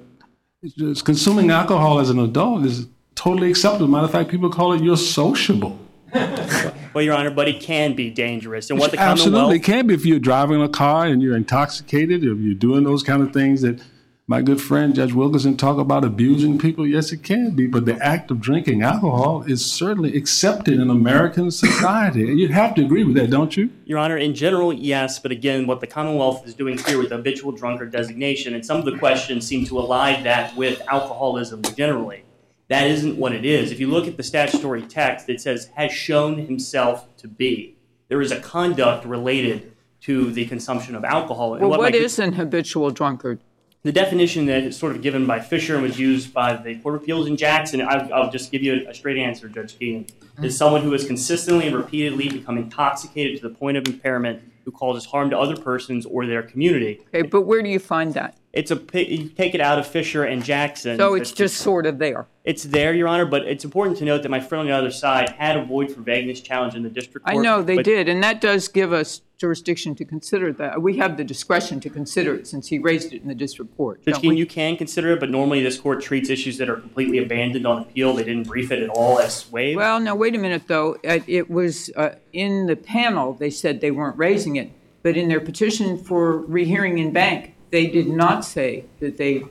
it's 0.61 0.75
just 0.75 1.03
consuming 1.03 1.49
alcohol 1.49 1.99
as 1.99 2.11
an 2.11 2.19
adult 2.19 2.63
is 2.63 2.87
totally 3.15 3.49
acceptable. 3.49 3.87
Matter 3.87 4.05
of 4.05 4.11
fact, 4.11 4.29
people 4.29 4.49
call 4.51 4.73
it 4.73 4.83
you're 4.83 4.95
sociable. 4.95 5.79
Well, 6.95 7.03
Your 7.03 7.13
Honor, 7.13 7.29
but 7.29 7.49
it 7.49 7.59
can 7.59 7.93
be 7.93 8.09
dangerous. 8.09 8.69
And 8.69 8.79
what 8.79 8.91
the 8.91 8.97
Absolutely, 8.97 9.37
Commonwealth 9.37 9.55
it 9.55 9.63
can 9.65 9.87
be 9.87 9.93
if 9.93 10.05
you're 10.05 10.17
driving 10.17 10.61
a 10.61 10.69
car 10.69 11.05
and 11.05 11.21
you're 11.21 11.35
intoxicated, 11.35 12.23
if 12.23 12.39
you're 12.39 12.53
doing 12.53 12.85
those 12.85 13.03
kind 13.03 13.21
of 13.21 13.33
things 13.33 13.63
that 13.63 13.81
my 14.27 14.41
good 14.41 14.59
friend 14.59 14.95
Judge 14.95 15.13
Wilkinson 15.13 15.55
talk 15.55 15.77
about 15.77 16.03
abusing 16.03 16.57
people. 16.57 16.87
Yes, 16.87 17.11
it 17.11 17.21
can 17.21 17.51
be, 17.51 17.67
but 17.67 17.85
the 17.85 17.95
act 18.03 18.31
of 18.31 18.41
drinking 18.41 18.81
alcohol 18.81 19.43
is 19.43 19.63
certainly 19.63 20.17
accepted 20.17 20.79
in 20.79 20.89
American 20.89 21.51
society. 21.51 22.21
You'd 22.21 22.49
have 22.49 22.73
to 22.75 22.85
agree 22.85 23.03
with 23.03 23.15
that, 23.17 23.29
don't 23.29 23.55
you? 23.55 23.69
Your 23.85 23.99
Honor, 23.99 24.17
in 24.17 24.33
general, 24.33 24.73
yes, 24.73 25.19
but 25.19 25.31
again, 25.31 25.67
what 25.67 25.79
the 25.79 25.87
Commonwealth 25.87 26.47
is 26.47 26.55
doing 26.55 26.77
here 26.79 26.97
with 26.97 27.09
the 27.09 27.17
habitual 27.17 27.51
drunkard 27.51 27.91
designation, 27.91 28.55
and 28.55 28.65
some 28.65 28.77
of 28.77 28.85
the 28.85 28.97
questions 28.97 29.45
seem 29.45 29.65
to 29.67 29.77
ally 29.79 30.23
that 30.23 30.55
with 30.55 30.81
alcoholism 30.87 31.61
generally. 31.75 32.23
That 32.67 32.87
isn't 32.87 33.17
what 33.17 33.31
it 33.33 33.45
is. 33.45 33.71
If 33.71 33.79
you 33.79 33.87
look 33.87 34.07
at 34.07 34.17
the 34.17 34.23
statutory 34.23 34.81
text, 34.81 35.29
it 35.29 35.39
says 35.39 35.69
has 35.75 35.91
shown 35.91 36.37
himself 36.39 37.15
to 37.17 37.27
be. 37.27 37.75
There 38.07 38.21
is 38.21 38.31
a 38.31 38.39
conduct 38.39 39.05
related 39.05 39.73
to 40.01 40.31
the 40.31 40.45
consumption 40.45 40.95
of 40.95 41.03
alcohol. 41.03 41.53
And 41.53 41.61
Well, 41.61 41.69
what 41.71 41.79
what 41.79 41.93
my- 41.93 41.97
is 41.99 42.19
an 42.19 42.33
habitual 42.33 42.91
drunkard? 42.91 43.39
the 43.83 43.91
definition 43.91 44.47
that 44.47 44.63
is 44.63 44.75
sort 44.75 44.95
of 44.95 45.03
given 45.03 45.27
by 45.27 45.39
Fisher 45.39 45.75
and 45.75 45.83
was 45.83 45.99
used 45.99 46.33
by 46.33 46.55
the 46.55 46.73
Court 46.79 46.95
of 46.95 47.03
Appeals 47.03 47.27
in 47.27 47.37
Jackson, 47.37 47.81
I, 47.81 48.09
I'll 48.09 48.31
just 48.31 48.51
give 48.51 48.63
you 48.63 48.73
a, 48.87 48.89
a 48.89 48.93
straight 48.95 49.17
answer, 49.19 49.47
Judge 49.47 49.77
Keenan, 49.77 50.07
is 50.41 50.57
someone 50.57 50.81
who 50.81 50.91
has 50.93 51.05
consistently 51.05 51.67
and 51.67 51.75
repeatedly 51.75 52.27
become 52.27 52.57
intoxicated 52.57 53.39
to 53.39 53.47
the 53.47 53.53
point 53.53 53.77
of 53.77 53.85
impairment 53.87 54.41
who 54.65 54.71
causes 54.71 55.05
harm 55.05 55.29
to 55.29 55.37
other 55.37 55.55
persons 55.55 56.05
or 56.05 56.25
their 56.25 56.41
community. 56.41 56.99
Okay, 57.07 57.21
but 57.21 57.43
where 57.43 57.61
do 57.61 57.69
you 57.69 57.79
find 57.79 58.13
that? 58.15 58.35
It's 58.51 58.71
a 58.71 58.81
you 58.93 59.29
take 59.29 59.53
it 59.53 59.61
out 59.61 59.77
of 59.77 59.85
Fisher 59.85 60.23
and 60.23 60.43
Jackson. 60.43 60.97
So 60.97 61.13
it's 61.13 61.31
just 61.31 61.57
sort 61.57 61.85
of 61.85 61.99
there. 61.99 62.25
it's 62.43 62.63
there, 62.63 62.93
Your 62.93 63.07
Honor, 63.07 63.25
but 63.25 63.43
it's 63.43 63.63
important 63.63 63.97
to 63.99 64.05
note 64.05 64.23
that 64.23 64.29
my 64.29 64.39
friend 64.39 64.61
on 64.61 64.67
the 64.67 64.73
other 64.73 64.91
side 64.91 65.29
had 65.29 65.55
a 65.55 65.63
void 65.63 65.91
for 65.91 66.01
vagueness 66.01 66.41
challenge 66.41 66.73
in 66.73 66.81
the 66.81 66.89
district 66.89 67.27
I 67.29 67.35
know 67.35 67.61
they 67.61 67.75
but- 67.75 67.85
did, 67.85 68.09
and 68.09 68.23
that 68.23 68.41
does 68.41 68.67
give 68.67 68.91
us 68.91 69.21
jurisdiction 69.37 69.95
to 69.95 70.05
consider 70.05 70.53
that. 70.53 70.81
We 70.81 70.97
have 70.97 71.17
the 71.17 71.23
discretion 71.23 71.79
to 71.81 71.89
consider 71.89 72.35
it 72.35 72.47
since 72.47 72.67
he 72.67 72.79
raised 72.79 73.13
it 73.13 73.21
in 73.21 73.27
the 73.27 73.35
district 73.35 73.75
court. 73.75 74.03
Judge 74.05 74.21
we? 74.21 74.35
you 74.37 74.45
can 74.45 74.77
consider 74.77 75.11
it, 75.11 75.19
but 75.19 75.29
normally 75.29 75.61
this 75.61 75.77
court 75.77 76.01
treats 76.01 76.29
issues 76.29 76.57
that 76.57 76.69
are 76.69 76.77
completely 76.77 77.17
abandoned 77.19 77.67
on 77.67 77.81
appeal. 77.81 78.13
They 78.13 78.23
didn't 78.23 78.47
brief 78.47 78.71
it 78.71 78.81
at 78.81 78.89
all 78.89 79.19
as 79.19 79.51
waived. 79.51 79.77
Well, 79.77 79.99
now 79.99 80.15
wait 80.15 80.35
a 80.35 80.37
minute 80.39 80.63
though. 80.67 80.97
Uh, 81.07 81.19
It 81.27 81.49
was 81.49 81.89
uh, 81.95 82.15
in 82.33 82.67
the 82.67 82.75
panel. 82.75 83.33
They 83.33 83.49
said 83.49 83.81
they 83.81 83.91
weren't 83.91 84.17
raising 84.17 84.55
it, 84.55 84.71
but 85.03 85.17
in 85.17 85.27
their 85.27 85.41
petition 85.41 85.97
for 85.97 86.37
rehearing 86.37 86.99
en 86.99 87.11
banc, 87.11 87.53
they 87.71 87.87
did 87.87 88.07
not 88.07 88.45
say 88.45 88.85
that 88.99 89.17
they 89.17 89.43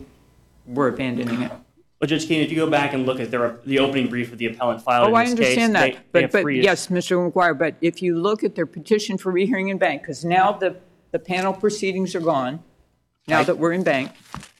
were 0.66 0.88
abandoning 0.88 1.42
it. 1.42 1.52
But 2.04 2.10
Judge 2.10 2.28
Keenan, 2.28 2.44
if 2.44 2.50
you 2.52 2.58
go 2.58 2.68
back 2.68 2.92
and 2.92 3.06
look 3.06 3.18
at 3.18 3.30
their, 3.30 3.60
the 3.64 3.78
opening 3.78 4.08
brief 4.10 4.30
of 4.30 4.36
the 4.36 4.44
appellant 4.44 4.82
filed 4.82 5.06
Oh, 5.06 5.08
in 5.08 5.14
I 5.14 5.24
understand 5.30 5.74
case, 5.74 5.94
that. 5.94 6.12
they, 6.12 6.20
they 6.20 6.26
But, 6.26 6.32
have 6.34 6.44
but 6.44 6.48
yes, 6.50 6.88
Mr. 6.88 7.32
McGuire, 7.32 7.58
but 7.58 7.76
if 7.80 8.02
you 8.02 8.18
look 8.20 8.44
at 8.44 8.54
their 8.54 8.66
petition 8.66 9.16
for 9.16 9.32
rehearing 9.32 9.70
en 9.70 9.78
banc, 9.78 10.02
because 10.02 10.22
now 10.22 10.52
the, 10.52 10.76
the 11.12 11.18
panel 11.18 11.54
proceedings 11.54 12.14
are 12.14 12.20
gone, 12.20 12.62
now 13.26 13.42
that 13.42 13.56
we're 13.56 13.72
en 13.72 13.84
banc, 13.84 14.12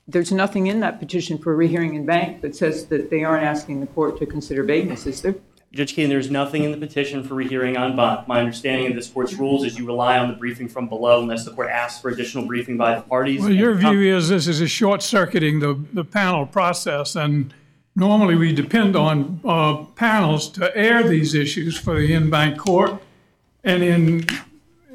there's 0.09 0.33
nothing 0.33 0.69
in 0.69 0.81
that 0.81 0.99
petition 0.99 1.37
for 1.37 1.55
rehearing 1.55 1.95
en 1.97 2.07
banc 2.07 2.41
that 2.41 2.57
says 2.57 2.87
that 2.87 3.11
they 3.11 3.25
aren't 3.25 3.45
asking 3.45 3.81
the 3.81 3.89
court 3.89 4.19
to 4.21 4.25
consider 4.25 4.63
vagueness, 4.63 5.07
is 5.07 5.21
there? 5.21 5.35
Judge 5.75 5.95
Keenan, 5.95 6.09
there's 6.09 6.31
nothing 6.31 6.63
in 6.63 6.71
the 6.71 6.77
petition 6.77 7.25
for 7.25 7.35
rehearing 7.35 7.77
en 7.77 7.97
banc. 7.97 8.29
My 8.29 8.39
understanding 8.39 8.87
of 8.87 8.95
this 8.95 9.09
court's 9.09 9.35
rules 9.35 9.65
is 9.65 9.77
you 9.77 9.85
rely 9.85 10.19
on 10.19 10.29
the 10.29 10.35
briefing 10.35 10.69
from 10.69 10.89
below 10.89 11.21
unless 11.21 11.45
the 11.45 11.51
court 11.51 11.69
asks 11.69 12.01
for 12.01 12.11
additional 12.11 12.47
briefing 12.47 12.77
by 12.77 12.95
the 12.95 13.03
parties. 13.03 13.41
Well, 13.41 13.51
your 13.51 13.75
view 13.75 14.17
is 14.17 14.29
this 14.29 14.47
is 14.47 14.61
a 14.61 14.69
short 14.69 15.03
circuiting 15.03 15.59
the, 15.59 15.85
the 15.93 16.05
panel 16.05 16.47
process, 16.47 17.17
and 17.17 17.53
normally 17.97 18.37
we 18.37 18.53
depend 18.53 18.95
on 18.95 19.41
uh, 19.45 19.85
panels 19.97 20.49
to 20.51 20.77
air 20.77 21.03
these 21.03 21.35
issues 21.35 21.77
for 21.77 21.99
the 22.01 22.15
en-banc 22.15 22.57
court. 22.57 23.03
And 23.65 23.83
in, 23.83 24.27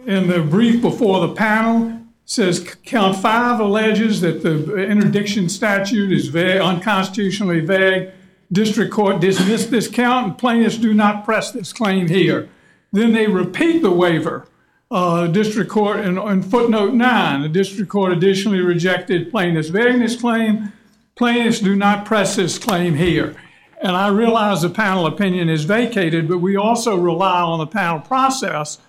in 0.06 0.28
the 0.28 0.42
brief 0.42 0.82
before 0.82 1.28
the 1.28 1.34
panel, 1.34 2.00
says 2.24 2.76
count 2.86 3.18
five 3.18 3.60
alleges 3.60 4.22
that 4.22 4.44
the 4.44 4.76
interdiction 4.78 5.50
statute 5.50 6.12
is 6.12 6.28
vague, 6.28 6.62
unconstitutionally 6.62 7.60
vague. 7.60 8.12
District 8.52 8.92
court 8.92 9.20
dismissed 9.20 9.70
this 9.70 9.88
count, 9.88 10.26
and 10.26 10.38
plaintiffs 10.38 10.78
do 10.78 10.94
not 10.94 11.24
press 11.24 11.52
this 11.52 11.72
claim 11.72 12.08
here. 12.08 12.50
Then 12.92 13.14
they 13.14 13.28
repeat 13.28 13.82
the 13.82 13.92
waiver. 13.92 14.48
Uh, 14.92 15.28
district 15.28 15.70
court 15.70 16.00
in, 16.00 16.42
footnote 16.42 16.96
nine, 16.96 17.42
the 17.42 17.50
district 17.50 17.92
court 17.92 18.12
additionally 18.12 18.60
rejected 18.60 19.30
plaintiff's 19.30 19.70
vagueness 19.70 20.20
claim. 20.20 20.74
Plaintiffs 21.16 21.60
do 21.60 21.76
not 21.76 22.06
press 22.06 22.36
this 22.36 22.58
claim 22.58 22.96
here. 22.96 23.36
And 23.82 23.96
I 23.96 24.08
realize 24.08 24.64
the 24.64 24.70
panel 24.70 25.06
opinion 25.06 25.48
is 25.48 25.64
vacated, 25.64 26.28
but 26.28 26.40
we 26.40 26.56
also 26.56 26.96
rely 26.96 27.42
on 27.42 27.60
the 27.60 27.68
panel 27.68 28.00
process 28.00 28.80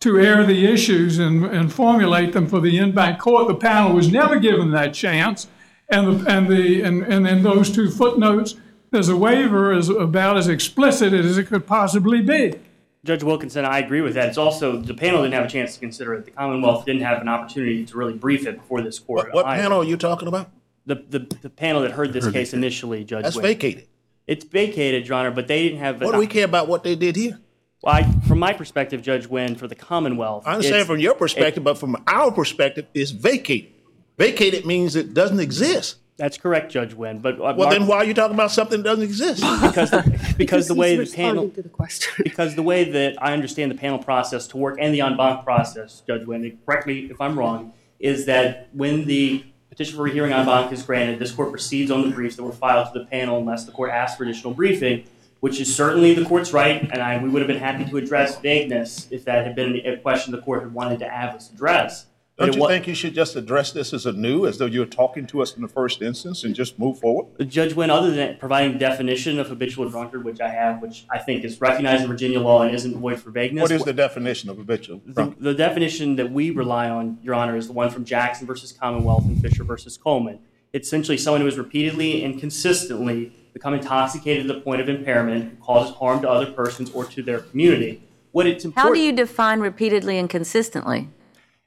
to 0.00 0.18
air 0.18 0.44
the 0.44 0.66
issues 0.66 1.18
and, 1.18 1.72
formulate 1.72 2.32
them 2.32 2.46
for 2.48 2.60
the 2.60 2.78
en-banc 2.78 3.20
court. 3.20 3.46
The 3.46 3.54
panel 3.54 3.92
was 3.92 4.10
never 4.10 4.38
given 4.40 4.70
that 4.72 4.94
chance. 4.94 5.48
And 5.90 6.20
the, 6.20 6.30
and 6.30 6.48
the, 6.48 6.82
and, 6.82 7.02
and 7.02 7.26
in 7.26 7.42
those 7.42 7.70
two 7.70 7.90
footnotes, 7.90 8.56
there's 8.92 9.08
a 9.08 9.16
waiver 9.16 9.72
is 9.72 9.88
about 9.88 10.36
as 10.36 10.48
explicit 10.48 11.12
as 11.12 11.38
it 11.38 11.44
could 11.48 11.66
possibly 11.66 12.20
be. 12.22 12.54
Judge 13.04 13.24
Wilkinson, 13.24 13.64
I 13.64 13.78
agree 13.80 14.00
with 14.00 14.14
that. 14.14 14.28
It's 14.28 14.38
also, 14.38 14.76
the 14.76 14.94
panel 14.94 15.22
didn't 15.22 15.34
have 15.34 15.46
a 15.46 15.48
chance 15.48 15.74
to 15.74 15.80
consider 15.80 16.14
it. 16.14 16.24
The 16.24 16.30
Commonwealth 16.30 16.84
didn't 16.86 17.02
have 17.02 17.20
an 17.20 17.28
opportunity 17.28 17.84
to 17.84 17.96
really 17.96 18.12
brief 18.14 18.46
it 18.46 18.58
before 18.58 18.80
this 18.80 19.00
court. 19.00 19.34
What, 19.34 19.44
what 19.46 19.56
panel 19.56 19.80
are 19.80 19.84
you 19.84 19.96
talking 19.96 20.28
about? 20.28 20.50
The, 20.86 20.96
the, 21.08 21.18
the 21.42 21.50
panel 21.50 21.82
that 21.82 21.92
heard 21.92 22.12
this 22.12 22.24
Heard 22.24 22.34
case 22.34 22.52
it. 22.52 22.58
initially, 22.58 23.02
Judge 23.04 23.24
That's 23.24 23.36
Wynn. 23.36 23.42
vacated. 23.44 23.88
It's 24.28 24.44
vacated, 24.44 25.08
Your 25.08 25.16
Honor, 25.18 25.32
but 25.32 25.48
they 25.48 25.64
didn't 25.64 25.80
have. 25.80 26.00
What 26.00 26.12
do 26.12 26.18
we 26.18 26.28
care 26.28 26.44
about 26.44 26.68
what 26.68 26.84
they 26.84 26.94
did 26.94 27.16
here? 27.16 27.40
Well, 27.82 27.94
I, 27.94 28.04
from 28.28 28.38
my 28.38 28.52
perspective, 28.52 29.02
Judge 29.02 29.26
Wynn, 29.26 29.56
for 29.56 29.66
the 29.66 29.74
Commonwealth. 29.74 30.44
I 30.46 30.52
understand 30.52 30.74
it's- 30.76 30.86
from 30.86 31.00
your 31.00 31.14
perspective, 31.14 31.64
but 31.64 31.78
from 31.78 31.96
our 32.06 32.30
perspective, 32.30 32.86
it's 32.94 33.10
vacated. 33.10 33.72
Vacated 34.16 34.64
means 34.64 34.94
it 34.94 35.12
doesn't 35.14 35.40
exist. 35.40 35.96
That's 36.22 36.38
correct, 36.38 36.70
Judge 36.70 36.94
Wynn. 36.94 37.18
But 37.18 37.34
uh, 37.34 37.38
Well, 37.40 37.56
Mark- 37.56 37.70
then 37.70 37.88
why 37.88 37.96
are 37.96 38.04
you 38.04 38.14
talking 38.14 38.34
about 38.34 38.52
something 38.52 38.80
that 38.80 38.84
doesn't 38.84 39.02
exist? 39.02 39.40
because 39.40 39.90
the, 39.90 40.34
because 40.38 40.68
the 40.68 40.74
way 40.76 40.94
the 40.94 41.02
he's 41.02 41.16
panel 41.16 41.46
responding 41.46 41.54
to 41.56 41.62
the 41.62 41.68
question. 41.68 42.12
because 42.22 42.54
the 42.54 42.62
way 42.62 42.84
that 42.92 43.20
I 43.20 43.32
understand 43.32 43.72
the 43.72 43.74
panel 43.74 43.98
process 43.98 44.46
to 44.48 44.56
work 44.56 44.78
and 44.80 44.94
the 44.94 45.00
en 45.00 45.16
banc 45.16 45.42
process, 45.42 46.00
Judge 46.06 46.24
Wynn, 46.24 46.60
correct 46.64 46.86
me 46.86 47.06
if 47.10 47.20
I'm 47.20 47.36
wrong, 47.36 47.72
is 47.98 48.26
that 48.26 48.68
when 48.72 49.06
the 49.06 49.44
petition 49.68 49.96
for 49.96 50.04
rehearing 50.04 50.32
en 50.32 50.46
banc 50.46 50.70
is 50.70 50.84
granted, 50.84 51.18
this 51.18 51.32
court 51.32 51.50
proceeds 51.50 51.90
on 51.90 52.02
the 52.02 52.14
briefs 52.14 52.36
that 52.36 52.44
were 52.44 52.52
filed 52.52 52.92
to 52.92 53.00
the 53.00 53.06
panel 53.06 53.38
unless 53.38 53.64
the 53.64 53.72
court 53.72 53.90
asks 53.90 54.16
for 54.16 54.22
additional 54.22 54.54
briefing, 54.54 55.02
which 55.40 55.58
is 55.58 55.74
certainly 55.74 56.14
the 56.14 56.24
court's 56.24 56.52
right, 56.52 56.88
and 56.92 57.02
I, 57.02 57.20
we 57.20 57.30
would 57.30 57.42
have 57.42 57.48
been 57.48 57.58
happy 57.58 57.84
to 57.84 57.96
address 57.96 58.38
vagueness 58.38 59.08
if 59.10 59.24
that 59.24 59.44
had 59.44 59.56
been 59.56 59.74
a 59.84 59.96
question 59.96 60.30
the 60.30 60.40
court 60.40 60.62
had 60.62 60.72
wanted 60.72 61.00
to 61.00 61.08
have 61.08 61.34
us 61.34 61.50
address. 61.50 62.06
But 62.36 62.46
Don't 62.46 62.54
you 62.54 62.60
wa- 62.62 62.68
think 62.68 62.86
you 62.86 62.94
should 62.94 63.14
just 63.14 63.36
address 63.36 63.72
this 63.72 63.92
as 63.92 64.06
a 64.06 64.12
new, 64.12 64.46
as 64.46 64.56
though 64.56 64.66
you 64.66 64.80
were 64.80 64.86
talking 64.86 65.26
to 65.26 65.42
us 65.42 65.54
in 65.54 65.60
the 65.60 65.68
first 65.68 66.00
instance 66.00 66.44
and 66.44 66.54
just 66.54 66.78
move 66.78 66.98
forward? 66.98 67.26
Judge 67.48 67.74
Wynn, 67.74 67.90
other 67.90 68.10
than 68.10 68.38
providing 68.38 68.78
definition 68.78 69.38
of 69.38 69.48
habitual 69.48 69.90
drunkard, 69.90 70.24
which 70.24 70.40
I 70.40 70.48
have, 70.48 70.80
which 70.80 71.04
I 71.10 71.18
think 71.18 71.44
is 71.44 71.60
recognized 71.60 72.02
in 72.04 72.08
Virginia 72.08 72.40
law 72.40 72.62
and 72.62 72.74
isn't 72.74 72.96
void 72.96 73.20
for 73.20 73.30
vagueness. 73.30 73.62
What 73.62 73.70
is 73.70 73.84
the 73.84 73.92
definition 73.92 74.48
of 74.48 74.56
habitual? 74.56 75.02
The, 75.04 75.34
the 75.38 75.52
definition 75.52 76.16
that 76.16 76.32
we 76.32 76.50
rely 76.50 76.88
on, 76.88 77.18
Your 77.22 77.34
Honor, 77.34 77.54
is 77.54 77.66
the 77.66 77.74
one 77.74 77.90
from 77.90 78.06
Jackson 78.06 78.46
versus 78.46 78.72
Commonwealth 78.72 79.26
and 79.26 79.40
Fisher 79.40 79.62
versus 79.62 79.98
Coleman. 79.98 80.38
It's 80.72 80.88
essentially 80.88 81.18
someone 81.18 81.42
who 81.42 81.46
has 81.46 81.58
repeatedly 81.58 82.24
and 82.24 82.40
consistently 82.40 83.30
become 83.52 83.74
intoxicated 83.74 84.48
to 84.48 84.54
the 84.54 84.60
point 84.62 84.80
of 84.80 84.88
impairment, 84.88 85.50
who 85.50 85.56
causes 85.62 85.94
harm 85.96 86.22
to 86.22 86.30
other 86.30 86.50
persons 86.50 86.90
or 86.92 87.04
to 87.04 87.22
their 87.22 87.40
community. 87.40 88.02
What 88.30 88.46
it's 88.46 88.66
How 88.74 88.90
do 88.90 88.98
you 88.98 89.12
define 89.12 89.60
repeatedly 89.60 90.16
and 90.18 90.30
consistently? 90.30 91.10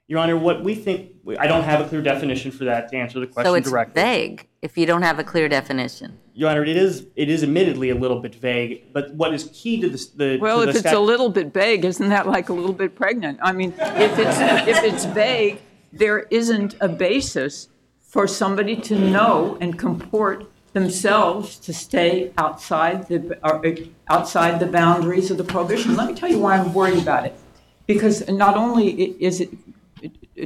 Your 0.08 0.20
Honor, 0.20 0.36
what 0.36 0.62
we 0.62 0.76
think, 0.76 1.10
I 1.38 1.48
don't 1.48 1.64
have 1.64 1.80
a 1.80 1.88
clear 1.88 2.00
definition 2.00 2.52
for 2.52 2.64
that 2.64 2.88
to 2.90 2.96
answer 2.96 3.18
the 3.18 3.26
question 3.26 3.50
So 3.50 3.54
it's 3.54 3.68
directly. 3.68 4.00
vague 4.02 4.46
if 4.62 4.78
you 4.78 4.86
don't 4.86 5.02
have 5.02 5.18
a 5.18 5.24
clear 5.24 5.48
definition. 5.48 6.16
Your 6.32 6.48
Honor, 6.50 6.64
it 6.64 6.76
is 6.76 7.06
it 7.16 7.28
is 7.28 7.42
admittedly 7.42 7.90
a 7.90 7.94
little 7.96 8.20
bit 8.20 8.34
vague, 8.36 8.92
but 8.92 9.12
what 9.14 9.34
is 9.34 9.50
key 9.52 9.80
to 9.80 9.88
this, 9.88 10.06
the 10.06 10.38
Well, 10.40 10.58
to 10.62 10.68
if 10.68 10.74
the 10.74 10.78
it's 10.78 10.80
stat- 10.80 10.94
a 10.94 11.00
little 11.00 11.28
bit 11.28 11.52
vague, 11.52 11.84
isn't 11.84 12.08
that 12.10 12.28
like 12.28 12.48
a 12.50 12.52
little 12.52 12.72
bit 12.72 12.94
pregnant? 12.94 13.40
I 13.42 13.50
mean, 13.52 13.72
if 13.78 14.16
it's, 14.18 14.38
if 14.68 14.84
it's 14.84 15.04
vague, 15.06 15.58
there 15.92 16.20
isn't 16.30 16.76
a 16.80 16.88
basis 16.88 17.68
for 18.00 18.28
somebody 18.28 18.76
to 18.76 18.96
know 18.96 19.58
and 19.60 19.76
comport 19.76 20.48
themselves 20.72 21.58
to 21.58 21.72
stay 21.72 22.30
outside 22.38 23.08
the, 23.08 23.36
or, 23.42 23.66
uh, 23.66 23.74
outside 24.08 24.60
the 24.60 24.66
boundaries 24.66 25.32
of 25.32 25.36
the 25.38 25.44
prohibition. 25.44 25.96
Let 25.96 26.06
me 26.08 26.14
tell 26.14 26.30
you 26.30 26.38
why 26.38 26.58
I'm 26.58 26.72
worried 26.72 27.02
about 27.02 27.26
it. 27.26 27.34
Because 27.86 28.28
not 28.28 28.56
only 28.56 28.88
is 29.22 29.40
it 29.40 29.50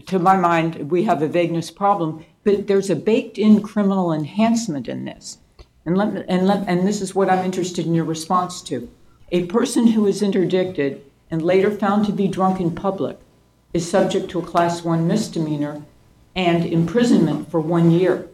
to 0.06 0.18
my 0.18 0.36
mind, 0.36 0.90
we 0.90 1.04
have 1.04 1.22
a 1.22 1.28
vagueness 1.28 1.70
problem, 1.70 2.24
but 2.44 2.66
there's 2.66 2.90
a 2.90 2.96
baked-in 2.96 3.62
criminal 3.62 4.12
enhancement 4.12 4.88
in 4.88 5.04
this. 5.04 5.38
And 5.84 5.96
let, 5.96 6.24
and 6.28 6.46
let, 6.46 6.68
and 6.68 6.86
this 6.86 7.00
is 7.00 7.14
what 7.14 7.30
I'm 7.30 7.44
interested 7.44 7.86
in 7.86 7.94
your 7.94 8.04
response 8.04 8.62
to. 8.62 8.90
A 9.32 9.46
person 9.46 9.88
who 9.88 10.06
is 10.06 10.22
interdicted 10.22 11.02
and 11.30 11.42
later 11.42 11.70
found 11.70 12.06
to 12.06 12.12
be 12.12 12.28
drunk 12.28 12.60
in 12.60 12.74
public 12.74 13.18
is 13.72 13.88
subject 13.88 14.30
to 14.30 14.40
a 14.40 14.46
class 14.46 14.84
one 14.84 15.06
misdemeanor 15.06 15.82
and 16.34 16.64
imprisonment 16.64 17.50
for 17.50 17.60
one 17.60 17.90
year. 17.90 18.28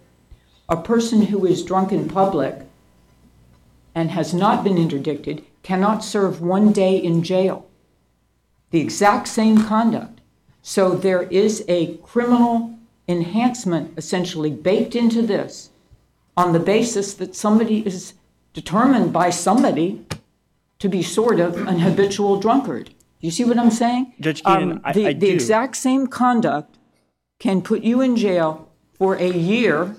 A 0.68 0.76
person 0.76 1.22
who 1.26 1.46
is 1.46 1.64
drunk 1.64 1.92
in 1.92 2.08
public 2.08 2.66
and 3.94 4.10
has 4.10 4.34
not 4.34 4.64
been 4.64 4.76
interdicted 4.76 5.44
cannot 5.62 6.04
serve 6.04 6.40
one 6.40 6.72
day 6.72 6.96
in 6.96 7.22
jail. 7.22 7.66
The 8.70 8.80
exact 8.80 9.28
same 9.28 9.62
conduct. 9.64 10.15
So 10.68 10.96
there 10.96 11.22
is 11.22 11.64
a 11.68 11.96
criminal 11.98 12.76
enhancement 13.06 13.96
essentially 13.96 14.50
baked 14.50 14.96
into 14.96 15.22
this 15.22 15.70
on 16.36 16.52
the 16.52 16.58
basis 16.58 17.14
that 17.14 17.36
somebody 17.36 17.86
is 17.86 18.14
determined 18.52 19.12
by 19.12 19.30
somebody 19.30 20.04
to 20.80 20.88
be 20.88 21.04
sort 21.04 21.38
of 21.38 21.56
an 21.68 21.78
habitual 21.78 22.40
drunkard. 22.40 22.90
You 23.20 23.30
see 23.30 23.44
what 23.44 23.60
I'm 23.60 23.70
saying? 23.70 24.14
Judge 24.20 24.42
Keenan, 24.42 24.72
um, 24.72 24.80
I- 24.82 24.92
the, 24.92 25.06
I 25.06 25.12
the 25.12 25.28
do. 25.28 25.32
exact 25.34 25.76
same 25.76 26.08
conduct 26.08 26.78
can 27.38 27.62
put 27.62 27.84
you 27.84 28.00
in 28.00 28.16
jail 28.16 28.68
for 28.98 29.14
a 29.14 29.30
year 29.30 29.94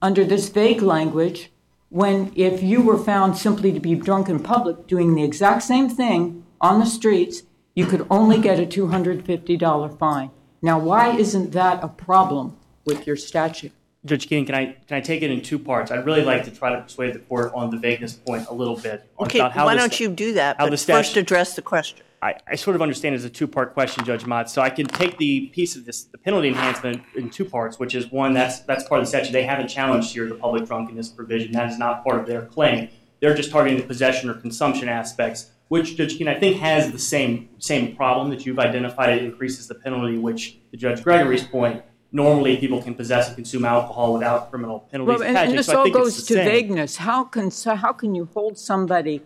under 0.00 0.24
this 0.24 0.48
vague 0.48 0.80
language 0.80 1.50
when 1.90 2.32
if 2.34 2.62
you 2.62 2.80
were 2.80 2.96
found 2.96 3.36
simply 3.36 3.72
to 3.72 3.80
be 3.80 3.94
drunk 3.94 4.30
in 4.30 4.40
public 4.40 4.86
doing 4.86 5.14
the 5.14 5.22
exact 5.22 5.62
same 5.64 5.90
thing 5.90 6.46
on 6.62 6.80
the 6.80 6.86
streets, 6.86 7.42
you 7.74 7.86
could 7.86 8.06
only 8.10 8.38
get 8.40 8.58
a 8.58 8.66
$250 8.66 9.98
fine. 9.98 10.30
Now, 10.60 10.78
why 10.78 11.16
isn't 11.16 11.52
that 11.52 11.82
a 11.82 11.88
problem 11.88 12.56
with 12.84 13.06
your 13.06 13.16
statute? 13.16 13.72
Judge 14.04 14.28
Keenan, 14.28 14.46
can 14.46 14.54
I 14.56 14.64
can 14.88 14.96
I 14.96 15.00
take 15.00 15.22
it 15.22 15.30
in 15.30 15.42
two 15.42 15.60
parts? 15.60 15.92
I'd 15.92 16.04
really 16.04 16.24
like 16.24 16.42
to 16.44 16.50
try 16.50 16.74
to 16.74 16.80
persuade 16.80 17.14
the 17.14 17.20
court 17.20 17.52
on 17.54 17.70
the 17.70 17.76
vagueness 17.76 18.14
point 18.14 18.48
a 18.48 18.54
little 18.54 18.76
bit. 18.76 19.08
Okay, 19.20 19.38
about 19.38 19.52
how 19.52 19.64
why 19.64 19.74
the 19.74 19.80
don't 19.80 19.92
sta- 19.92 20.02
you 20.04 20.10
do 20.10 20.32
that, 20.32 20.56
how 20.58 20.66
but 20.66 20.70
the 20.70 20.76
first 20.76 21.16
address 21.16 21.54
the 21.54 21.62
question. 21.62 22.04
I, 22.20 22.34
I 22.46 22.54
sort 22.54 22.76
of 22.76 22.82
understand 22.82 23.16
it's 23.16 23.24
a 23.24 23.30
two-part 23.30 23.74
question, 23.74 24.04
Judge 24.04 24.22
Motz. 24.24 24.50
So 24.50 24.62
I 24.62 24.70
can 24.70 24.86
take 24.86 25.18
the 25.18 25.48
piece 25.48 25.74
of 25.74 25.84
this, 25.84 26.04
the 26.04 26.18
penalty 26.18 26.48
enhancement, 26.48 27.02
in 27.16 27.30
two 27.30 27.44
parts, 27.44 27.80
which 27.80 27.96
is 27.96 28.12
one, 28.12 28.32
that's 28.32 28.60
that's 28.60 28.84
part 28.88 29.00
of 29.00 29.06
the 29.06 29.08
statute. 29.08 29.32
They 29.32 29.44
haven't 29.44 29.68
challenged 29.68 30.12
here 30.12 30.28
the 30.28 30.34
public 30.34 30.66
drunkenness 30.66 31.08
provision. 31.08 31.52
That 31.52 31.70
is 31.70 31.78
not 31.78 32.02
part 32.02 32.20
of 32.20 32.26
their 32.26 32.42
claim. 32.46 32.88
They're 33.20 33.34
just 33.34 33.52
targeting 33.52 33.80
the 33.80 33.86
possession 33.86 34.28
or 34.28 34.34
consumption 34.34 34.88
aspects, 34.88 35.51
which 35.72 35.96
Judge 35.96 36.18
Keenan 36.18 36.36
I 36.36 36.38
think 36.38 36.58
has 36.58 36.92
the 36.92 36.98
same 36.98 37.48
same 37.58 37.96
problem 37.96 38.28
that 38.28 38.44
you've 38.44 38.58
identified. 38.58 39.08
It 39.16 39.24
increases 39.24 39.68
the 39.68 39.74
penalty, 39.74 40.18
which 40.18 40.58
to 40.70 40.76
Judge 40.76 41.02
Gregory's 41.02 41.44
point, 41.44 41.82
normally 42.22 42.58
people 42.58 42.82
can 42.82 42.94
possess 42.94 43.28
and 43.28 43.36
consume 43.36 43.64
alcohol 43.64 44.12
without 44.12 44.50
criminal 44.50 44.80
penalties 44.90 45.20
Well, 45.20 45.26
and, 45.26 45.38
and 45.38 45.58
this 45.58 45.68
so 45.68 45.78
all 45.78 45.90
goes 45.90 46.24
to 46.24 46.34
same. 46.34 46.44
vagueness. 46.44 46.96
How 46.96 47.24
can 47.24 47.50
so 47.50 47.74
how 47.74 47.94
can 47.94 48.14
you 48.14 48.28
hold 48.34 48.58
somebody 48.58 49.22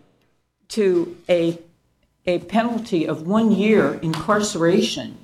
to 0.77 1.17
a 1.29 1.59
a 2.27 2.39
penalty 2.57 3.09
of 3.09 3.27
one 3.27 3.51
year 3.51 3.95
incarceration 3.95 5.19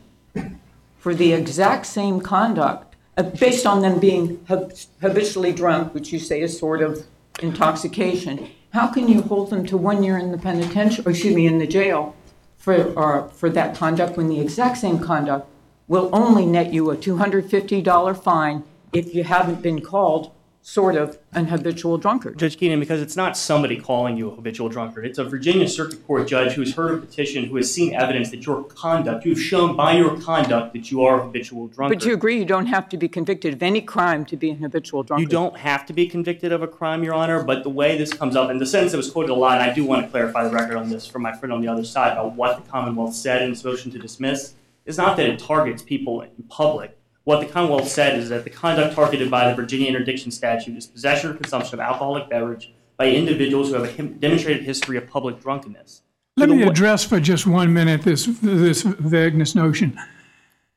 for 0.98 1.14
the 1.14 1.32
exact 1.32 1.86
same 1.86 2.20
conduct 2.20 2.96
uh, 3.16 3.22
based 3.22 3.64
on 3.64 3.80
them 3.80 4.00
being 4.00 4.44
hab- 4.48 4.74
habitually 5.00 5.52
drunk, 5.52 5.94
which 5.94 6.12
you 6.12 6.18
say 6.18 6.40
is 6.40 6.58
sort 6.58 6.82
of 6.82 7.06
intoxication? 7.40 8.50
How 8.72 8.86
can 8.86 9.06
you 9.06 9.20
hold 9.20 9.50
them 9.50 9.66
to 9.66 9.76
one 9.76 10.02
year 10.02 10.16
in 10.16 10.32
the 10.32 10.38
penitentiary, 10.38 11.04
or 11.04 11.10
excuse 11.10 11.34
me, 11.34 11.46
in 11.46 11.58
the 11.58 11.66
jail 11.66 12.16
for 12.56 12.92
or 12.94 13.28
for 13.28 13.50
that 13.50 13.76
conduct 13.76 14.16
when 14.16 14.28
the 14.28 14.40
exact 14.40 14.78
same 14.78 14.98
conduct 14.98 15.46
will 15.88 16.08
only 16.10 16.46
net 16.46 16.72
you 16.72 16.88
a 16.90 16.96
two 16.96 17.18
hundred 17.18 17.50
fifty 17.50 17.82
dollar 17.82 18.14
fine 18.14 18.64
if 18.94 19.14
you 19.14 19.24
haven't 19.24 19.60
been 19.60 19.82
called 19.82 20.30
sort 20.62 20.94
of 20.94 21.18
an 21.32 21.46
habitual 21.46 21.98
drunkard? 21.98 22.38
Judge 22.38 22.56
Keenan, 22.56 22.78
because 22.78 23.02
it's 23.02 23.16
not 23.16 23.36
somebody 23.36 23.76
calling 23.78 24.16
you 24.16 24.30
a 24.30 24.34
habitual 24.34 24.68
drunkard. 24.68 25.04
It's 25.04 25.18
a 25.18 25.24
Virginia 25.24 25.68
Circuit 25.68 26.06
Court 26.06 26.26
judge 26.28 26.52
who's 26.52 26.74
heard 26.74 26.94
a 26.94 26.96
petition, 26.98 27.44
who 27.44 27.56
has 27.56 27.72
seen 27.72 27.94
evidence 27.94 28.30
that 28.30 28.46
your 28.46 28.62
conduct, 28.64 29.26
you've 29.26 29.40
shown 29.40 29.76
by 29.76 29.94
your 29.94 30.18
conduct 30.20 30.72
that 30.72 30.90
you 30.90 31.02
are 31.02 31.20
a 31.20 31.24
habitual 31.24 31.66
drunkard. 31.66 31.98
But 31.98 32.06
you 32.06 32.14
agree 32.14 32.38
you 32.38 32.44
don't 32.44 32.66
have 32.66 32.88
to 32.90 32.96
be 32.96 33.08
convicted 33.08 33.54
of 33.54 33.62
any 33.62 33.80
crime 33.80 34.24
to 34.26 34.36
be 34.36 34.50
an 34.50 34.58
habitual 34.58 35.02
drunkard. 35.02 35.22
You 35.22 35.28
don't 35.28 35.56
have 35.58 35.84
to 35.86 35.92
be 35.92 36.06
convicted 36.06 36.52
of 36.52 36.62
a 36.62 36.68
crime, 36.68 37.02
Your 37.02 37.14
Honor, 37.14 37.42
but 37.42 37.64
the 37.64 37.70
way 37.70 37.98
this 37.98 38.12
comes 38.12 38.36
up, 38.36 38.48
and 38.48 38.60
the 38.60 38.66
sentence 38.66 38.92
that 38.92 38.98
was 38.98 39.10
quoted 39.10 39.30
a 39.30 39.34
lot, 39.34 39.60
and 39.60 39.68
I 39.68 39.74
do 39.74 39.84
want 39.84 40.04
to 40.04 40.10
clarify 40.10 40.44
the 40.44 40.50
record 40.50 40.76
on 40.76 40.88
this 40.88 41.06
from 41.06 41.22
my 41.22 41.32
friend 41.36 41.52
on 41.52 41.60
the 41.60 41.68
other 41.68 41.84
side 41.84 42.12
about 42.12 42.34
what 42.36 42.64
the 42.64 42.70
Commonwealth 42.70 43.14
said 43.14 43.42
in 43.42 43.50
its 43.50 43.64
motion 43.64 43.90
to 43.90 43.98
dismiss, 43.98 44.54
is 44.86 44.96
not 44.96 45.16
that 45.16 45.26
it 45.26 45.38
targets 45.38 45.82
people 45.82 46.20
in 46.20 46.30
public. 46.48 46.96
What 47.24 47.40
the 47.40 47.46
Commonwealth 47.46 47.88
said 47.88 48.18
is 48.18 48.28
that 48.30 48.44
the 48.44 48.50
conduct 48.50 48.94
targeted 48.96 49.30
by 49.30 49.48
the 49.48 49.54
Virginia 49.54 49.88
interdiction 49.88 50.30
statute 50.30 50.76
is 50.76 50.86
possession 50.86 51.30
or 51.30 51.34
consumption 51.34 51.74
of 51.74 51.80
alcoholic 51.80 52.28
beverage 52.28 52.72
by 52.96 53.10
individuals 53.10 53.68
who 53.68 53.74
have 53.74 53.98
a 53.98 54.02
demonstrated 54.02 54.64
history 54.64 54.96
of 54.96 55.08
public 55.08 55.40
drunkenness. 55.40 56.02
Let 56.36 56.48
me 56.48 56.62
address 56.62 57.04
for 57.04 57.20
just 57.20 57.46
one 57.46 57.72
minute 57.72 58.02
this 58.02 58.26
this 58.42 58.82
vagueness 58.82 59.54
notion. 59.54 59.98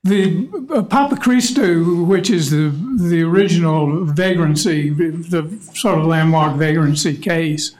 The 0.03 0.47
uh, 0.69 0.83
Papachristou, 0.83 2.05
which 2.05 2.29
is 2.29 2.51
the 2.51 2.69
the 2.97 3.23
original 3.23 4.05
vagrancy, 4.05 4.89
the 4.89 5.49
sort 5.73 5.97
of 5.97 6.05
landmark 6.05 6.57
vagrancy 6.57 7.17
case, 7.17 7.73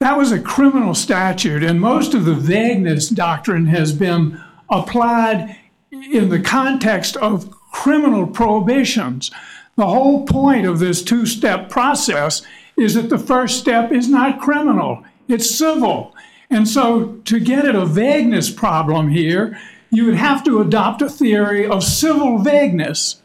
that 0.00 0.18
was 0.18 0.32
a 0.32 0.40
criminal 0.40 0.94
statute, 0.94 1.62
and 1.62 1.80
most 1.80 2.12
of 2.12 2.24
the 2.24 2.34
vagueness 2.34 3.08
doctrine 3.08 3.66
has 3.66 3.92
been 3.92 4.42
applied 4.68 5.56
in 5.90 6.28
the 6.28 6.40
context 6.40 7.16
of 7.18 7.54
criminal 7.74 8.24
prohibitions. 8.24 9.32
The 9.74 9.86
whole 9.86 10.24
point 10.24 10.64
of 10.64 10.78
this 10.78 11.02
two 11.02 11.26
step 11.26 11.68
process 11.68 12.40
is 12.76 12.94
that 12.94 13.10
the 13.10 13.18
first 13.18 13.58
step 13.58 13.90
is 13.90 14.08
not 14.08 14.40
criminal, 14.40 15.02
it's 15.26 15.50
civil. 15.50 16.14
And 16.48 16.68
so, 16.68 17.16
to 17.24 17.40
get 17.40 17.64
at 17.64 17.74
a 17.74 17.84
vagueness 17.84 18.48
problem 18.48 19.08
here, 19.08 19.58
you 19.90 20.04
would 20.06 20.14
have 20.14 20.44
to 20.44 20.60
adopt 20.60 21.02
a 21.02 21.08
theory 21.10 21.66
of 21.66 21.82
civil 21.82 22.38
vagueness. 22.38 23.20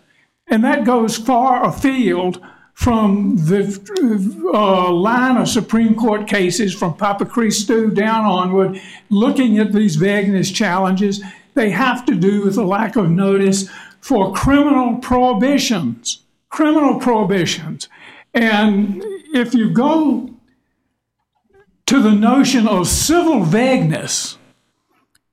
And 0.47 0.63
that 0.63 0.83
goes 0.83 1.15
far 1.15 1.63
afield 1.63 2.41
from 2.73 3.35
the 3.37 3.61
uh, 4.51 4.91
line 4.91 5.37
of 5.37 5.47
Supreme 5.47 5.93
Court 5.93 6.27
cases 6.27 6.73
from 6.73 6.95
Papachristou 6.95 7.93
down 7.93 8.25
onward, 8.25 8.81
looking 9.11 9.59
at 9.59 9.73
these 9.73 9.95
vagueness 9.95 10.49
challenges. 10.49 11.21
They 11.53 11.69
have 11.69 12.03
to 12.05 12.15
do 12.15 12.41
with 12.45 12.55
the 12.55 12.63
lack 12.63 12.95
of 12.95 13.11
notice 13.11 13.69
for 14.01 14.33
criminal 14.33 14.97
prohibitions. 14.97 16.23
Criminal 16.49 16.99
prohibitions. 16.99 17.87
And 18.33 19.03
if 19.33 19.53
you 19.53 19.69
go 19.69 20.33
to 21.85 22.01
the 22.01 22.11
notion 22.11 22.67
of 22.67 22.87
civil 22.87 23.43
vagueness, 23.43 24.37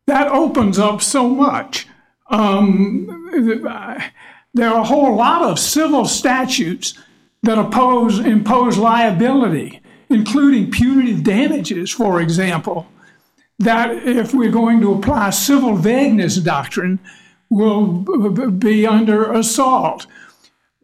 that 0.07 0.29
opens 0.29 0.79
up 0.79 1.03
so 1.03 1.29
much. 1.29 1.87
Um, 2.29 3.31
there 4.55 4.69
are 4.69 4.81
a 4.81 4.85
whole 4.85 5.17
lot 5.17 5.43
of 5.43 5.59
civil 5.59 6.07
statutes 6.07 6.95
that 7.43 7.59
oppose, 7.59 8.19
impose 8.19 8.79
liability, 8.79 9.81
including 10.09 10.71
punitive 10.71 11.23
damages, 11.23 11.91
for 11.91 12.21
example, 12.21 12.87
that 13.59 13.91
if 14.07 14.35
we're 14.35 14.51
going 14.51 14.81
to 14.81 14.95
apply 14.95 15.31
civil 15.31 15.77
vagueness 15.77 16.37
doctrine, 16.37 16.99
will 17.51 17.91
be 18.51 18.87
under 18.87 19.33
assault. 19.33 20.07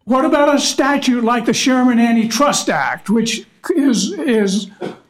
What 0.04 0.24
about 0.24 0.54
a 0.54 0.60
statute 0.60 1.22
like 1.22 1.44
the 1.44 1.52
Sherman 1.52 1.98
Antitrust 1.98 2.68
Act, 2.68 3.08
which 3.08 3.46
is 3.76 4.12
is 4.12 4.68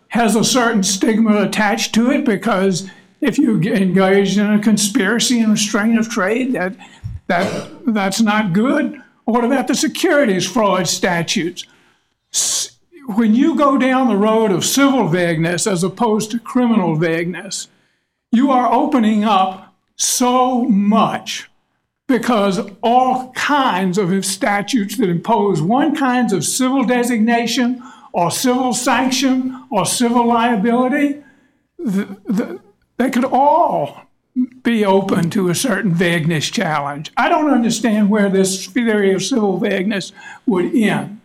has 0.09 0.37
a 0.37 0.45
certain 0.45 0.83
stigma 0.83 1.43
attached 1.43 1.95
to 1.95 2.11
it 2.11 2.25
because 2.25 2.91
if 3.23 3.39
you 3.39 3.63
engage 3.63 4.37
in 4.37 4.51
a 4.51 4.61
conspiracy 4.61 5.41
and 5.41 5.53
restraint 5.53 5.99
of 5.99 6.09
trade, 6.11 6.53
that 6.53 6.77
that 7.29 7.71
that's 7.87 8.21
not 8.21 8.53
good. 8.53 9.01
What 9.25 9.45
about 9.45 9.69
the 9.69 9.75
securities 9.75 10.47
fraud 10.47 10.89
statutes? 10.89 11.65
When 13.07 13.35
you 13.35 13.57
go 13.57 13.79
down 13.79 14.09
the 14.09 14.17
road 14.17 14.51
of 14.51 14.65
civil 14.65 15.09
vagueness 15.09 15.67
as 15.67 15.83
opposed 15.83 16.31
to 16.33 16.39
criminal 16.39 16.97
vagueness, 16.97 17.69
you 18.31 18.51
are 18.51 18.73
opening 18.73 19.25
up 19.25 19.62
so 19.97 20.65
much 20.65 21.51
because 22.07 22.61
all 22.83 23.33
kinds 23.33 23.99
of 23.99 24.25
statutes 24.25 24.97
that 24.99 25.09
impose 25.09 25.63
one 25.63 25.95
kinds 25.97 26.33
of 26.33 26.45
civil 26.45 26.85
designation 26.85 27.83
or 28.13 28.31
civil 28.31 28.75
sanction 28.75 29.65
or 29.71 29.87
civil 29.87 30.27
liability, 30.27 31.23
th- 31.79 32.09
th- 32.37 32.59
they 32.99 33.11
could 33.11 33.25
all 33.25 34.03
be 34.63 34.85
open 34.85 35.31
to 35.31 35.49
a 35.49 35.55
certain 35.55 35.93
vagueness 35.93 36.51
challenge. 36.51 37.13
I 37.17 37.29
don't 37.29 37.51
understand 37.51 38.11
where 38.11 38.29
this 38.29 38.67
theory 38.67 39.13
of 39.15 39.23
civil 39.23 39.59
vagueness 39.59 40.13
would 40.47 40.75
end. 40.75 41.21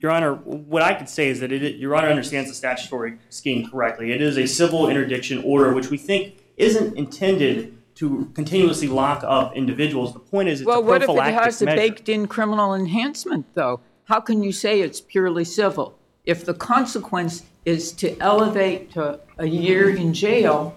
Your 0.00 0.10
Honor, 0.10 0.34
what 0.34 0.82
I 0.82 0.94
could 0.94 1.08
say 1.08 1.28
is 1.28 1.40
that 1.40 1.52
it, 1.52 1.76
Your 1.76 1.94
Honor 1.94 2.08
understands 2.08 2.50
the 2.50 2.54
statutory 2.54 3.18
scheme 3.30 3.70
correctly. 3.70 4.10
It 4.10 4.20
is 4.20 4.36
a 4.36 4.46
civil 4.46 4.88
interdiction 4.88 5.42
order, 5.44 5.72
which 5.72 5.90
we 5.90 5.96
think 5.96 6.42
isn't 6.56 6.96
intended 6.96 7.78
to 8.02 8.28
continuously 8.34 8.88
lock 8.88 9.22
up 9.22 9.54
individuals. 9.54 10.12
The 10.12 10.18
point 10.18 10.48
is, 10.48 10.60
it's 10.60 10.66
Well, 10.66 10.82
what 10.82 11.04
if 11.04 11.08
it 11.08 11.34
has 11.34 11.62
a 11.62 11.66
baked-in 11.66 12.26
criminal 12.26 12.74
enhancement, 12.74 13.46
though? 13.54 13.78
How 14.06 14.18
can 14.18 14.42
you 14.42 14.50
say 14.50 14.80
it's 14.80 15.00
purely 15.00 15.44
civil? 15.44 15.96
If 16.24 16.44
the 16.44 16.52
consequence 16.52 17.44
is 17.64 17.92
to 17.92 18.18
elevate 18.18 18.90
to 18.94 19.20
a 19.38 19.46
year 19.46 19.94
in 19.94 20.12
jail, 20.12 20.74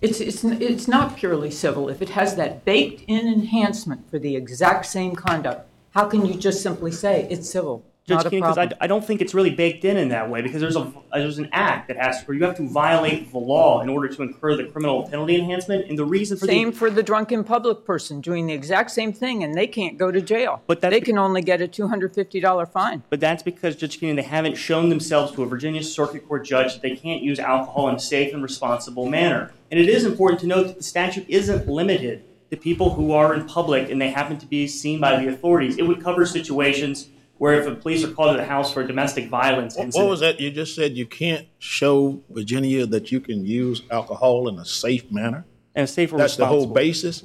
it's, 0.00 0.20
it's, 0.20 0.42
it's 0.42 0.88
not 0.88 1.18
purely 1.18 1.50
civil. 1.50 1.90
If 1.90 2.00
it 2.00 2.08
has 2.10 2.34
that 2.36 2.64
baked-in 2.64 3.28
enhancement 3.28 4.10
for 4.10 4.18
the 4.18 4.34
exact 4.34 4.86
same 4.86 5.14
conduct, 5.14 5.68
how 5.90 6.06
can 6.06 6.24
you 6.24 6.32
just 6.32 6.62
simply 6.62 6.92
say 6.92 7.28
it's 7.30 7.48
civil? 7.50 7.84
Judge 8.06 8.28
Keenan, 8.28 8.50
because. 8.50 8.58
I, 8.58 8.84
I 8.84 8.86
don't 8.86 9.02
think 9.04 9.22
it's 9.22 9.32
really 9.32 9.50
baked 9.50 9.84
in 9.84 9.96
in 9.96 10.08
that 10.10 10.28
way 10.28 10.42
because 10.42 10.60
there's 10.60 10.76
a 10.76 10.92
there's 11.14 11.38
an 11.38 11.48
act 11.52 11.88
that 11.88 11.96
has 11.96 12.22
where 12.24 12.36
you 12.36 12.44
have 12.44 12.56
to 12.56 12.68
violate 12.68 13.32
the 13.32 13.38
law 13.38 13.80
in 13.80 13.88
order 13.88 14.08
to 14.08 14.22
incur 14.22 14.56
the 14.56 14.64
criminal 14.64 15.08
penalty 15.08 15.36
enhancement, 15.36 15.88
and 15.88 15.98
the 15.98 16.04
reason 16.04 16.36
for 16.36 16.44
Same 16.44 16.70
the 16.70 16.76
for 16.76 16.90
the 16.90 17.02
drunken 17.02 17.44
public 17.44 17.86
person 17.86 18.20
doing 18.20 18.46
the 18.46 18.52
exact 18.52 18.90
same 18.90 19.12
thing, 19.12 19.42
and 19.42 19.54
they 19.54 19.66
can't 19.66 19.96
go 19.96 20.10
to 20.10 20.20
jail. 20.20 20.62
But 20.66 20.82
they 20.82 21.00
can 21.00 21.16
only 21.16 21.40
get 21.40 21.62
a 21.62 21.68
two 21.68 21.88
hundred 21.88 22.14
fifty 22.14 22.40
dollar 22.40 22.66
fine. 22.66 23.02
But 23.08 23.20
that's 23.20 23.42
because 23.42 23.74
Judge 23.74 23.98
Keenan, 23.98 24.16
they 24.16 24.22
haven't 24.22 24.56
shown 24.56 24.90
themselves 24.90 25.32
to 25.32 25.42
a 25.42 25.46
Virginia 25.46 25.82
Circuit 25.82 26.28
Court 26.28 26.44
judge 26.44 26.74
that 26.74 26.82
they 26.82 26.94
can't 26.94 27.22
use 27.22 27.38
alcohol 27.38 27.88
in 27.88 27.94
a 27.94 28.00
safe 28.00 28.34
and 28.34 28.42
responsible 28.42 29.06
manner. 29.06 29.52
And 29.70 29.80
it 29.80 29.88
is 29.88 30.04
important 30.04 30.40
to 30.42 30.46
note 30.46 30.66
that 30.66 30.76
the 30.76 30.82
statute 30.82 31.24
isn't 31.28 31.66
limited 31.66 32.22
to 32.50 32.56
people 32.58 32.90
who 32.90 33.12
are 33.12 33.34
in 33.34 33.46
public 33.46 33.90
and 33.90 34.00
they 34.00 34.10
happen 34.10 34.36
to 34.38 34.46
be 34.46 34.68
seen 34.68 35.00
by 35.00 35.16
the 35.18 35.28
authorities. 35.28 35.78
It 35.78 35.82
would 35.82 36.02
cover 36.02 36.26
situations 36.26 37.08
where 37.44 37.60
if 37.60 37.66
the 37.66 37.74
police 37.74 38.02
are 38.02 38.10
called 38.10 38.34
to 38.34 38.38
the 38.38 38.46
house 38.46 38.72
for 38.72 38.80
a 38.80 38.86
domestic 38.86 39.28
violence 39.28 39.76
What, 39.76 39.84
incident. 39.84 40.02
what 40.02 40.10
was 40.10 40.20
that? 40.20 40.40
You 40.40 40.50
just 40.50 40.74
said 40.74 40.96
you 40.96 41.04
can't 41.04 41.46
show 41.58 42.22
Virginia 42.30 42.86
that 42.86 43.12
you 43.12 43.20
can 43.20 43.44
use 43.44 43.82
alcohol 43.90 44.48
in 44.48 44.58
a 44.58 44.64
safe 44.64 45.12
manner. 45.12 45.44
And 45.74 45.86
safe 45.86 46.10
or 46.14 46.16
That's 46.16 46.36
the 46.38 46.46
whole 46.46 46.66
basis. 46.66 47.22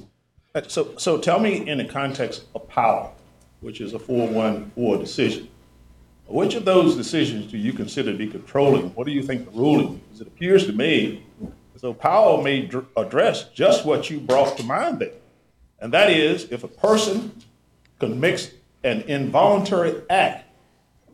So, 0.68 0.94
so 0.98 1.16
tell 1.16 1.40
me 1.40 1.66
in 1.66 1.78
the 1.78 1.86
context 1.86 2.42
of 2.54 2.68
Powell, 2.68 3.14
which 3.60 3.80
is 3.80 3.94
a 3.94 3.98
four-one-four 3.98 4.98
decision. 4.98 5.48
Which 6.26 6.54
of 6.54 6.66
those 6.66 6.96
decisions 6.96 7.50
do 7.50 7.56
you 7.56 7.72
consider 7.72 8.12
to 8.12 8.18
be 8.18 8.26
controlling? 8.26 8.90
What 8.90 9.06
do 9.06 9.14
you 9.14 9.22
think 9.22 9.46
the 9.46 9.58
ruling? 9.58 10.02
is? 10.12 10.20
It 10.20 10.26
appears 10.26 10.66
to 10.66 10.74
me 10.74 11.24
so 11.78 11.94
Powell 11.94 12.42
may 12.42 12.66
dr- 12.66 12.84
address 12.94 13.44
just 13.54 13.86
what 13.86 14.10
you 14.10 14.20
brought 14.20 14.58
to 14.58 14.64
mind 14.64 14.98
there, 14.98 15.14
and 15.80 15.94
that 15.94 16.10
is 16.10 16.44
if 16.50 16.62
a 16.62 16.68
person 16.68 17.40
commits 17.98 18.50
an 18.82 19.02
involuntary 19.02 20.02
act 20.08 20.46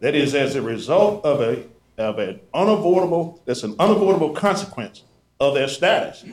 that 0.01 0.15
is 0.15 0.35
as 0.35 0.55
a 0.55 0.63
result 0.63 1.25
of 1.25 1.41
a 1.41 1.65
of 1.99 2.19
an 2.19 2.41
unavoidable 2.53 3.43
that's 3.47 3.63
an 3.63 3.75
unavoidable 3.79 4.31
consequence 4.31 5.03
of 5.41 5.55
their 5.55 5.69
status. 5.69 6.25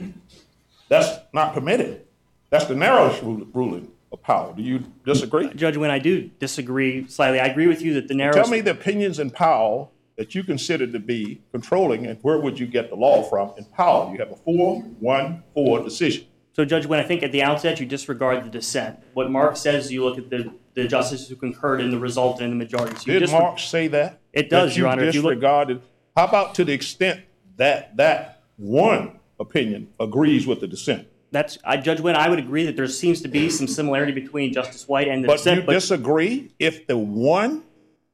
That's 0.90 1.20
not 1.34 1.54
permitted. 1.54 2.06
That's 2.50 2.66
the 2.66 2.76
narrowest 2.76 3.24
ruling 3.24 3.90
of 4.12 4.22
Powell. 4.22 4.54
Do 4.54 4.62
you 4.62 4.84
disagree? 5.06 5.52
Judge, 5.54 5.78
Wynn 5.78 5.90
I 5.90 6.00
do 6.00 6.30
disagree 6.40 7.08
slightly, 7.08 7.40
I 7.40 7.48
agree 7.48 7.68
with 7.68 7.82
you 7.82 7.94
that 7.96 8.08
the 8.08 8.14
narrow. 8.14 8.34
Tell 8.34 8.50
me 8.50 8.62
the 8.62 8.72
opinions 8.72 9.20
in 9.20 9.32
Powell 9.32 9.92
that 10.18 10.36
you 10.36 10.44
consider 10.44 10.86
to 10.86 11.00
be 11.00 11.42
controlling, 11.52 12.06
and 12.06 12.20
where 12.22 12.38
would 12.38 12.60
you 12.60 12.68
get 12.68 12.90
the 12.90 12.96
law 12.96 13.24
from 13.24 13.52
in 13.58 13.66
Powell? 13.66 14.12
You 14.12 14.20
have 14.20 14.32
a 14.32 14.36
four-one-four 14.36 15.84
decision. 15.84 16.28
So, 16.54 16.64
Judge, 16.66 16.86
Wynn 16.86 17.00
I 17.00 17.04
think 17.04 17.24
at 17.24 17.32
the 17.32 17.42
outset 17.42 17.80
you 17.80 17.86
disregard 17.86 18.44
the 18.44 18.50
dissent, 18.50 19.00
what 19.14 19.30
Mark 19.32 19.58
says, 19.58 19.92
you 19.92 20.04
look 20.04 20.20
at 20.20 20.30
the, 20.30 20.54
the 20.76 20.88
justices 20.88 21.28
who 21.28 21.36
concurred 21.36 21.82
in 21.82 21.90
the 21.90 21.98
result 21.98 22.42
and 22.42 22.52
the 22.52 22.56
majority. 22.56 22.96
So 22.96 23.12
you 23.12 23.20
Did 23.20 23.30
disre- 23.30 23.40
Mark 23.40 23.60
say 23.60 23.88
that? 23.88 24.20
It 24.32 24.50
does, 24.52 24.72
That 24.72 24.78
Your 24.78 24.88
Honor. 24.88 25.06
You 25.06 25.22
look- 25.24 25.34
disregarded. 25.34 25.82
How 26.16 26.28
about 26.28 26.54
to 26.56 26.64
the 26.64 26.74
extent 26.74 27.22
that 27.58 27.98
that 27.98 28.44
one 28.58 29.20
opinion 29.40 29.90
agrees 30.00 30.46
with 30.46 30.60
the 30.60 30.68
dissent? 30.68 31.08
That's 31.32 31.58
I, 31.64 31.78
Judge 31.78 32.00
Wynn. 32.00 32.16
I 32.16 32.30
would 32.30 32.38
agree 32.38 32.66
that 32.66 32.76
there 32.76 32.88
seems 32.88 33.24
to 33.24 33.28
be 33.28 33.50
some 33.50 33.68
similarity 33.68 34.12
between 34.12 34.54
Justice 34.54 34.88
White 34.88 35.08
and 35.08 35.24
the 35.24 35.30
dissent. 35.30 35.66
But 35.66 35.74
dissent. 35.74 36.00
you 36.00 36.06
disagree 36.06 36.54
if 36.60 36.86
the 36.86 37.00
one 37.00 37.64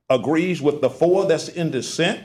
agrees 0.10 0.62
with 0.62 0.80
the 0.80 0.90
four 0.90 1.26
that's 1.26 1.50
in 1.50 1.72
dissent, 1.72 2.24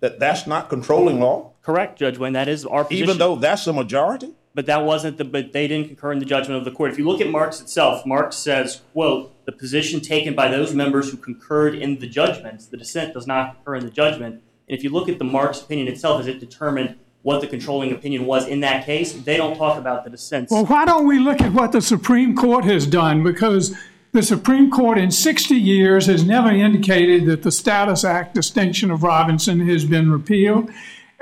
that 0.00 0.20
that's 0.20 0.46
not 0.46 0.68
controlling 0.68 1.20
law? 1.20 1.52
Correct, 1.62 1.98
Judge 1.98 2.18
Wynn. 2.18 2.34
That 2.34 2.48
is 2.48 2.66
our 2.66 2.84
position. 2.84 3.04
Even 3.04 3.16
though 3.16 3.36
that's 3.36 3.66
a 3.66 3.72
majority? 3.72 4.34
But 4.54 4.66
that 4.66 4.84
wasn't 4.84 5.18
the. 5.18 5.24
But 5.24 5.52
they 5.52 5.66
didn't 5.66 5.88
concur 5.88 6.12
in 6.12 6.20
the 6.20 6.24
judgment 6.24 6.58
of 6.58 6.64
the 6.64 6.70
court. 6.70 6.92
If 6.92 6.98
you 6.98 7.06
look 7.06 7.20
at 7.20 7.28
Marks 7.28 7.60
itself, 7.60 8.06
Mark 8.06 8.32
says, 8.32 8.82
"quote 8.92 9.32
The 9.46 9.52
position 9.52 10.00
taken 10.00 10.34
by 10.34 10.48
those 10.48 10.72
members 10.72 11.10
who 11.10 11.16
concurred 11.16 11.74
in 11.74 11.98
the 11.98 12.06
judgments, 12.06 12.66
the 12.66 12.76
dissent 12.76 13.14
does 13.14 13.26
not 13.26 13.56
concur 13.56 13.74
in 13.74 13.84
the 13.84 13.90
judgment." 13.90 14.42
And 14.68 14.78
if 14.78 14.84
you 14.84 14.90
look 14.90 15.08
at 15.08 15.18
the 15.18 15.24
Marks 15.24 15.60
opinion 15.60 15.88
itself, 15.88 16.20
as 16.20 16.26
it 16.26 16.40
determined 16.40 16.94
what 17.22 17.40
the 17.40 17.46
controlling 17.46 17.90
opinion 17.90 18.26
was 18.26 18.46
in 18.46 18.60
that 18.60 18.84
case, 18.84 19.12
they 19.12 19.36
don't 19.36 19.56
talk 19.56 19.78
about 19.78 20.04
the 20.04 20.10
dissent 20.10 20.50
Well, 20.50 20.66
why 20.66 20.84
don't 20.84 21.06
we 21.06 21.18
look 21.18 21.40
at 21.40 21.52
what 21.52 21.72
the 21.72 21.80
Supreme 21.80 22.36
Court 22.36 22.64
has 22.64 22.86
done? 22.86 23.22
Because 23.22 23.74
the 24.12 24.22
Supreme 24.22 24.70
Court 24.70 24.98
in 24.98 25.10
60 25.10 25.54
years 25.54 26.06
has 26.06 26.22
never 26.24 26.50
indicated 26.50 27.26
that 27.26 27.42
the 27.42 27.50
Status 27.50 28.04
Act 28.04 28.34
distinction 28.34 28.90
of 28.90 29.02
Robinson 29.02 29.66
has 29.68 29.84
been 29.84 30.10
repealed. 30.12 30.70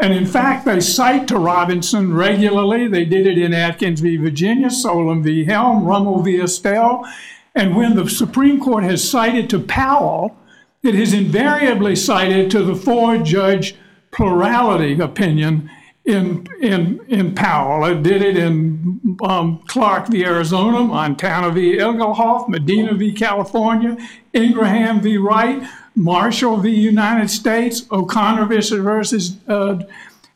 And 0.03 0.13
in 0.13 0.27
fact, 0.27 0.65
they 0.65 0.81
cite 0.81 1.29
to 1.29 1.39
Robinson 1.39 2.13
regularly. 2.13 2.89
They 2.89 3.05
did 3.05 3.25
it 3.25 3.39
in 3.39 3.55
Atkins 3.55 4.01
v. 4.01 4.17
Virginia, 4.17 4.69
Solem 4.69 5.23
v. 5.23 5.45
Helm, 5.45 5.85
Rummel 5.85 6.23
v. 6.23 6.41
Estelle. 6.41 7.07
And 7.55 7.77
when 7.77 7.95
the 7.95 8.11
Supreme 8.11 8.59
Court 8.59 8.83
has 8.83 9.09
cited 9.09 9.49
to 9.51 9.61
Powell, 9.61 10.37
it 10.83 10.97
has 10.97 11.13
invariably 11.13 11.95
cited 11.95 12.51
to 12.51 12.65
the 12.65 12.75
four 12.75 13.19
judge 13.19 13.77
plurality 14.11 14.99
opinion 15.01 15.71
in, 16.05 16.47
in, 16.61 17.01
in 17.09 17.35
Powell. 17.35 17.85
It 17.85 18.03
did 18.03 18.23
it 18.23 18.37
in 18.37 19.17
um, 19.23 19.63
Clark 19.69 20.09
v. 20.09 20.25
Arizona, 20.25 20.81
Montana 20.81 21.51
v. 21.51 21.77
Egelhoff, 21.79 22.49
Medina 22.49 22.95
v. 22.95 23.13
California, 23.13 23.97
Ingraham 24.35 25.01
v. 25.01 25.17
Wright, 25.17 25.63
Marshall 25.95 26.57
v. 26.57 26.71
United 26.71 27.31
States, 27.31 27.87
O'Connor 27.91 28.47
versus 28.47 29.37
uh, 29.49 29.75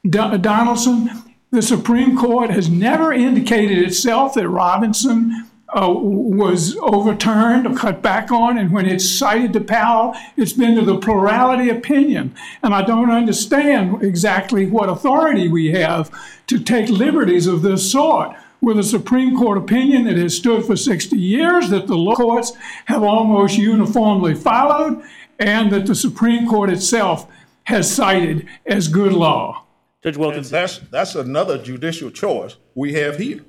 Do- 0.08 0.38
Donaldson. 0.38 1.10
The 1.50 1.62
Supreme 1.62 2.16
Court 2.16 2.50
has 2.50 2.68
never 2.68 3.12
indicated 3.12 3.78
itself 3.78 4.34
that 4.34 4.48
Robinson 4.48 5.45
uh, 5.68 5.92
was 5.92 6.76
overturned 6.76 7.66
or 7.66 7.74
cut 7.74 8.00
back 8.00 8.30
on, 8.30 8.56
and 8.56 8.72
when 8.72 8.86
it's 8.86 9.08
cited 9.08 9.52
to 9.52 9.60
Powell, 9.60 10.14
it's 10.36 10.52
been 10.52 10.76
to 10.76 10.82
the 10.82 10.98
plurality 10.98 11.68
opinion. 11.68 12.34
And 12.62 12.72
I 12.72 12.82
don't 12.82 13.10
understand 13.10 14.02
exactly 14.02 14.66
what 14.66 14.88
authority 14.88 15.48
we 15.48 15.72
have 15.72 16.10
to 16.46 16.58
take 16.58 16.88
liberties 16.88 17.46
of 17.46 17.62
this 17.62 17.90
sort 17.90 18.36
with 18.60 18.78
a 18.78 18.84
Supreme 18.84 19.36
Court 19.36 19.58
opinion 19.58 20.04
that 20.04 20.16
has 20.16 20.36
stood 20.36 20.64
for 20.64 20.76
60 20.76 21.16
years, 21.16 21.68
that 21.70 21.86
the 21.88 21.96
lower 21.96 22.16
courts 22.16 22.52
have 22.86 23.02
almost 23.02 23.58
uniformly 23.58 24.34
followed, 24.34 25.02
and 25.38 25.70
that 25.72 25.86
the 25.86 25.94
Supreme 25.94 26.48
Court 26.48 26.70
itself 26.70 27.26
has 27.64 27.92
cited 27.92 28.46
as 28.64 28.88
good 28.88 29.12
law. 29.12 29.64
Judge 30.02 30.16
Wilkins. 30.16 30.50
That's, 30.50 30.78
that's 30.78 31.16
another 31.16 31.58
judicial 31.58 32.10
choice 32.10 32.56
we 32.74 32.92
have 32.94 33.18
here. 33.18 33.44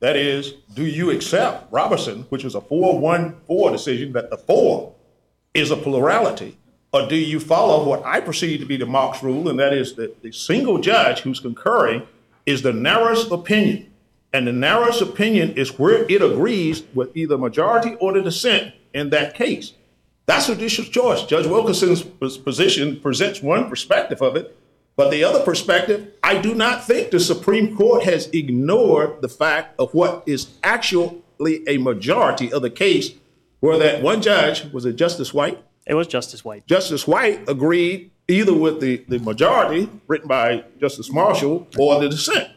That 0.00 0.16
is, 0.16 0.54
do 0.74 0.84
you 0.84 1.10
accept 1.10 1.72
Robertson, 1.72 2.26
which 2.28 2.44
is 2.44 2.54
a 2.54 2.60
4-1-4 2.60 3.72
decision, 3.72 4.12
that 4.12 4.30
the 4.30 4.36
four 4.36 4.94
is 5.54 5.70
a 5.70 5.76
plurality, 5.76 6.56
or 6.92 7.08
do 7.08 7.16
you 7.16 7.40
follow 7.40 7.84
what 7.84 8.04
I 8.04 8.20
perceive 8.20 8.60
to 8.60 8.66
be 8.66 8.76
the 8.76 8.86
Marks 8.86 9.22
rule, 9.22 9.48
and 9.48 9.58
that 9.58 9.72
is 9.72 9.94
that 9.94 10.22
the 10.22 10.30
single 10.30 10.78
judge 10.78 11.20
who's 11.20 11.40
concurring 11.40 12.06
is 12.46 12.62
the 12.62 12.72
narrowest 12.72 13.30
opinion, 13.30 13.92
and 14.32 14.46
the 14.46 14.52
narrowest 14.52 15.02
opinion 15.02 15.52
is 15.52 15.78
where 15.78 16.04
it 16.08 16.22
agrees 16.22 16.84
with 16.94 17.16
either 17.16 17.36
majority 17.36 17.94
or 17.96 18.12
the 18.12 18.22
dissent 18.22 18.74
in 18.94 19.10
that 19.10 19.34
case. 19.34 19.72
That's 20.26 20.48
a 20.48 20.54
judicial 20.54 20.84
choice. 20.84 21.24
Judge 21.24 21.46
Wilkinson's 21.46 22.02
position 22.38 23.00
presents 23.00 23.42
one 23.42 23.68
perspective 23.68 24.22
of 24.22 24.36
it, 24.36 24.56
but 24.98 25.12
the 25.12 25.22
other 25.22 25.44
perspective, 25.44 26.12
I 26.24 26.38
do 26.38 26.56
not 26.56 26.84
think 26.84 27.12
the 27.12 27.20
Supreme 27.20 27.76
Court 27.76 28.02
has 28.02 28.26
ignored 28.32 29.22
the 29.22 29.28
fact 29.28 29.78
of 29.78 29.94
what 29.94 30.24
is 30.26 30.48
actually 30.64 31.22
a 31.68 31.78
majority 31.78 32.52
of 32.52 32.62
the 32.62 32.70
case 32.70 33.12
where 33.60 33.78
that 33.78 34.02
one 34.02 34.20
judge, 34.20 34.64
was 34.72 34.84
it 34.84 34.96
Justice 34.96 35.32
White? 35.32 35.62
It 35.86 35.94
was 35.94 36.08
Justice 36.08 36.44
White. 36.44 36.66
Justice 36.66 37.06
White 37.06 37.48
agreed 37.48 38.10
either 38.26 38.52
with 38.52 38.80
the, 38.80 39.04
the 39.06 39.20
majority 39.20 39.88
written 40.08 40.26
by 40.26 40.64
Justice 40.80 41.12
Marshall 41.12 41.68
or 41.78 42.00
the 42.00 42.08
dissent. 42.08 42.48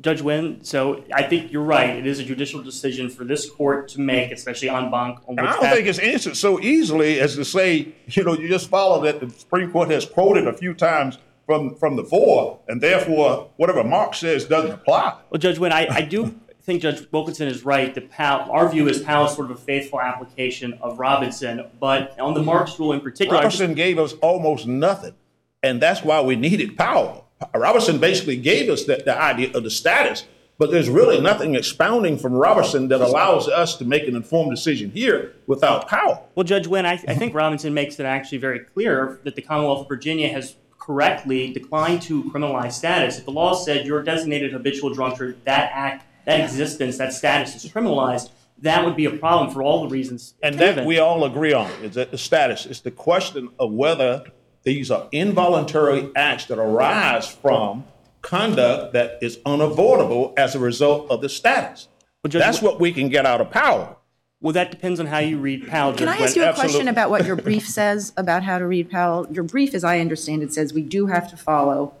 Judge 0.00 0.20
Wynn, 0.22 0.64
so 0.64 1.04
I 1.14 1.22
think 1.22 1.52
you're 1.52 1.62
right. 1.62 1.90
It 1.90 2.06
is 2.06 2.18
a 2.18 2.24
judicial 2.24 2.60
decision 2.62 3.08
for 3.08 3.24
this 3.24 3.48
court 3.48 3.88
to 3.90 4.00
make, 4.00 4.32
especially 4.32 4.68
en 4.68 4.90
banc. 4.90 5.20
On 5.28 5.38
I 5.38 5.42
don't 5.42 5.60
path- 5.60 5.74
think 5.74 5.86
it's 5.86 6.00
answered 6.00 6.36
so 6.36 6.60
easily 6.60 7.20
as 7.20 7.36
to 7.36 7.44
say, 7.44 7.88
you 8.08 8.24
know, 8.24 8.34
you 8.36 8.48
just 8.48 8.68
follow 8.68 9.02
that 9.02 9.20
the 9.20 9.30
Supreme 9.30 9.70
Court 9.70 9.90
has 9.90 10.04
quoted 10.04 10.48
a 10.48 10.52
few 10.52 10.74
times 10.74 11.18
from, 11.46 11.76
from 11.76 11.94
the 11.94 12.02
four, 12.04 12.58
and 12.68 12.80
therefore 12.80 13.50
whatever 13.56 13.84
Marks 13.84 14.18
says 14.18 14.46
doesn't 14.46 14.72
apply. 14.72 15.16
Well, 15.30 15.38
Judge 15.38 15.58
Wynn, 15.58 15.72
I, 15.72 15.86
I 15.88 16.00
do 16.02 16.34
think 16.62 16.82
Judge 16.82 17.06
Wilkinson 17.12 17.46
is 17.46 17.64
right. 17.64 17.94
That 17.94 18.10
Powell, 18.10 18.50
our 18.50 18.68
view 18.68 18.88
is 18.88 19.00
Powell 19.00 19.26
is 19.26 19.34
sort 19.34 19.50
of 19.50 19.56
a 19.56 19.60
faithful 19.60 20.00
application 20.00 20.72
of 20.80 20.98
Robinson, 20.98 21.66
but 21.78 22.18
on 22.18 22.34
the 22.34 22.42
Marks 22.42 22.78
rule 22.80 22.92
in 22.94 23.00
particular, 23.00 23.42
just- 23.42 23.74
gave 23.76 23.98
us 24.00 24.14
almost 24.14 24.66
nothing, 24.66 25.14
and 25.62 25.80
that's 25.80 26.02
why 26.02 26.20
we 26.20 26.34
needed 26.34 26.76
Powell. 26.76 27.23
Robinson 27.54 27.98
basically 27.98 28.36
gave 28.36 28.70
us 28.70 28.84
the, 28.84 29.02
the 29.04 29.20
idea 29.20 29.52
of 29.56 29.64
the 29.64 29.70
status, 29.70 30.24
But 30.56 30.70
there's 30.70 30.88
really 30.88 31.20
nothing 31.20 31.56
expounding 31.56 32.16
from 32.16 32.32
Robinson 32.32 32.86
that 32.88 33.00
allows 33.00 33.48
us 33.48 33.76
to 33.78 33.84
make 33.84 34.06
an 34.06 34.14
informed 34.14 34.52
decision 34.52 34.90
here 34.90 35.34
without 35.46 35.88
Powell. 35.88 36.28
Well, 36.36 36.44
Judge 36.44 36.68
Wynn, 36.68 36.86
I, 36.86 36.92
I 37.08 37.14
think 37.14 37.34
Robinson 37.34 37.74
makes 37.74 37.98
it 37.98 38.06
actually 38.06 38.38
very 38.38 38.60
clear 38.60 39.18
that 39.24 39.34
the 39.34 39.42
Commonwealth 39.42 39.80
of 39.80 39.88
Virginia 39.88 40.28
has 40.28 40.54
correctly 40.78 41.52
declined 41.52 42.02
to 42.02 42.24
criminalize 42.24 42.72
status. 42.72 43.18
If 43.18 43.24
the 43.24 43.32
law 43.32 43.54
said 43.54 43.84
you're 43.84 44.02
designated 44.02 44.52
habitual 44.52 44.94
drunkard, 44.94 45.44
that 45.44 45.70
act, 45.72 46.06
that 46.24 46.40
existence, 46.40 46.98
that 46.98 47.12
status 47.12 47.56
is 47.56 47.70
criminalized, 47.70 48.30
that 48.58 48.84
would 48.84 48.94
be 48.94 49.06
a 49.06 49.10
problem 49.10 49.52
for 49.52 49.62
all 49.62 49.82
the 49.82 49.88
reasons. 49.88 50.34
And 50.42 50.56
given. 50.56 50.76
that 50.76 50.86
we 50.86 51.00
all 51.00 51.24
agree 51.24 51.52
on, 51.52 51.68
is 51.82 51.94
that 51.94 52.12
the 52.12 52.18
status. 52.18 52.64
It's 52.64 52.80
the 52.80 52.92
question 52.92 53.48
of 53.58 53.72
whether 53.72 54.24
these 54.64 54.90
are 54.90 55.08
involuntary 55.12 56.10
acts 56.16 56.46
that 56.46 56.58
arise 56.58 57.28
from 57.28 57.84
conduct 58.22 58.94
that 58.94 59.18
is 59.20 59.38
unavoidable 59.44 60.32
as 60.36 60.54
a 60.54 60.58
result 60.58 61.10
of 61.10 61.20
the 61.20 61.28
status. 61.28 61.88
That's 62.22 62.62
what 62.62 62.80
we 62.80 62.92
can 62.92 63.10
get 63.10 63.26
out 63.26 63.40
of 63.42 63.50
Powell. 63.50 64.00
Well, 64.40 64.54
that 64.54 64.70
depends 64.70 65.00
on 65.00 65.06
how 65.06 65.18
you 65.18 65.38
read 65.38 65.68
Powell. 65.68 65.94
Can 65.94 66.08
I 66.08 66.16
ask 66.18 66.36
you 66.36 66.44
a 66.44 66.52
question 66.52 66.88
about 66.88 67.10
what 67.10 67.24
your 67.26 67.36
brief 67.36 67.68
says 67.68 68.12
about 68.16 68.42
how 68.42 68.58
to 68.58 68.66
read 68.66 68.90
Powell? 68.90 69.26
Your 69.30 69.44
brief, 69.44 69.74
as 69.74 69.84
I 69.84 70.00
understand 70.00 70.42
it, 70.42 70.52
says 70.52 70.72
we 70.74 70.82
do 70.82 71.06
have 71.06 71.30
to 71.30 71.36
follow 71.36 71.94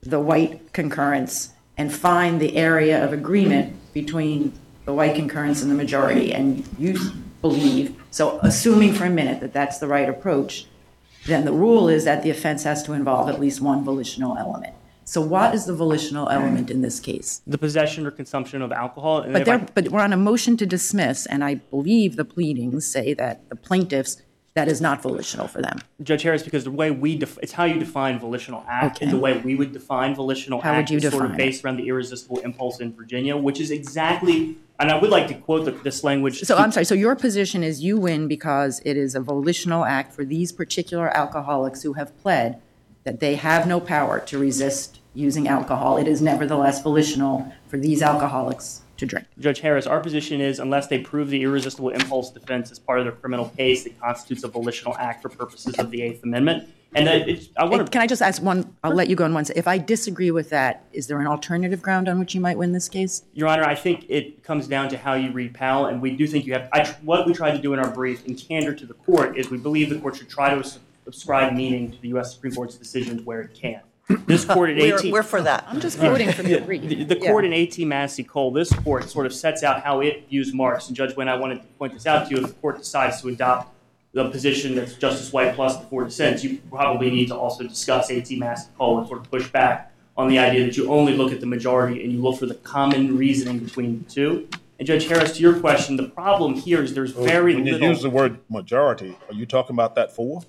the 0.00 0.20
white 0.20 0.72
concurrence 0.72 1.52
and 1.76 1.92
find 1.92 2.40
the 2.40 2.56
area 2.56 3.02
of 3.02 3.12
agreement 3.12 3.74
between 3.92 4.52
the 4.84 4.92
white 4.92 5.14
concurrence 5.14 5.62
and 5.62 5.70
the 5.70 5.74
majority. 5.74 6.32
And 6.34 6.68
you 6.78 6.98
believe, 7.40 8.00
so 8.10 8.38
assuming 8.42 8.92
for 8.92 9.04
a 9.04 9.10
minute 9.10 9.40
that 9.40 9.52
that's 9.52 9.78
the 9.78 9.86
right 9.86 10.08
approach, 10.08 10.66
then 11.26 11.44
the 11.44 11.52
rule 11.52 11.88
is 11.88 12.04
that 12.04 12.22
the 12.22 12.30
offense 12.30 12.64
has 12.64 12.82
to 12.84 12.92
involve 12.92 13.28
at 13.28 13.40
least 13.40 13.60
one 13.60 13.84
volitional 13.84 14.36
element. 14.36 14.74
So 15.04 15.20
what 15.20 15.54
is 15.54 15.66
the 15.66 15.74
volitional 15.74 16.28
element 16.28 16.70
in 16.70 16.80
this 16.80 16.98
case? 17.00 17.42
The 17.46 17.58
possession 17.58 18.06
or 18.06 18.10
consumption 18.10 18.62
of 18.62 18.70
alcohol. 18.72 19.22
And 19.22 19.32
But 19.32 19.48
I- 19.48 19.66
but 19.74 19.88
we're 19.90 20.00
on 20.00 20.12
a 20.12 20.16
motion 20.16 20.56
to 20.58 20.66
dismiss, 20.66 21.26
and 21.26 21.42
I 21.44 21.56
believe 21.56 22.16
the 22.16 22.24
pleadings 22.24 22.86
say 22.86 23.12
that 23.14 23.48
the 23.50 23.56
plaintiffs, 23.56 24.22
that 24.54 24.68
is 24.68 24.80
not 24.80 25.00
volitional 25.02 25.48
for 25.48 25.62
them. 25.62 25.78
Judge 26.02 26.22
Harris, 26.22 26.42
because 26.42 26.64
the 26.64 26.70
way 26.70 26.90
we 26.90 27.16
def- 27.16 27.38
it's 27.42 27.52
how 27.52 27.64
you 27.64 27.78
define 27.78 28.18
volitional 28.18 28.64
act 28.68 28.96
Okay. 28.96 29.06
and 29.06 29.14
the 29.14 29.18
way 29.18 29.38
we 29.38 29.54
would 29.54 29.72
define 29.72 30.14
volitional 30.14 30.60
How 30.60 30.72
would 30.72 30.80
act 30.80 30.90
is 30.90 31.10
sort 31.10 31.24
of 31.24 31.30
it? 31.32 31.36
based 31.38 31.64
around 31.64 31.78
the 31.78 31.88
irresistible 31.88 32.38
impulse 32.40 32.80
in 32.80 32.92
Virginia, 32.94 33.36
which 33.36 33.60
is 33.60 33.70
exactly. 33.70 34.56
And 34.78 34.90
I 34.90 34.98
would 35.00 35.10
like 35.10 35.28
to 35.28 35.34
quote 35.34 35.64
the, 35.64 35.70
this 35.70 36.04
language. 36.04 36.40
So 36.40 36.56
I'm 36.56 36.70
sorry, 36.72 36.84
so 36.84 36.94
your 36.94 37.16
position 37.16 37.62
is 37.62 37.82
you 37.82 37.96
win 37.98 38.28
because 38.28 38.82
it 38.84 38.96
is 38.96 39.14
a 39.14 39.20
volitional 39.20 39.84
act 39.84 40.12
for 40.12 40.24
these 40.24 40.52
particular 40.52 41.08
alcoholics 41.16 41.82
who 41.82 41.94
have 41.94 42.16
pled 42.20 42.60
that 43.04 43.20
they 43.20 43.36
have 43.36 43.66
no 43.66 43.80
power 43.80 44.20
to 44.20 44.38
resist 44.38 44.98
using 45.14 45.48
alcohol. 45.48 45.96
It 45.96 46.08
is 46.08 46.20
nevertheless 46.20 46.82
volitional 46.82 47.52
for 47.68 47.76
these 47.78 48.02
alcoholics 48.02 48.82
to 49.02 49.06
drink. 49.06 49.26
Judge 49.38 49.60
Harris, 49.60 49.86
our 49.86 50.00
position 50.00 50.40
is 50.40 50.58
unless 50.58 50.86
they 50.86 50.98
prove 50.98 51.28
the 51.28 51.42
irresistible 51.42 51.90
impulse 51.90 52.30
defense 52.30 52.70
as 52.70 52.78
part 52.78 52.98
of 52.98 53.04
their 53.04 53.12
criminal 53.12 53.48
case, 53.56 53.84
it 53.84 54.00
constitutes 54.00 54.44
a 54.44 54.48
volitional 54.48 54.96
act 54.96 55.22
for 55.22 55.28
purposes 55.28 55.74
of 55.78 55.90
the 55.90 56.02
Eighth 56.02 56.22
Amendment. 56.22 56.68
And 56.94 57.08
it's, 57.08 57.48
I 57.56 57.64
want 57.64 57.86
to. 57.86 57.90
Can 57.90 58.02
I 58.02 58.06
just 58.06 58.20
ask 58.20 58.42
one, 58.42 58.76
I'll 58.84 58.94
let 58.94 59.08
you 59.08 59.16
go 59.16 59.24
on 59.24 59.32
one. 59.32 59.46
If 59.56 59.66
I 59.66 59.78
disagree 59.78 60.30
with 60.30 60.50
that, 60.50 60.84
is 60.92 61.06
there 61.06 61.18
an 61.20 61.26
alternative 61.26 61.80
ground 61.80 62.06
on 62.06 62.18
which 62.18 62.34
you 62.34 62.40
might 62.40 62.58
win 62.58 62.72
this 62.72 62.88
case? 62.88 63.22
Your 63.32 63.48
Honor, 63.48 63.64
I 63.64 63.74
think 63.74 64.04
it 64.10 64.44
comes 64.44 64.68
down 64.68 64.90
to 64.90 64.98
how 64.98 65.14
you 65.14 65.32
read 65.32 65.54
Powell, 65.54 65.86
and 65.86 66.02
we 66.02 66.14
do 66.14 66.26
think 66.26 66.44
you 66.44 66.52
have. 66.52 66.68
I, 66.70 66.86
what 67.02 67.26
we 67.26 67.32
tried 67.32 67.52
to 67.52 67.58
do 67.58 67.72
in 67.72 67.78
our 67.78 67.90
brief, 67.90 68.26
in 68.26 68.36
candor 68.36 68.74
to 68.74 68.84
the 68.84 68.92
court, 68.92 69.38
is 69.38 69.50
we 69.50 69.56
believe 69.56 69.88
the 69.88 70.00
court 70.00 70.16
should 70.16 70.28
try 70.28 70.54
to 70.54 70.70
ascribe 71.06 71.54
meaning 71.54 71.90
to 71.92 72.00
the 72.02 72.08
U.S. 72.08 72.34
Supreme 72.34 72.54
Court's 72.54 72.74
decisions 72.74 73.22
where 73.22 73.40
it 73.40 73.54
can. 73.54 73.80
This 74.26 74.44
court 74.44 74.70
at 74.70 74.76
We're- 74.76 74.98
18. 74.98 75.12
we're 75.12 75.22
for 75.22 75.40
that. 75.42 75.64
I'm 75.68 75.80
just 75.80 75.98
quoting 75.98 76.32
from 76.32 76.46
your 76.48 76.60
brief. 76.60 76.82
The, 76.82 77.04
the 77.04 77.18
Yeah. 77.20 77.30
court 77.30 77.44
in 77.44 77.52
AT 77.52 77.78
Massey 77.84 78.24
Coal, 78.24 78.50
this 78.50 78.72
court 78.72 79.08
sort 79.08 79.26
of 79.26 79.32
sets 79.32 79.62
out 79.62 79.82
how 79.82 80.00
it 80.00 80.28
views 80.28 80.52
Marks. 80.52 80.88
And 80.88 80.96
Judge 80.96 81.16
Wynn, 81.16 81.28
I 81.28 81.36
wanted 81.36 81.56
to 81.62 81.66
point 81.78 81.92
this 81.94 82.06
out 82.06 82.28
to 82.28 82.34
you. 82.34 82.42
If 82.42 82.48
the 82.48 82.54
court 82.54 82.78
decides 82.78 83.20
to 83.22 83.28
adopt 83.28 83.72
the 84.12 84.28
position 84.28 84.74
that's 84.74 84.94
Justice 84.94 85.32
White 85.32 85.54
plus 85.54 85.76
the 85.78 85.86
four 85.86 86.04
dissents, 86.04 86.42
you 86.44 86.58
probably 86.70 87.10
need 87.10 87.28
to 87.28 87.36
also 87.36 87.64
discuss 87.64 88.10
AT 88.10 88.30
Massey 88.36 88.68
Coal 88.76 88.98
and 88.98 89.06
sort 89.08 89.20
of 89.20 89.30
push 89.30 89.48
back 89.50 89.92
on 90.16 90.28
the 90.28 90.38
idea 90.38 90.64
that 90.64 90.76
you 90.76 90.90
only 90.90 91.14
look 91.16 91.32
at 91.32 91.40
the 91.40 91.46
majority 91.46 92.02
and 92.02 92.12
you 92.12 92.20
look 92.20 92.38
for 92.38 92.46
the 92.46 92.54
common 92.56 93.16
reasoning 93.16 93.60
between 93.60 94.02
the 94.04 94.10
two. 94.10 94.48
And 94.78 94.86
Judge 94.86 95.06
Harris, 95.06 95.36
to 95.36 95.40
your 95.42 95.58
question, 95.60 95.96
the 95.96 96.08
problem 96.08 96.54
here 96.54 96.82
is 96.82 96.92
there's 96.92 97.12
very 97.12 97.54
when 97.54 97.64
you 97.66 97.72
little. 97.74 97.88
use 97.88 98.02
the 98.02 98.10
word 98.10 98.40
majority, 98.50 99.16
are 99.28 99.34
you 99.34 99.46
talking 99.46 99.74
about 99.76 99.94
that 99.94 100.14
four? 100.14 100.42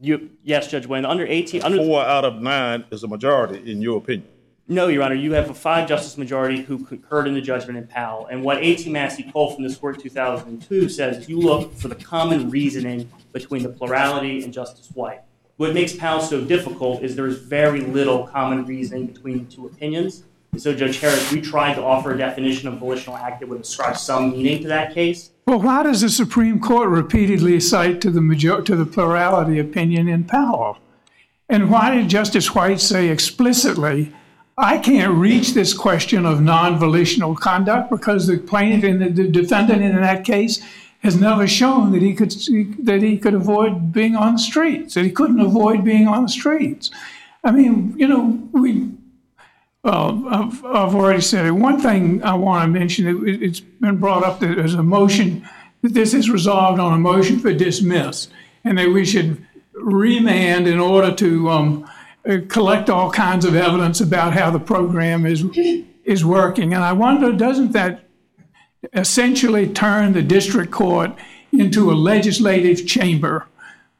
You, 0.00 0.30
yes, 0.42 0.70
Judge 0.70 0.86
Wynn. 0.86 1.06
Under 1.06 1.26
18, 1.26 1.62
under 1.62 1.78
Four 1.78 2.02
out 2.02 2.24
of 2.24 2.42
nine 2.42 2.84
is 2.90 3.02
a 3.02 3.08
majority, 3.08 3.70
in 3.70 3.80
your 3.80 3.98
opinion. 3.98 4.28
No, 4.70 4.88
Your 4.88 5.02
Honor. 5.02 5.14
You 5.14 5.32
have 5.32 5.48
a 5.48 5.54
five 5.54 5.88
justice 5.88 6.18
majority 6.18 6.60
who 6.60 6.84
concurred 6.84 7.26
in 7.26 7.32
the 7.32 7.40
judgment 7.40 7.78
in 7.78 7.86
Powell. 7.86 8.26
And 8.26 8.42
what 8.42 8.58
A.T. 8.58 8.90
Massey 8.90 9.22
Coal 9.32 9.54
from 9.54 9.64
this 9.64 9.76
court 9.76 9.96
in 9.96 10.02
2002 10.02 10.90
says 10.90 11.26
you 11.26 11.40
look 11.40 11.72
for 11.72 11.88
the 11.88 11.94
common 11.94 12.50
reasoning 12.50 13.10
between 13.32 13.62
the 13.62 13.70
plurality 13.70 14.44
and 14.44 14.52
Justice 14.52 14.90
White. 14.92 15.22
What 15.56 15.72
makes 15.72 15.94
Powell 15.94 16.20
so 16.20 16.44
difficult 16.44 17.02
is 17.02 17.16
there 17.16 17.26
is 17.26 17.38
very 17.38 17.80
little 17.80 18.26
common 18.26 18.66
reasoning 18.66 19.06
between 19.06 19.46
the 19.46 19.50
two 19.50 19.66
opinions. 19.66 20.24
So, 20.56 20.74
Judge 20.74 20.98
Harris, 20.98 21.30
we 21.30 21.40
tried 21.40 21.74
to 21.74 21.82
offer 21.82 22.14
a 22.14 22.18
definition 22.18 22.68
of 22.68 22.78
volitional 22.78 23.16
act 23.16 23.40
that 23.40 23.48
would 23.48 23.60
ascribe 23.60 23.96
some 23.96 24.32
meaning 24.32 24.62
to 24.62 24.68
that 24.68 24.94
case. 24.94 25.30
Well, 25.46 25.60
why 25.60 25.82
does 25.82 26.00
the 26.00 26.08
Supreme 26.08 26.58
Court 26.58 26.88
repeatedly 26.88 27.60
cite 27.60 28.00
to 28.00 28.10
the 28.10 28.20
major, 28.20 28.60
to 28.62 28.76
the 28.76 28.86
plurality 28.86 29.58
opinion 29.58 30.08
in 30.08 30.24
Powell? 30.24 30.78
And 31.48 31.70
why 31.70 31.94
did 31.94 32.08
Justice 32.08 32.54
White 32.54 32.80
say 32.80 33.08
explicitly, 33.08 34.12
I 34.56 34.78
can't 34.78 35.14
reach 35.14 35.54
this 35.54 35.72
question 35.72 36.26
of 36.26 36.42
non-volitional 36.42 37.36
conduct 37.36 37.90
because 37.90 38.26
the 38.26 38.38
plaintiff 38.38 38.84
and 38.84 39.00
the, 39.00 39.08
the 39.10 39.28
defendant 39.28 39.82
in 39.82 39.94
that 39.96 40.24
case 40.24 40.60
has 41.00 41.16
never 41.16 41.46
shown 41.46 41.92
that 41.92 42.02
he 42.02 42.12
could 42.12 42.32
that 42.82 43.02
he 43.02 43.16
could 43.16 43.34
avoid 43.34 43.92
being 43.92 44.16
on 44.16 44.32
the 44.32 44.38
streets, 44.38 44.94
that 44.94 45.04
he 45.04 45.12
couldn't 45.12 45.40
avoid 45.40 45.84
being 45.84 46.08
on 46.08 46.24
the 46.24 46.28
streets. 46.28 46.90
I 47.44 47.52
mean, 47.52 47.94
you 47.96 48.08
know, 48.08 48.48
we 48.52 48.90
well, 49.88 50.22
I've, 50.28 50.64
I've 50.66 50.94
already 50.94 51.22
said 51.22 51.46
it. 51.46 51.52
One 51.52 51.80
thing 51.80 52.22
I 52.22 52.34
want 52.34 52.64
to 52.64 52.78
mention, 52.78 53.06
it, 53.06 53.42
it's 53.42 53.60
been 53.60 53.96
brought 53.96 54.22
up 54.22 54.38
that 54.40 54.56
there's 54.56 54.74
a 54.74 54.82
motion, 54.82 55.48
that 55.80 55.94
this 55.94 56.12
is 56.12 56.28
resolved 56.28 56.78
on 56.78 56.92
a 56.92 56.98
motion 56.98 57.38
for 57.38 57.54
dismiss, 57.54 58.28
and 58.64 58.76
that 58.76 58.90
we 58.90 59.06
should 59.06 59.46
remand 59.72 60.68
in 60.68 60.78
order 60.78 61.14
to 61.14 61.48
um, 61.48 61.90
uh, 62.28 62.38
collect 62.48 62.90
all 62.90 63.10
kinds 63.10 63.46
of 63.46 63.54
evidence 63.54 64.02
about 64.02 64.34
how 64.34 64.50
the 64.50 64.60
program 64.60 65.24
is, 65.24 65.42
is 66.04 66.22
working. 66.22 66.74
And 66.74 66.84
I 66.84 66.92
wonder, 66.92 67.32
doesn't 67.32 67.72
that 67.72 68.04
essentially 68.92 69.68
turn 69.68 70.12
the 70.12 70.22
district 70.22 70.70
court 70.70 71.12
into 71.50 71.90
a 71.90 71.94
legislative 71.94 72.86
chamber? 72.86 73.46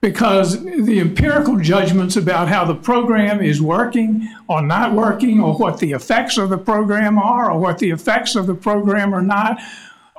Because 0.01 0.63
the 0.63 1.01
empirical 1.01 1.59
judgments 1.59 2.17
about 2.17 2.49
how 2.49 2.65
the 2.65 2.75
program 2.75 3.41
is 3.41 3.61
working 3.61 4.29
or 4.49 4.63
not 4.63 4.93
working, 4.93 5.41
or 5.41 5.57
what 5.57 5.79
the 5.79 5.93
effects 5.93 6.39
of 6.39 6.51
the 6.51 6.59
program 6.59 7.19
are, 7.19 7.51
or 7.51 7.59
what 7.59 7.79
the 7.79 7.91
effects 7.91 8.37
of 8.37 8.47
the 8.47 8.55
program 8.55 9.13
are 9.13 9.23
not, 9.23 9.61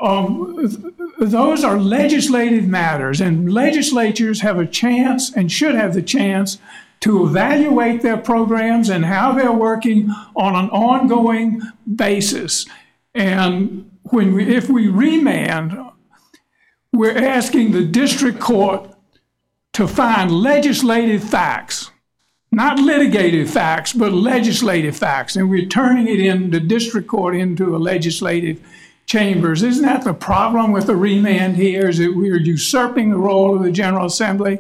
um, 0.02 0.56
th- 0.58 0.94
those 1.20 1.64
are 1.64 1.80
legislative 1.80 2.68
matters, 2.68 3.22
and 3.22 3.54
legislatures 3.54 4.42
have 4.42 4.60
a 4.60 4.66
chance 4.66 5.34
and 5.34 5.52
should 5.52 5.76
have 5.76 5.94
the 5.94 6.02
chance 6.02 6.58
to 7.00 7.26
evaluate 7.26 8.02
their 8.02 8.18
programs 8.18 8.90
and 8.90 9.06
how 9.06 9.32
they're 9.32 9.52
working 9.52 10.10
on 10.36 10.56
an 10.56 10.70
ongoing 10.72 11.62
basis. 11.96 12.66
And 13.16 13.90
when 14.04 14.34
we, 14.34 14.56
if 14.56 14.70
we 14.70 14.88
remand, 14.88 15.78
we're 16.92 17.18
asking 17.18 17.72
the 17.72 17.86
district 17.86 18.40
court 18.40 18.90
to 19.80 19.88
find 19.88 20.30
legislative 20.30 21.24
facts, 21.24 21.90
not 22.52 22.78
litigated 22.80 23.50
facts, 23.50 23.94
but 23.94 24.12
legislative 24.12 24.98
facts, 24.98 25.38
and 25.38 25.50
we're 25.50 25.66
turning 25.68 26.06
it 26.06 26.20
in 26.20 26.52
the 26.52 26.60
district 26.60 27.08
court 27.08 27.34
into 27.34 27.74
a 27.74 27.80
legislative 27.80 28.62
chambers. 29.06 29.64
Isn't 29.64 29.86
that 29.86 30.04
the 30.04 30.14
problem 30.14 30.74
with 30.74 30.86
the 30.86 30.98
remand 30.98 31.56
here? 31.56 31.88
Is 31.88 32.00
that 32.00 32.14
we're 32.14 32.42
usurping 32.42 33.12
the 33.12 33.18
role 33.18 33.56
of 33.56 33.64
the 33.64 33.72
General 33.72 34.08
Assembly? 34.08 34.60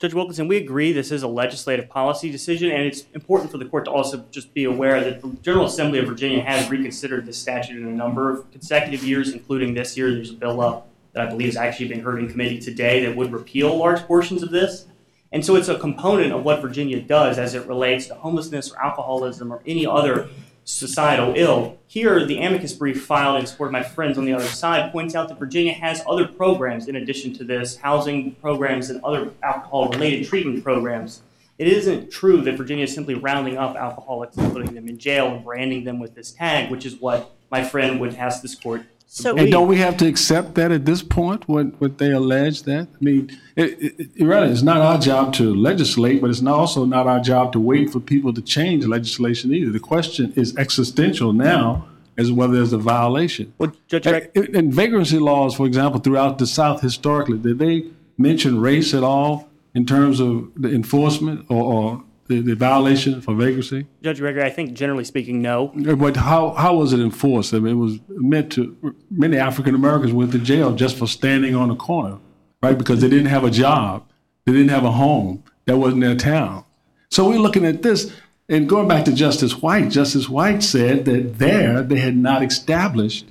Judge 0.00 0.14
Wilkinson, 0.14 0.48
we 0.48 0.56
agree 0.56 0.92
this 0.92 1.12
is 1.12 1.22
a 1.22 1.28
legislative 1.28 1.88
policy 1.88 2.32
decision, 2.32 2.72
and 2.72 2.82
it's 2.82 3.04
important 3.14 3.52
for 3.52 3.58
the 3.58 3.66
court 3.66 3.84
to 3.84 3.92
also 3.92 4.24
just 4.32 4.52
be 4.52 4.64
aware 4.64 5.00
that 5.00 5.22
the 5.22 5.28
General 5.42 5.66
Assembly 5.66 6.00
of 6.00 6.08
Virginia 6.08 6.42
has 6.42 6.68
reconsidered 6.68 7.24
this 7.24 7.38
statute 7.38 7.80
in 7.80 7.86
a 7.86 7.94
number 7.94 8.32
of 8.32 8.50
consecutive 8.50 9.04
years, 9.04 9.32
including 9.32 9.74
this 9.74 9.96
year. 9.96 10.10
There's 10.10 10.30
a 10.30 10.34
bill 10.34 10.60
up 10.60 10.88
that 11.16 11.28
I 11.28 11.30
believe 11.30 11.48
is 11.48 11.56
actually 11.56 11.88
being 11.88 12.02
heard 12.02 12.18
in 12.18 12.28
committee 12.28 12.60
today 12.60 13.06
that 13.06 13.16
would 13.16 13.32
repeal 13.32 13.74
large 13.74 14.02
portions 14.02 14.42
of 14.42 14.50
this. 14.50 14.84
And 15.32 15.42
so 15.44 15.56
it's 15.56 15.68
a 15.68 15.78
component 15.78 16.30
of 16.30 16.44
what 16.44 16.60
Virginia 16.60 17.00
does 17.00 17.38
as 17.38 17.54
it 17.54 17.66
relates 17.66 18.06
to 18.08 18.14
homelessness 18.14 18.70
or 18.70 18.78
alcoholism 18.78 19.50
or 19.50 19.62
any 19.66 19.86
other 19.86 20.28
societal 20.64 21.32
ill. 21.34 21.78
Here, 21.86 22.26
the 22.26 22.36
amicus 22.38 22.74
brief 22.74 23.02
filed 23.06 23.40
in 23.40 23.46
support 23.46 23.68
of 23.68 23.72
my 23.72 23.82
friends 23.82 24.18
on 24.18 24.26
the 24.26 24.34
other 24.34 24.44
side 24.44 24.92
points 24.92 25.14
out 25.14 25.28
that 25.28 25.38
Virginia 25.38 25.72
has 25.72 26.02
other 26.06 26.28
programs 26.28 26.86
in 26.86 26.96
addition 26.96 27.32
to 27.34 27.44
this, 27.44 27.78
housing 27.78 28.32
programs 28.34 28.90
and 28.90 29.02
other 29.02 29.30
alcohol 29.42 29.88
related 29.88 30.26
treatment 30.26 30.62
programs. 30.62 31.22
It 31.56 31.66
isn't 31.66 32.10
true 32.10 32.42
that 32.42 32.58
Virginia 32.58 32.84
is 32.84 32.94
simply 32.94 33.14
rounding 33.14 33.56
up 33.56 33.74
alcoholics 33.74 34.36
and 34.36 34.52
putting 34.52 34.74
them 34.74 34.86
in 34.86 34.98
jail 34.98 35.34
and 35.34 35.42
branding 35.42 35.84
them 35.84 35.98
with 35.98 36.14
this 36.14 36.32
tag, 36.32 36.70
which 36.70 36.84
is 36.84 36.96
what 36.96 37.30
my 37.50 37.64
friend 37.64 38.00
would 38.00 38.16
ask 38.16 38.42
this 38.42 38.54
court 38.54 38.82
to 39.08 39.28
And 39.28 39.36
believe. 39.36 39.52
don't 39.52 39.68
we 39.68 39.76
have 39.78 39.96
to 39.98 40.06
accept 40.06 40.54
that 40.56 40.72
at 40.72 40.84
this 40.84 41.02
point, 41.02 41.48
what, 41.48 41.80
what 41.80 41.98
they 41.98 42.10
allege 42.10 42.62
that? 42.64 42.88
I 42.94 43.04
mean, 43.04 43.30
it, 43.56 43.82
it, 43.82 44.10
it 44.16 44.24
really, 44.24 44.50
it's 44.50 44.62
not 44.62 44.78
our 44.78 44.98
job 44.98 45.32
to 45.34 45.54
legislate, 45.54 46.20
but 46.20 46.30
it's 46.30 46.42
not 46.42 46.54
also 46.54 46.84
not 46.84 47.06
our 47.06 47.20
job 47.20 47.52
to 47.52 47.60
wait 47.60 47.90
for 47.90 48.00
people 48.00 48.32
to 48.34 48.42
change 48.42 48.84
legislation 48.84 49.54
either. 49.54 49.70
The 49.70 49.80
question 49.80 50.32
is 50.36 50.56
existential 50.56 51.32
now 51.32 51.88
as 52.18 52.32
whether 52.32 52.54
there's 52.54 52.72
a 52.72 52.78
violation. 52.78 53.52
Well, 53.58 53.72
Judge 53.88 54.06
And, 54.06 54.56
and 54.56 54.72
vagrancy 54.72 55.18
laws, 55.18 55.54
for 55.54 55.66
example, 55.66 56.00
throughout 56.00 56.38
the 56.38 56.46
South 56.46 56.80
historically, 56.80 57.38
did 57.38 57.58
they 57.58 57.84
mention 58.18 58.60
race 58.60 58.94
at 58.94 59.02
all 59.02 59.48
in 59.74 59.84
terms 59.84 60.20
of 60.20 60.50
the 60.56 60.74
enforcement 60.74 61.44
or, 61.50 61.62
or 61.62 62.04
the, 62.28 62.40
the 62.40 62.54
violation 62.54 63.20
for 63.20 63.34
vagrancy? 63.34 63.86
Judge 64.02 64.18
Gregory, 64.18 64.42
I 64.42 64.50
think 64.50 64.74
generally 64.74 65.04
speaking, 65.04 65.42
no. 65.42 65.68
But 65.68 66.16
how, 66.16 66.50
how 66.50 66.76
was 66.76 66.92
it 66.92 67.00
enforced? 67.00 67.54
I 67.54 67.58
mean, 67.58 67.72
it 67.72 67.80
was 67.80 67.98
meant 68.08 68.52
to, 68.52 68.94
many 69.10 69.36
African 69.36 69.74
Americans 69.74 70.12
went 70.12 70.32
to 70.32 70.38
jail 70.38 70.74
just 70.74 70.96
for 70.96 71.06
standing 71.06 71.54
on 71.54 71.70
a 71.70 71.76
corner, 71.76 72.18
right? 72.62 72.76
Because 72.76 73.00
they 73.00 73.08
didn't 73.08 73.26
have 73.26 73.44
a 73.44 73.50
job, 73.50 74.08
they 74.44 74.52
didn't 74.52 74.70
have 74.70 74.84
a 74.84 74.92
home, 74.92 75.42
that 75.66 75.78
wasn't 75.78 76.02
their 76.02 76.16
town. 76.16 76.64
So 77.10 77.28
we're 77.28 77.38
looking 77.38 77.64
at 77.64 77.82
this, 77.82 78.12
and 78.48 78.68
going 78.68 78.88
back 78.88 79.04
to 79.06 79.12
Justice 79.12 79.60
White, 79.62 79.90
Justice 79.90 80.28
White 80.28 80.62
said 80.62 81.04
that 81.04 81.38
there 81.38 81.82
they 81.82 81.98
had 81.98 82.16
not 82.16 82.42
established 82.42 83.26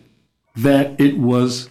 that 0.56 1.00
it 1.00 1.18
was 1.18 1.70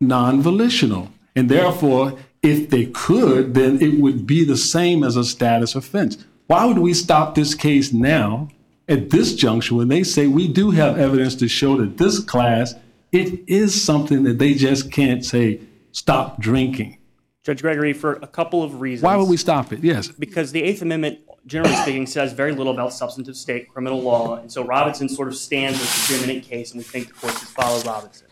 non 0.00 0.40
volitional. 0.40 1.10
And 1.36 1.48
therefore, 1.48 2.18
if 2.42 2.70
they 2.70 2.86
could, 2.86 3.54
then 3.54 3.80
it 3.80 4.00
would 4.00 4.26
be 4.26 4.44
the 4.44 4.56
same 4.56 5.04
as 5.04 5.16
a 5.16 5.24
status 5.24 5.74
offense. 5.74 6.24
Why 6.50 6.64
would 6.64 6.78
we 6.78 6.94
stop 6.94 7.36
this 7.36 7.54
case 7.54 7.92
now 7.92 8.48
at 8.88 9.10
this 9.10 9.36
juncture 9.36 9.76
when 9.76 9.86
they 9.86 10.02
say 10.02 10.26
we 10.26 10.48
do 10.48 10.72
have 10.72 10.98
evidence 10.98 11.36
to 11.36 11.46
show 11.46 11.76
that 11.76 11.96
this 11.96 12.18
class, 12.18 12.74
it 13.12 13.48
is 13.48 13.80
something 13.80 14.24
that 14.24 14.40
they 14.40 14.54
just 14.54 14.90
can't 14.90 15.24
say, 15.24 15.60
stop 15.92 16.40
drinking? 16.40 16.98
Judge 17.44 17.62
Gregory, 17.62 17.92
for 17.92 18.14
a 18.14 18.26
couple 18.26 18.64
of 18.64 18.80
reasons. 18.80 19.04
Why 19.04 19.14
would 19.14 19.28
we 19.28 19.36
stop 19.36 19.72
it? 19.72 19.84
Yes. 19.84 20.08
Because 20.08 20.50
the 20.50 20.60
Eighth 20.60 20.82
Amendment, 20.82 21.20
generally 21.46 21.76
speaking, 21.76 22.04
says 22.04 22.32
very 22.32 22.50
little 22.50 22.72
about 22.72 22.92
substantive 22.92 23.36
state 23.36 23.68
criminal 23.68 24.02
law, 24.02 24.34
and 24.34 24.50
so 24.50 24.64
Robinson 24.64 25.08
sort 25.08 25.28
of 25.28 25.36
stands 25.36 25.80
as 25.80 25.86
the 25.86 26.14
preeminent 26.14 26.44
case, 26.44 26.72
and 26.72 26.78
we 26.78 26.82
think 26.82 27.06
the 27.06 27.14
court 27.14 27.32
should 27.34 27.46
follow 27.46 27.80
Robinson. 27.82 28.26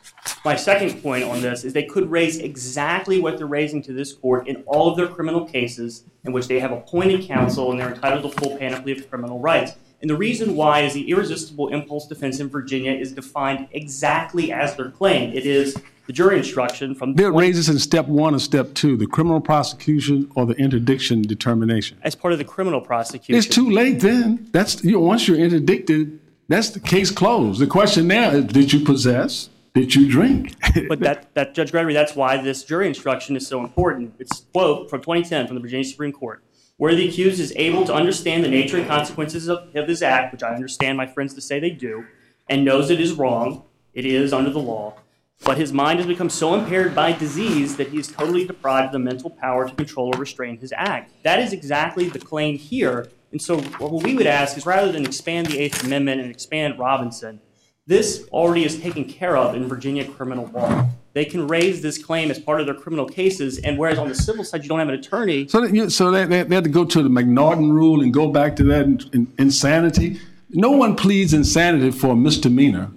My 0.45 0.57
second 0.57 1.03
point 1.03 1.25
on 1.25 1.41
this 1.43 1.65
is 1.65 1.73
they 1.73 1.85
could 1.85 2.11
raise 2.11 2.39
exactly 2.39 3.21
what 3.21 3.39
they're 3.39 3.47
raising 3.47 3.83
to 3.83 3.93
this 3.93 4.13
court 4.13 4.49
in 4.49 4.63
all 4.67 4.91
of 4.91 4.97
their 4.97 5.09
criminal 5.09 5.45
cases 5.45 6.05
in 6.25 6.33
which 6.33 6.49
they 6.49 6.61
have 6.61 6.73
appointed 6.73 7.23
counsel 7.27 7.71
and 7.71 7.81
they're 7.81 7.93
entitled 7.93 8.23
to 8.23 8.41
full 8.41 8.57
panoply 8.57 8.93
of 8.93 9.09
criminal 9.09 9.39
rights. 9.41 9.73
And 10.01 10.09
the 10.09 10.17
reason 10.17 10.55
why 10.55 10.81
is 10.81 10.95
the 10.95 11.11
irresistible 11.11 11.69
impulse 11.69 12.07
defense 12.07 12.39
in 12.39 12.49
Virginia 12.49 12.93
is 12.93 13.13
defined 13.13 13.69
exactly 13.73 14.53
as 14.53 14.77
their 14.77 14.91
claim. 14.91 15.33
It 15.33 15.45
is 15.45 15.77
the 16.07 16.13
jury 16.13 16.39
instruction 16.39 16.95
from 16.95 17.15
They'll 17.15 17.33
raise 17.33 17.57
this 17.57 17.69
in 17.69 17.79
step 17.79 18.07
one 18.07 18.35
or 18.35 18.39
step 18.39 18.75
two, 18.75 18.97
the 18.97 19.07
criminal 19.07 19.41
prosecution 19.41 20.31
or 20.37 20.47
the 20.47 20.55
interdiction 20.55 21.23
determination. 21.23 21.99
as 22.03 22.15
part 22.15 22.33
of 22.33 22.39
the 22.39 22.45
criminal 22.45 22.81
prosecution. 22.81 23.35
It's 23.35 23.47
too 23.47 23.69
late 23.69 24.01
then. 24.01 24.49
That's 24.53 24.83
you 24.85 24.93
know, 24.93 25.01
once 25.01 25.27
you're 25.27 25.37
interdicted, 25.37 26.21
that's 26.49 26.71
the 26.71 26.81
case 26.81 27.11
closed. 27.11 27.61
The 27.61 27.67
question 27.67 28.07
now 28.07 28.31
is 28.31 28.45
did 28.47 28.73
you 28.73 28.85
possess? 28.85 29.51
Did 29.79 29.95
you 29.95 30.11
drink? 30.11 30.57
but 30.89 30.99
that, 31.01 31.33
that 31.35 31.55
Judge 31.55 31.71
Gregory, 31.71 31.95
that's 31.95 32.17
why 32.17 32.37
this 32.37 32.65
jury 32.65 32.89
instruction 32.89 33.37
is 33.37 33.47
so 33.47 33.61
important. 33.61 34.13
It's 34.19 34.41
quote 34.53 34.91
from 34.91 35.03
2010 35.03 35.47
from 35.47 35.55
the 35.55 35.61
Virginia 35.61 35.85
Supreme 35.85 36.11
Court, 36.11 36.43
where 36.79 36.97
the 36.97 37.09
accused 37.09 37.39
is 37.39 37.53
able 37.55 37.85
to 37.85 37.95
understand 37.95 38.43
the 38.43 38.49
nature 38.49 38.79
and 38.79 38.89
consequences 38.89 39.47
of, 39.47 39.69
of 39.77 39.87
his 39.87 40.03
act, 40.03 40.33
which 40.33 40.43
I 40.43 40.53
understand 40.53 40.97
my 40.97 41.07
friends 41.07 41.33
to 41.35 41.41
say 41.41 41.61
they 41.61 41.71
do, 41.71 42.05
and 42.49 42.65
knows 42.65 42.91
it 42.91 43.01
is 43.01 43.13
wrong. 43.13 43.67
It 43.95 44.05
is 44.05 44.33
under 44.33 44.51
the 44.51 44.59
law. 44.59 44.99
But 45.45 45.59
his 45.59 45.73
mind 45.73 46.01
has 46.01 46.09
become 46.09 46.29
so 46.29 46.55
impaired 46.55 46.93
by 46.93 47.13
disease 47.13 47.77
that 47.77 47.91
he 47.91 48.01
is 48.01 48.09
totally 48.09 48.45
deprived 48.45 48.87
of 48.87 48.93
the 48.95 48.99
mental 48.99 49.31
power 49.31 49.69
to 49.69 49.75
control 49.77 50.13
or 50.13 50.19
restrain 50.19 50.59
his 50.59 50.75
act. 50.77 51.13
That 51.23 51.39
is 51.39 51.53
exactly 51.53 52.09
the 52.09 52.19
claim 52.19 52.59
here. 52.59 53.07
And 53.31 53.41
so, 53.41 53.61
what 53.61 54.03
we 54.03 54.17
would 54.17 54.27
ask 54.27 54.57
is 54.57 54.67
rather 54.67 54.91
than 54.91 55.07
expand 55.07 55.47
the 55.47 55.61
Eighth 55.61 55.85
Amendment 55.85 56.21
and 56.21 56.31
expand 56.31 56.81
Robinson, 56.81 57.41
this 57.89 58.29
already 58.33 58.65
is 58.65 58.79
taken 58.79 59.07
care 59.07 59.35
of 59.37 59.57
in 59.57 59.67
Virginia 59.67 60.05
criminal 60.07 60.47
law. 60.53 60.87
They 61.15 61.25
can 61.25 61.49
raise 61.49 61.81
this 61.81 61.97
claim 61.97 62.31
as 62.31 62.39
part 62.39 62.61
of 62.61 62.67
their 62.67 62.75
criminal 62.75 63.07
cases, 63.07 63.59
and 63.59 63.79
whereas 63.79 63.99
on 63.99 64.09
the 64.09 64.15
civil 64.15 64.45
side 64.45 64.63
you 64.63 64.69
don't 64.69 64.79
have 64.79 64.89
an 64.91 64.95
attorney, 64.95 65.49
So, 65.49 65.65
you, 65.65 65.89
so 65.89 66.11
they, 66.11 66.27
they, 66.27 66.43
they 66.43 66.55
had 66.55 66.65
to 66.65 66.71
go 66.71 66.85
to 66.85 67.03
the 67.03 67.09
M'Naghten 67.09 67.73
rule 67.73 68.03
and 68.03 68.13
go 68.13 68.29
back 68.29 68.55
to 68.57 68.65
that 68.65 68.85
in, 68.85 69.01
in- 69.15 69.33
insanity. 69.39 70.21
No 70.51 70.71
one 70.71 70.97
pleads 70.97 71.33
insanity 71.33 71.91
for 71.91 72.09
a 72.13 72.17
misdemeanor 72.17 72.91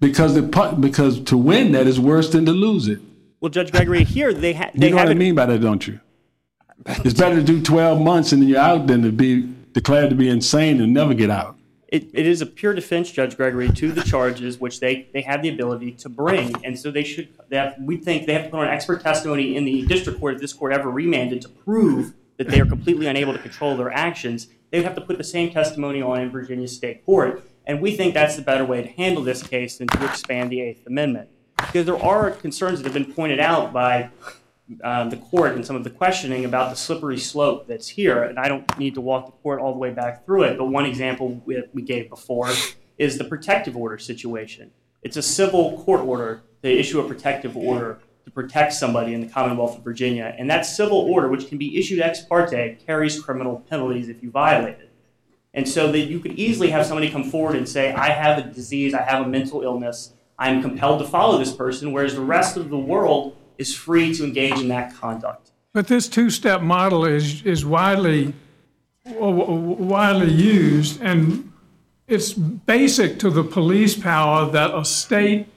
because 0.00 0.34
the 0.34 0.42
because 0.80 1.20
to 1.22 1.36
win 1.38 1.70
that 1.72 1.86
is 1.86 1.98
worse 2.00 2.30
than 2.30 2.44
to 2.46 2.52
lose 2.52 2.88
it. 2.88 2.98
well, 3.40 3.50
Judge 3.50 3.70
Gregory, 3.70 4.02
here 4.04 4.34
they, 4.34 4.52
ha- 4.52 4.70
You 4.74 4.80
they 4.80 4.90
know 4.90 4.96
what 4.96 5.08
I 5.08 5.14
mean 5.14 5.36
by 5.36 5.46
that, 5.46 5.60
don't 5.60 5.86
you? 5.86 6.00
It's 6.86 7.14
better 7.18 7.36
to 7.36 7.42
do 7.42 7.62
12 7.62 8.00
months 8.00 8.32
and 8.32 8.42
then 8.42 8.48
you're 8.48 8.58
out 8.60 8.88
than 8.88 9.02
to 9.02 9.12
be 9.12 9.48
declared 9.72 10.10
to 10.10 10.16
be 10.16 10.28
insane 10.28 10.80
and 10.80 10.92
never 10.92 11.14
get 11.14 11.30
out. 11.30 11.56
It, 11.94 12.10
it 12.12 12.26
is 12.26 12.42
a 12.42 12.46
pure 12.46 12.74
defense, 12.74 13.12
Judge 13.12 13.36
Gregory, 13.36 13.68
to 13.68 13.92
the 13.92 14.02
charges 14.02 14.58
which 14.58 14.80
they, 14.80 15.06
they 15.12 15.22
have 15.22 15.42
the 15.42 15.48
ability 15.48 15.92
to 15.92 16.08
bring, 16.08 16.52
and 16.64 16.76
so 16.76 16.90
they 16.90 17.04
should. 17.04 17.28
They 17.50 17.56
have, 17.56 17.76
we 17.78 17.98
think 17.98 18.26
they 18.26 18.32
have 18.32 18.46
to 18.46 18.50
put 18.50 18.58
on 18.58 18.66
expert 18.66 19.00
testimony 19.00 19.54
in 19.54 19.64
the 19.64 19.86
district 19.86 20.18
court 20.18 20.34
if 20.34 20.40
this 20.40 20.52
court 20.52 20.72
ever 20.72 20.90
remanded 20.90 21.40
to 21.42 21.48
prove 21.48 22.14
that 22.36 22.48
they 22.48 22.58
are 22.58 22.66
completely 22.66 23.06
unable 23.06 23.32
to 23.32 23.38
control 23.38 23.76
their 23.76 23.92
actions. 23.92 24.48
They 24.72 24.78
would 24.78 24.86
have 24.86 24.96
to 24.96 25.02
put 25.02 25.18
the 25.18 25.24
same 25.24 25.52
testimony 25.52 26.02
on 26.02 26.20
in 26.20 26.30
Virginia 26.30 26.66
State 26.66 27.06
Court, 27.06 27.44
and 27.64 27.80
we 27.80 27.96
think 27.96 28.12
that's 28.12 28.34
the 28.34 28.42
better 28.42 28.64
way 28.64 28.82
to 28.82 28.88
handle 28.88 29.22
this 29.22 29.44
case 29.44 29.78
than 29.78 29.86
to 29.86 30.04
expand 30.04 30.50
the 30.50 30.62
Eighth 30.62 30.84
Amendment, 30.88 31.28
because 31.58 31.86
there 31.86 32.02
are 32.02 32.32
concerns 32.32 32.82
that 32.82 32.92
have 32.92 32.94
been 32.94 33.14
pointed 33.14 33.38
out 33.38 33.72
by 33.72 34.10
uh, 34.82 35.08
the 35.08 35.16
court 35.16 35.52
and 35.52 35.66
some 35.66 35.76
of 35.76 35.84
the 35.84 35.90
questioning 35.90 36.44
about 36.44 36.70
the 36.70 36.76
slippery 36.76 37.18
slope 37.18 37.66
that's 37.66 37.88
here. 37.88 38.22
And 38.22 38.38
I 38.38 38.48
don't 38.48 38.78
need 38.78 38.94
to 38.94 39.00
walk 39.00 39.26
the 39.26 39.32
court 39.32 39.60
all 39.60 39.72
the 39.72 39.78
way 39.78 39.90
back 39.90 40.24
through 40.24 40.44
it, 40.44 40.58
but 40.58 40.66
one 40.66 40.86
example 40.86 41.42
we, 41.44 41.62
we 41.72 41.82
gave 41.82 42.08
before 42.08 42.50
is 42.96 43.18
the 43.18 43.24
protective 43.24 43.76
order 43.76 43.98
situation. 43.98 44.70
It's 45.02 45.16
a 45.16 45.22
civil 45.22 45.82
court 45.82 46.00
order 46.00 46.42
to 46.62 46.70
issue 46.70 47.00
a 47.00 47.06
protective 47.06 47.56
order 47.56 47.98
to 48.24 48.30
protect 48.30 48.72
somebody 48.72 49.12
in 49.12 49.20
the 49.20 49.26
Commonwealth 49.26 49.76
of 49.76 49.84
Virginia. 49.84 50.34
And 50.38 50.48
that 50.48 50.64
civil 50.64 50.98
order, 50.98 51.28
which 51.28 51.48
can 51.48 51.58
be 51.58 51.78
issued 51.78 52.00
ex 52.00 52.22
parte, 52.22 52.78
carries 52.86 53.20
criminal 53.20 53.62
penalties 53.68 54.08
if 54.08 54.22
you 54.22 54.30
violate 54.30 54.78
it. 54.78 54.90
And 55.52 55.68
so 55.68 55.92
that 55.92 56.00
you 56.00 56.18
could 56.20 56.32
easily 56.32 56.70
have 56.70 56.86
somebody 56.86 57.10
come 57.10 57.24
forward 57.24 57.54
and 57.54 57.68
say, 57.68 57.92
I 57.92 58.08
have 58.08 58.38
a 58.38 58.42
disease, 58.42 58.94
I 58.94 59.02
have 59.02 59.24
a 59.24 59.28
mental 59.28 59.62
illness, 59.62 60.14
I'm 60.38 60.62
compelled 60.62 61.00
to 61.00 61.06
follow 61.06 61.38
this 61.38 61.52
person, 61.52 61.92
whereas 61.92 62.14
the 62.14 62.22
rest 62.22 62.56
of 62.56 62.70
the 62.70 62.78
world 62.78 63.36
is 63.58 63.74
free 63.74 64.14
to 64.14 64.24
engage 64.24 64.58
in 64.60 64.68
that 64.68 64.94
conduct. 64.94 65.50
But 65.72 65.88
this 65.88 66.08
two-step 66.08 66.62
model 66.62 67.04
is, 67.04 67.42
is 67.42 67.64
widely, 67.64 68.34
widely 69.04 70.32
used, 70.32 71.00
and 71.02 71.52
it's 72.06 72.32
basic 72.32 73.18
to 73.20 73.30
the 73.30 73.42
police 73.42 73.96
power 73.96 74.50
that 74.50 74.74
a 74.74 74.84
state 74.84 75.48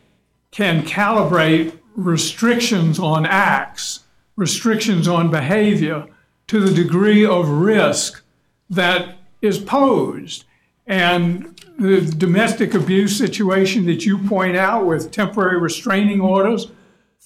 can 0.52 0.84
calibrate 0.84 1.78
restrictions 1.96 3.00
on 3.00 3.26
acts, 3.26 4.02
restrictions 4.36 5.08
on 5.08 5.30
behavior, 5.30 6.08
to 6.48 6.60
the 6.62 6.74
degree 6.74 7.26
of 7.26 7.50
risk 7.50 8.24
that 8.70 9.18
is 9.42 9.60
posed. 9.60 10.46
And 10.86 11.60
the 11.78 12.02
domestic 12.02 12.74
abuse 12.74 13.18
situation 13.18 13.86
that 13.86 14.06
you 14.06 14.18
point 14.18 14.56
out 14.56 14.86
with 14.86 15.12
temporary 15.12 15.60
restraining 15.60 16.22
orders 16.22 16.68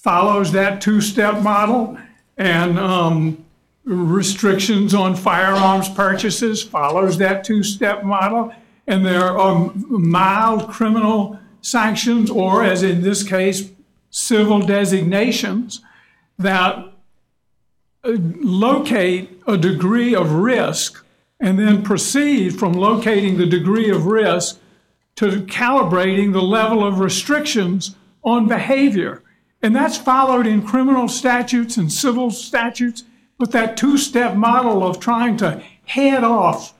follows 0.02 0.50
that 0.50 0.80
two-step 0.80 1.42
model, 1.42 1.96
and 2.36 2.76
um, 2.76 3.44
restrictions 3.84 4.94
on 4.94 5.14
firearms 5.14 5.88
purchases 5.88 6.60
follows 6.60 7.18
that 7.18 7.44
two-step 7.44 8.02
model, 8.02 8.52
and 8.88 9.06
there 9.06 9.38
are 9.38 9.72
mild 9.74 10.68
criminal 10.68 11.38
sanctions, 11.60 12.28
or 12.28 12.64
as 12.64 12.82
in 12.82 13.02
this 13.02 13.22
case, 13.22 13.70
civil 14.10 14.60
designations 14.60 15.80
that 16.36 16.76
uh, 18.04 18.10
locate 18.40 19.40
a 19.46 19.56
degree 19.56 20.16
of 20.16 20.32
risk 20.32 21.04
and 21.38 21.60
then 21.60 21.82
proceed 21.82 22.58
from 22.58 22.72
locating 22.72 23.38
the 23.38 23.46
degree 23.46 23.88
of 23.88 24.06
risk 24.06 24.58
to 25.14 25.42
calibrating 25.42 26.32
the 26.32 26.42
level 26.42 26.84
of 26.84 26.98
restrictions 26.98 27.94
on 28.24 28.48
behavior. 28.48 29.21
And 29.62 29.76
that's 29.76 29.96
followed 29.96 30.46
in 30.46 30.66
criminal 30.66 31.08
statutes 31.08 31.76
and 31.76 31.92
civil 31.92 32.30
statutes, 32.30 33.04
but 33.38 33.52
that 33.52 33.76
two 33.76 33.96
step 33.96 34.34
model 34.34 34.84
of 34.84 34.98
trying 34.98 35.36
to 35.38 35.62
head 35.84 36.24
off 36.24 36.74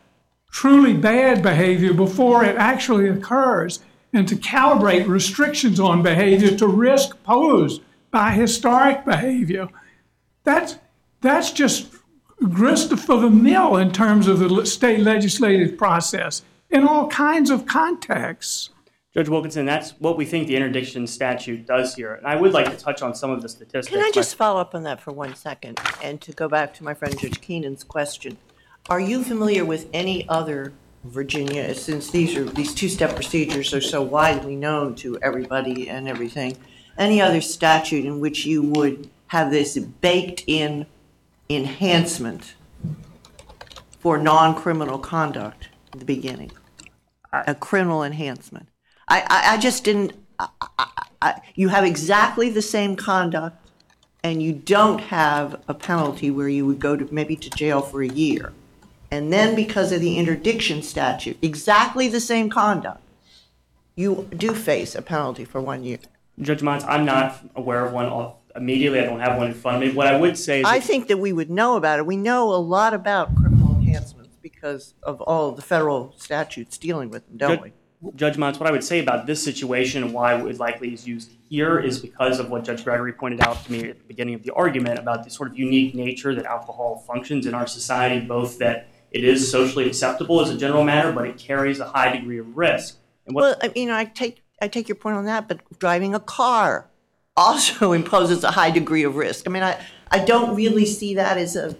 truly 0.50 0.92
bad 0.92 1.42
behavior 1.42 1.94
before 1.94 2.44
it 2.44 2.56
actually 2.56 3.08
occurs 3.08 3.80
and 4.12 4.28
to 4.28 4.36
calibrate 4.36 5.08
restrictions 5.08 5.80
on 5.80 6.02
behavior 6.02 6.56
to 6.56 6.66
risk 6.66 7.22
posed 7.22 7.80
by 8.10 8.32
historic 8.32 9.04
behavior. 9.04 9.68
That's, 10.44 10.76
that's 11.20 11.50
just 11.50 11.94
grist 12.50 12.92
for 12.98 13.18
the 13.18 13.30
mill 13.30 13.76
in 13.76 13.92
terms 13.92 14.28
of 14.28 14.38
the 14.40 14.66
state 14.66 15.00
legislative 15.00 15.78
process 15.78 16.42
in 16.68 16.86
all 16.86 17.08
kinds 17.08 17.50
of 17.50 17.64
contexts. 17.64 18.70
Judge 19.14 19.28
Wilkinson, 19.28 19.66
that's 19.66 19.90
what 20.00 20.16
we 20.16 20.24
think 20.24 20.48
the 20.48 20.56
interdiction 20.56 21.06
statute 21.06 21.66
does 21.66 21.94
here. 21.94 22.14
And 22.14 22.26
I 22.26 22.34
would 22.34 22.52
like 22.52 22.70
to 22.70 22.76
touch 22.76 23.02
on 23.02 23.14
some 23.14 23.30
of 23.30 23.42
the 23.42 23.48
statistics. 23.48 23.88
Can 23.88 24.02
I 24.02 24.10
just 24.10 24.36
follow 24.36 24.58
up 24.58 24.74
on 24.74 24.84
that 24.84 25.02
for 25.02 25.12
one 25.12 25.34
second 25.34 25.78
and 26.02 26.18
to 26.22 26.32
go 26.32 26.48
back 26.48 26.72
to 26.74 26.84
my 26.84 26.94
friend 26.94 27.18
Judge 27.18 27.40
Keenan's 27.42 27.84
question? 27.84 28.38
Are 28.88 29.00
you 29.00 29.22
familiar 29.22 29.66
with 29.66 29.88
any 29.92 30.26
other 30.28 30.72
Virginia, 31.04 31.74
since 31.74 32.10
these 32.10 32.36
are, 32.36 32.44
these 32.44 32.74
two-step 32.74 33.14
procedures 33.14 33.74
are 33.74 33.80
so 33.80 34.00
widely 34.02 34.54
known 34.54 34.94
to 34.94 35.18
everybody 35.20 35.88
and 35.88 36.08
everything, 36.08 36.56
any 36.96 37.20
other 37.20 37.40
statute 37.40 38.04
in 38.04 38.20
which 38.20 38.46
you 38.46 38.62
would 38.62 39.10
have 39.28 39.50
this 39.50 39.76
baked-in 39.78 40.86
enhancement 41.50 42.54
for 43.98 44.16
non-criminal 44.16 44.98
conduct 44.98 45.68
at 45.92 45.98
the 45.98 46.04
beginning? 46.04 46.52
A 47.32 47.54
criminal 47.54 48.04
enhancement? 48.04 48.68
I, 49.12 49.20
I, 49.28 49.54
I 49.54 49.56
just 49.58 49.84
didn't, 49.84 50.14
I, 50.38 50.48
I, 50.78 51.04
I, 51.20 51.40
you 51.54 51.68
have 51.68 51.84
exactly 51.84 52.48
the 52.48 52.62
same 52.62 52.96
conduct 52.96 53.56
and 54.24 54.42
you 54.42 54.54
don't 54.54 55.00
have 55.02 55.62
a 55.68 55.74
penalty 55.74 56.30
where 56.30 56.48
you 56.48 56.64
would 56.64 56.78
go 56.78 56.96
to, 56.96 57.06
maybe 57.12 57.36
to 57.36 57.50
jail 57.50 57.82
for 57.82 58.02
a 58.02 58.08
year. 58.08 58.54
And 59.10 59.30
then 59.30 59.54
because 59.54 59.92
of 59.92 60.00
the 60.00 60.16
interdiction 60.16 60.80
statute, 60.82 61.36
exactly 61.42 62.08
the 62.08 62.20
same 62.20 62.48
conduct, 62.48 63.02
you 63.96 64.30
do 64.34 64.54
face 64.54 64.94
a 64.94 65.02
penalty 65.02 65.44
for 65.44 65.60
one 65.60 65.84
year. 65.84 65.98
Judge 66.40 66.62
Motz, 66.62 66.82
I'm 66.88 67.04
not 67.04 67.38
aware 67.54 67.84
of 67.84 67.92
one 67.92 68.06
off- 68.06 68.36
immediately. 68.56 69.00
I 69.00 69.04
don't 69.04 69.20
have 69.20 69.36
one 69.36 69.48
in 69.48 69.54
front 69.54 69.82
of 69.82 69.90
me. 69.90 69.94
What 69.94 70.06
I 70.06 70.18
would 70.18 70.38
say 70.38 70.60
is 70.60 70.66
I 70.66 70.80
think 70.80 71.08
that 71.08 71.18
we 71.18 71.34
would 71.34 71.50
know 71.50 71.76
about 71.76 71.98
it. 71.98 72.06
We 72.06 72.16
know 72.16 72.54
a 72.54 72.56
lot 72.56 72.94
about 72.94 73.34
criminal 73.36 73.74
enhancements 73.76 74.38
because 74.40 74.94
of 75.02 75.20
all 75.20 75.52
the 75.52 75.60
federal 75.60 76.14
statutes 76.16 76.78
dealing 76.78 77.10
with 77.10 77.26
them, 77.28 77.36
don't 77.36 77.62
we? 77.62 77.72
Judge 78.16 78.36
Motz, 78.36 78.58
what 78.58 78.68
I 78.68 78.72
would 78.72 78.82
say 78.82 78.98
about 78.98 79.26
this 79.26 79.42
situation 79.42 80.02
and 80.02 80.12
why 80.12 80.34
it 80.34 80.58
likely 80.58 80.92
is 80.92 81.06
used 81.06 81.30
here 81.48 81.78
is 81.78 82.00
because 82.00 82.40
of 82.40 82.50
what 82.50 82.64
Judge 82.64 82.84
Gregory 82.84 83.12
pointed 83.12 83.40
out 83.40 83.64
to 83.64 83.72
me 83.72 83.90
at 83.90 83.98
the 83.98 84.04
beginning 84.04 84.34
of 84.34 84.42
the 84.42 84.52
argument 84.54 84.98
about 84.98 85.22
the 85.22 85.30
sort 85.30 85.50
of 85.50 85.58
unique 85.58 85.94
nature 85.94 86.34
that 86.34 86.44
alcohol 86.44 87.04
functions 87.06 87.46
in 87.46 87.54
our 87.54 87.66
society, 87.66 88.24
both 88.24 88.58
that 88.58 88.88
it 89.12 89.24
is 89.24 89.48
socially 89.50 89.86
acceptable 89.86 90.40
as 90.40 90.50
a 90.50 90.56
general 90.56 90.82
matter, 90.82 91.12
but 91.12 91.26
it 91.26 91.38
carries 91.38 91.78
a 91.78 91.86
high 91.86 92.10
degree 92.10 92.38
of 92.38 92.56
risk. 92.56 92.96
And 93.26 93.34
what, 93.34 93.42
Well, 93.42 93.56
I 93.62 93.68
mean, 93.68 93.90
I 93.90 94.06
take, 94.06 94.42
I 94.60 94.68
take 94.68 94.88
your 94.88 94.96
point 94.96 95.16
on 95.16 95.26
that, 95.26 95.46
but 95.46 95.60
driving 95.78 96.14
a 96.14 96.20
car 96.20 96.88
also 97.36 97.92
imposes 97.92 98.42
a 98.42 98.50
high 98.50 98.70
degree 98.70 99.04
of 99.04 99.14
risk. 99.14 99.46
I 99.46 99.50
mean, 99.50 99.62
I, 99.62 99.80
I 100.10 100.24
don't 100.24 100.56
really 100.56 100.86
see 100.86 101.14
that 101.14 101.38
as 101.38 101.54
a, 101.54 101.76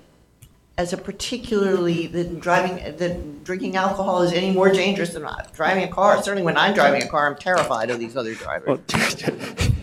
as 0.79 0.93
a 0.93 0.97
particularly, 0.97 2.07
that 2.09 2.41
driving, 2.41 2.97
that 2.97 3.45
drinking 3.45 3.77
alcohol 3.77 4.23
is 4.23 4.33
any 4.33 4.51
more 4.51 4.71
dangerous 4.73 5.11
than 5.11 5.23
not 5.23 5.53
driving 5.53 5.85
a 5.85 5.89
car. 5.89 6.23
Certainly 6.23 6.45
when 6.45 6.57
I'm 6.57 6.75
driving 6.75 7.03
a 7.03 7.09
car, 7.09 7.29
I'm 7.29 7.37
terrified 7.37 7.91
of 7.91 7.99
these 7.99 8.17
other 8.17 8.35
drivers. 8.35 8.67
Well, 8.69 8.81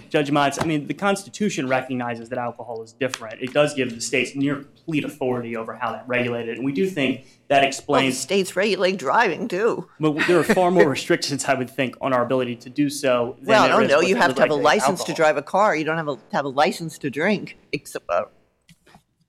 Judge 0.09 0.31
Motz, 0.31 0.57
I 0.59 0.65
mean, 0.65 0.87
the 0.87 0.95
Constitution 0.95 1.67
recognizes 1.67 2.29
that 2.29 2.39
alcohol 2.39 2.81
is 2.81 2.93
different. 2.93 3.41
It 3.41 3.53
does 3.53 3.75
give 3.75 3.93
the 3.93 4.01
states 4.01 4.35
near 4.35 4.55
complete 4.55 5.03
authority 5.05 5.55
over 5.55 5.75
how 5.75 5.91
that 5.91 6.07
regulated, 6.07 6.57
and 6.57 6.65
we 6.65 6.71
do 6.71 6.87
think 6.87 7.25
that 7.47 7.59
Well, 7.59 7.67
explains. 7.67 8.17
states 8.17 8.55
regulate 8.55 8.97
driving 8.97 9.47
too. 9.47 9.87
But 9.99 10.25
there 10.25 10.39
are 10.39 10.43
far 10.43 10.71
more 10.71 10.89
restrictions, 10.89 11.45
I 11.45 11.53
would 11.53 11.69
think, 11.69 11.95
on 12.01 12.11
our 12.11 12.23
ability 12.23 12.55
to 12.57 12.69
do 12.71 12.89
so. 12.89 13.35
Than 13.37 13.47
Well, 13.47 13.69
no, 13.69 13.79
is 13.81 13.89
no, 13.89 14.01
you 14.01 14.15
have 14.15 14.33
to 14.33 14.41
have 14.41 14.49
a 14.49 14.55
license 14.55 15.03
to 15.03 15.13
drive 15.13 15.37
a 15.37 15.43
car. 15.43 15.75
You 15.75 15.83
don't 15.85 15.97
have 15.97 16.07
a, 16.07 16.15
to 16.15 16.21
have 16.35 16.45
a 16.45 16.49
license 16.49 16.97
to 16.99 17.11
drink, 17.11 17.57
except, 17.71 18.09
uh, 18.09 18.23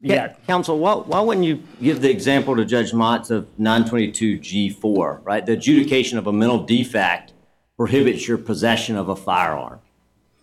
Yeah. 0.00 0.32
Counsel, 0.46 0.78
why, 0.78 0.94
why 0.94 1.20
wouldn't 1.20 1.46
you 1.46 1.62
give 1.80 2.00
the 2.00 2.10
example 2.10 2.56
to 2.56 2.64
Judge 2.64 2.92
Motz 2.92 3.30
of 3.30 3.46
922G4, 3.58 5.20
right? 5.24 5.44
The 5.44 5.52
adjudication 5.52 6.16
of 6.16 6.26
a 6.26 6.32
mental 6.32 6.62
defect 6.62 7.34
prohibits 7.76 8.26
your 8.26 8.38
possession 8.38 8.96
of 8.96 9.10
a 9.10 9.16
firearm, 9.16 9.80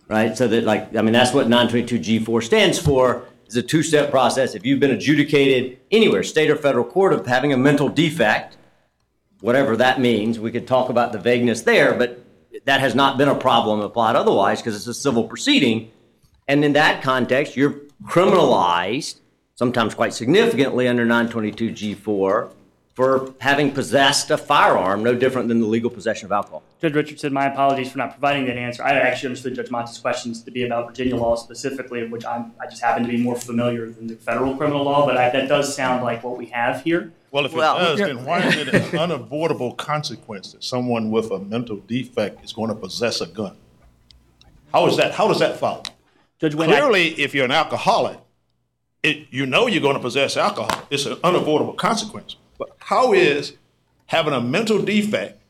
right? 0.06 0.36
So 0.36 0.46
that, 0.48 0.64
like, 0.64 0.94
I 0.94 1.02
mean, 1.02 1.12
that's 1.12 1.34
what 1.34 1.48
922G4 1.48 2.42
stands 2.42 2.78
for. 2.78 3.24
It's 3.46 3.56
a 3.56 3.62
two-step 3.62 4.10
process. 4.10 4.54
If 4.54 4.64
you've 4.64 4.78
been 4.78 4.92
adjudicated 4.92 5.78
anywhere, 5.90 6.22
state 6.22 6.50
or 6.50 6.56
federal 6.56 6.84
court, 6.84 7.12
of 7.12 7.26
having 7.26 7.52
a 7.52 7.56
mental 7.56 7.88
defect, 7.88 8.56
whatever 9.40 9.76
that 9.76 10.00
means, 10.00 10.38
we 10.38 10.52
could 10.52 10.68
talk 10.68 10.88
about 10.88 11.12
the 11.12 11.18
vagueness 11.18 11.62
there, 11.62 11.94
but 11.94 12.24
that 12.64 12.80
has 12.80 12.94
not 12.94 13.18
been 13.18 13.28
a 13.28 13.34
problem 13.34 13.80
applied 13.80 14.14
otherwise 14.14 14.60
because 14.60 14.76
it's 14.76 14.86
a 14.86 14.94
civil 14.94 15.24
proceeding. 15.24 15.90
And 16.46 16.64
in 16.64 16.74
that 16.74 17.02
context, 17.02 17.56
you're 17.56 17.80
criminalized, 18.04 19.20
sometimes 19.58 19.92
quite 19.92 20.14
significantly 20.14 20.86
under 20.86 21.04
922G4, 21.04 22.50
for 22.94 23.34
having 23.40 23.70
possessed 23.72 24.30
a 24.30 24.36
firearm, 24.36 25.02
no 25.02 25.14
different 25.14 25.48
than 25.48 25.60
the 25.60 25.66
legal 25.66 25.90
possession 25.90 26.26
of 26.26 26.32
alcohol. 26.32 26.62
Judge 26.80 26.94
Richardson, 26.94 27.32
my 27.32 27.46
apologies 27.46 27.90
for 27.90 27.98
not 27.98 28.10
providing 28.12 28.46
that 28.46 28.56
answer. 28.56 28.82
I 28.84 28.92
actually 28.92 29.28
understood 29.30 29.54
Judge 29.56 29.70
Motz's 29.70 29.98
questions 29.98 30.42
to 30.42 30.50
be 30.52 30.64
about 30.64 30.88
Virginia 30.88 31.16
law 31.16 31.34
specifically, 31.36 32.00
of 32.02 32.10
which 32.10 32.24
I'm, 32.24 32.52
I 32.60 32.66
just 32.66 32.82
happen 32.82 33.02
to 33.02 33.08
be 33.08 33.16
more 33.16 33.36
familiar 33.36 33.88
than 33.90 34.06
the 34.06 34.14
federal 34.16 34.56
criminal 34.56 34.84
law, 34.84 35.06
but 35.06 35.16
I, 35.16 35.30
that 35.30 35.48
does 35.48 35.74
sound 35.74 36.04
like 36.04 36.22
what 36.24 36.36
we 36.36 36.46
have 36.46 36.82
here. 36.82 37.12
Well, 37.30 37.44
if 37.44 37.52
it 37.52 37.56
does, 37.56 37.98
then 37.98 38.24
why 38.24 38.40
is 38.40 38.56
it 38.56 38.74
an 38.74 38.98
unavoidable 38.98 39.74
consequence 39.74 40.52
that 40.52 40.62
someone 40.64 41.10
with 41.10 41.30
a 41.30 41.38
mental 41.40 41.76
defect 41.76 42.44
is 42.44 42.52
going 42.52 42.68
to 42.68 42.74
possess 42.76 43.20
a 43.20 43.26
gun? 43.26 43.56
How 44.72 44.86
is 44.86 44.96
that? 44.96 45.12
How 45.12 45.28
does 45.28 45.38
that 45.40 45.56
follow? 45.58 45.82
Judge 46.40 46.54
Wynn, 46.54 46.70
I- 46.70 46.78
Clearly, 46.80 47.08
if 47.20 47.34
you're 47.34 47.44
an 47.44 47.50
alcoholic, 47.52 48.18
it, 49.02 49.28
you 49.30 49.46
know 49.46 49.66
you're 49.66 49.82
going 49.82 49.96
to 49.96 50.02
possess 50.02 50.36
alcohol. 50.36 50.86
It's 50.90 51.06
an 51.06 51.18
unavoidable 51.22 51.74
consequence. 51.74 52.36
But 52.58 52.70
how 52.78 53.12
is 53.12 53.56
having 54.06 54.32
a 54.32 54.40
mental 54.40 54.80
defect 54.82 55.40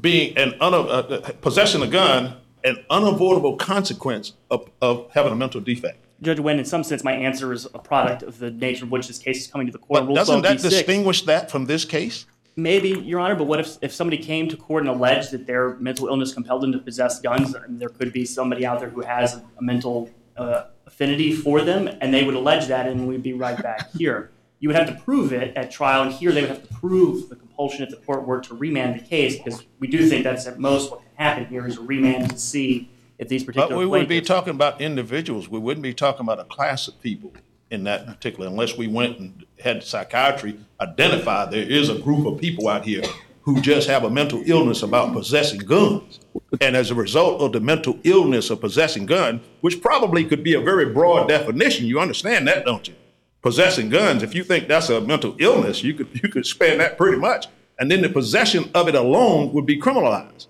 being 0.00 0.36
an 0.36 0.54
un, 0.60 0.74
uh, 0.74 1.32
possessing 1.40 1.82
a 1.82 1.86
gun 1.86 2.36
an 2.64 2.82
unavoidable 2.88 3.56
consequence 3.56 4.32
of, 4.50 4.70
of 4.80 5.10
having 5.12 5.32
a 5.32 5.36
mental 5.36 5.60
defect? 5.60 5.98
Judge 6.22 6.40
Wynn, 6.40 6.58
in 6.58 6.64
some 6.64 6.82
sense, 6.82 7.04
my 7.04 7.12
answer 7.12 7.52
is 7.52 7.66
a 7.66 7.78
product 7.78 8.22
of 8.22 8.38
the 8.38 8.50
nature 8.50 8.84
of 8.84 8.90
which 8.90 9.06
this 9.06 9.18
case 9.18 9.40
is 9.42 9.46
coming 9.46 9.66
to 9.66 9.72
the 9.72 9.78
court. 9.78 10.00
But 10.00 10.06
Rule 10.06 10.14
doesn't 10.14 10.42
that 10.42 10.58
distinguish 10.58 11.22
that 11.22 11.50
from 11.50 11.66
this 11.66 11.84
case? 11.84 12.26
Maybe, 12.56 12.90
Your 12.90 13.18
Honor, 13.18 13.34
but 13.34 13.44
what 13.44 13.60
if, 13.60 13.76
if 13.82 13.92
somebody 13.92 14.16
came 14.16 14.48
to 14.48 14.56
court 14.56 14.86
and 14.86 14.90
alleged 14.90 15.32
that 15.32 15.46
their 15.46 15.74
mental 15.76 16.06
illness 16.06 16.32
compelled 16.32 16.62
them 16.62 16.72
to 16.72 16.78
possess 16.78 17.20
guns? 17.20 17.54
And 17.54 17.80
there 17.80 17.88
could 17.88 18.12
be 18.12 18.24
somebody 18.24 18.64
out 18.64 18.78
there 18.78 18.88
who 18.88 19.00
has 19.00 19.34
a 19.34 19.42
mental 19.60 20.08
uh, 20.36 20.64
affinity 20.86 21.32
for 21.32 21.60
them, 21.62 21.88
and 22.00 22.12
they 22.12 22.24
would 22.24 22.34
allege 22.34 22.66
that, 22.68 22.86
and 22.86 23.06
we'd 23.06 23.22
be 23.22 23.32
right 23.32 23.60
back 23.62 23.90
here. 23.96 24.30
You 24.60 24.68
would 24.68 24.76
have 24.76 24.88
to 24.88 24.94
prove 25.04 25.32
it 25.32 25.56
at 25.56 25.70
trial, 25.70 26.02
and 26.02 26.12
here 26.12 26.32
they 26.32 26.40
would 26.40 26.50
have 26.50 26.66
to 26.66 26.74
prove 26.74 27.28
the 27.28 27.36
compulsion 27.36 27.82
if 27.82 27.90
the 27.90 27.96
court 27.96 28.26
were 28.26 28.40
to 28.40 28.54
remand 28.54 28.98
the 28.98 29.04
case, 29.04 29.36
because 29.36 29.64
we 29.78 29.88
do 29.88 30.08
think 30.08 30.24
that's 30.24 30.46
at 30.46 30.58
most 30.58 30.90
what 30.90 31.00
can 31.00 31.10
happen 31.16 31.46
here 31.46 31.66
is 31.66 31.76
a 31.76 31.82
remand 31.82 32.30
to 32.30 32.38
see 32.38 32.90
if 33.18 33.28
these 33.28 33.44
particular 33.44 33.68
But 33.68 33.78
we 33.78 33.86
would 33.86 34.08
be 34.08 34.20
talking 34.20 34.54
about 34.54 34.80
individuals. 34.80 35.48
We 35.48 35.58
wouldn't 35.58 35.82
be 35.82 35.94
talking 35.94 36.22
about 36.22 36.40
a 36.40 36.44
class 36.44 36.88
of 36.88 37.00
people 37.00 37.32
in 37.70 37.84
that 37.84 38.06
particular, 38.06 38.46
unless 38.46 38.76
we 38.76 38.86
went 38.86 39.18
and 39.18 39.44
had 39.60 39.82
psychiatry 39.82 40.58
identify 40.80 41.46
there 41.46 41.62
is 41.62 41.88
a 41.88 41.98
group 41.98 42.26
of 42.26 42.40
people 42.40 42.68
out 42.68 42.84
here 42.84 43.02
who 43.42 43.60
just 43.60 43.88
have 43.88 44.04
a 44.04 44.10
mental 44.10 44.42
illness 44.46 44.82
about 44.82 45.12
possessing 45.12 45.60
guns. 45.60 46.20
And 46.60 46.76
as 46.76 46.90
a 46.90 46.94
result 46.94 47.40
of 47.40 47.52
the 47.52 47.60
mental 47.60 47.98
illness 48.04 48.50
of 48.50 48.60
possessing 48.60 49.06
gun, 49.06 49.40
which 49.60 49.80
probably 49.80 50.24
could 50.24 50.42
be 50.42 50.54
a 50.54 50.60
very 50.60 50.86
broad 50.86 51.28
definition, 51.28 51.86
you 51.86 52.00
understand 52.00 52.48
that, 52.48 52.64
don't 52.64 52.88
you? 52.88 52.94
Possessing 53.42 53.90
guns, 53.90 54.22
if 54.22 54.34
you 54.34 54.42
think 54.42 54.68
that's 54.68 54.88
a 54.88 55.00
mental 55.00 55.36
illness, 55.38 55.82
you 55.82 55.94
could 55.94 56.08
you 56.22 56.28
could 56.28 56.46
span 56.46 56.78
that 56.78 56.96
pretty 56.96 57.18
much. 57.18 57.46
And 57.78 57.90
then 57.90 58.02
the 58.02 58.08
possession 58.08 58.70
of 58.74 58.88
it 58.88 58.94
alone 58.94 59.52
would 59.52 59.66
be 59.66 59.78
criminalized. 59.78 60.46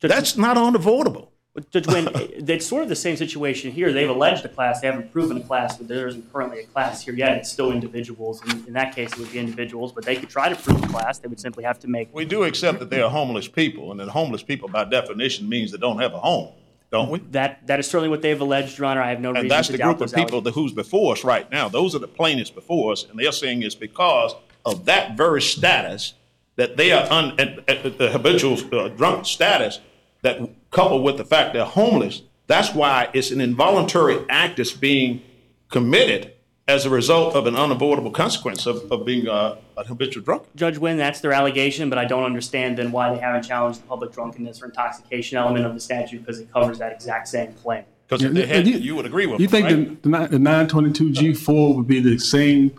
That's 0.00 0.36
not 0.36 0.56
unavoidable. 0.56 1.32
Judge 1.70 1.86
Wynn, 1.86 2.08
it's 2.14 2.66
sort 2.66 2.82
of 2.82 2.88
the 2.88 2.96
same 2.96 3.16
situation 3.16 3.70
here. 3.70 3.92
They've 3.92 4.10
alleged 4.10 4.44
a 4.44 4.48
class, 4.48 4.80
they 4.80 4.88
haven't 4.88 5.12
proven 5.12 5.36
a 5.36 5.40
class, 5.40 5.76
but 5.76 5.86
there 5.86 6.08
isn't 6.08 6.32
currently 6.32 6.60
a 6.60 6.66
class 6.66 7.04
here 7.04 7.14
yet. 7.14 7.36
It's 7.36 7.50
still 7.50 7.70
individuals. 7.70 8.42
And 8.42 8.66
in 8.66 8.72
that 8.72 8.94
case, 8.94 9.12
it 9.12 9.18
would 9.18 9.30
be 9.30 9.38
individuals, 9.38 9.92
but 9.92 10.04
they 10.04 10.16
could 10.16 10.28
try 10.28 10.48
to 10.48 10.56
prove 10.56 10.82
a 10.82 10.86
class. 10.88 11.18
They 11.18 11.28
would 11.28 11.40
simply 11.40 11.62
have 11.64 11.78
to 11.80 11.88
make. 11.88 12.12
We 12.12 12.24
do 12.24 12.42
accept 12.42 12.80
that 12.80 12.90
they 12.90 13.00
are 13.00 13.10
homeless 13.10 13.46
people, 13.46 13.92
and 13.92 14.00
that 14.00 14.08
homeless 14.08 14.42
people, 14.42 14.68
by 14.68 14.84
definition, 14.84 15.48
means 15.48 15.70
they 15.70 15.78
don't 15.78 16.00
have 16.00 16.12
a 16.12 16.18
home, 16.18 16.52
don't 16.90 17.08
we? 17.08 17.20
That 17.30 17.64
that 17.68 17.78
is 17.78 17.86
certainly 17.86 18.08
what 18.08 18.22
they've 18.22 18.40
alleged, 18.40 18.76
Your 18.78 18.88
Honor. 18.88 19.02
I 19.02 19.10
have 19.10 19.20
no 19.20 19.30
reason 19.30 19.44
to 19.44 19.48
doubt 19.48 19.58
that 19.58 19.64
And 19.64 19.68
that's 19.68 19.68
the 19.68 19.78
group 19.78 20.00
of 20.00 20.12
people 20.12 20.40
that 20.40 20.54
who's 20.54 20.72
before 20.72 21.12
us 21.12 21.22
right 21.22 21.48
now. 21.52 21.68
Those 21.68 21.94
are 21.94 22.00
the 22.00 22.08
plaintiffs 22.08 22.50
before 22.50 22.90
us, 22.90 23.06
and 23.08 23.16
they're 23.16 23.30
saying 23.30 23.62
it's 23.62 23.76
because 23.76 24.34
of 24.66 24.86
that 24.86 25.16
very 25.16 25.42
status 25.42 26.14
that 26.56 26.76
they 26.76 26.90
are 26.90 27.10
un, 27.12 27.38
at, 27.38 27.68
at 27.68 27.98
the 27.98 28.10
habitual 28.10 28.58
uh, 28.76 28.88
drunk 28.88 29.26
status 29.26 29.80
that 30.22 30.40
coupled 30.74 31.02
with 31.04 31.16
the 31.16 31.24
fact 31.24 31.54
they're 31.54 31.64
homeless. 31.64 32.22
That's 32.46 32.74
why 32.74 33.08
it's 33.14 33.30
an 33.30 33.40
involuntary 33.40 34.18
act 34.28 34.58
that's 34.58 34.72
being 34.72 35.22
committed 35.70 36.32
as 36.66 36.84
a 36.84 36.90
result 36.90 37.34
of 37.34 37.46
an 37.46 37.54
unavoidable 37.56 38.10
consequence 38.10 38.66
of, 38.66 38.90
of 38.90 39.04
being 39.06 39.28
uh, 39.28 39.56
a 39.76 39.84
habitual 39.84 40.22
drunk. 40.22 40.44
Judge 40.56 40.76
Wynn, 40.78 40.96
that's 40.96 41.20
their 41.20 41.32
allegation, 41.32 41.88
but 41.88 41.98
I 41.98 42.04
don't 42.04 42.24
understand 42.24 42.78
then 42.78 42.90
why 42.90 43.14
they 43.14 43.20
haven't 43.20 43.44
challenged 43.44 43.82
the 43.82 43.86
public 43.86 44.12
drunkenness 44.12 44.62
or 44.62 44.66
intoxication 44.66 45.38
element 45.38 45.64
of 45.64 45.74
the 45.74 45.80
statute 45.80 46.20
because 46.20 46.40
it 46.40 46.52
covers 46.52 46.78
that 46.78 46.92
exact 46.92 47.28
same 47.28 47.52
claim. 47.54 47.84
Because 48.08 48.22
if 48.24 48.32
they 48.32 48.46
had, 48.46 48.66
you 48.66 48.96
would 48.96 49.06
agree 49.06 49.26
with 49.26 49.40
You 49.40 49.46
them, 49.46 49.62
think 49.62 50.02
right? 50.04 50.30
the, 50.30 50.38
the 50.38 50.44
922G4 50.44 51.76
would 51.76 51.86
be 51.86 52.00
the 52.00 52.18
same 52.18 52.70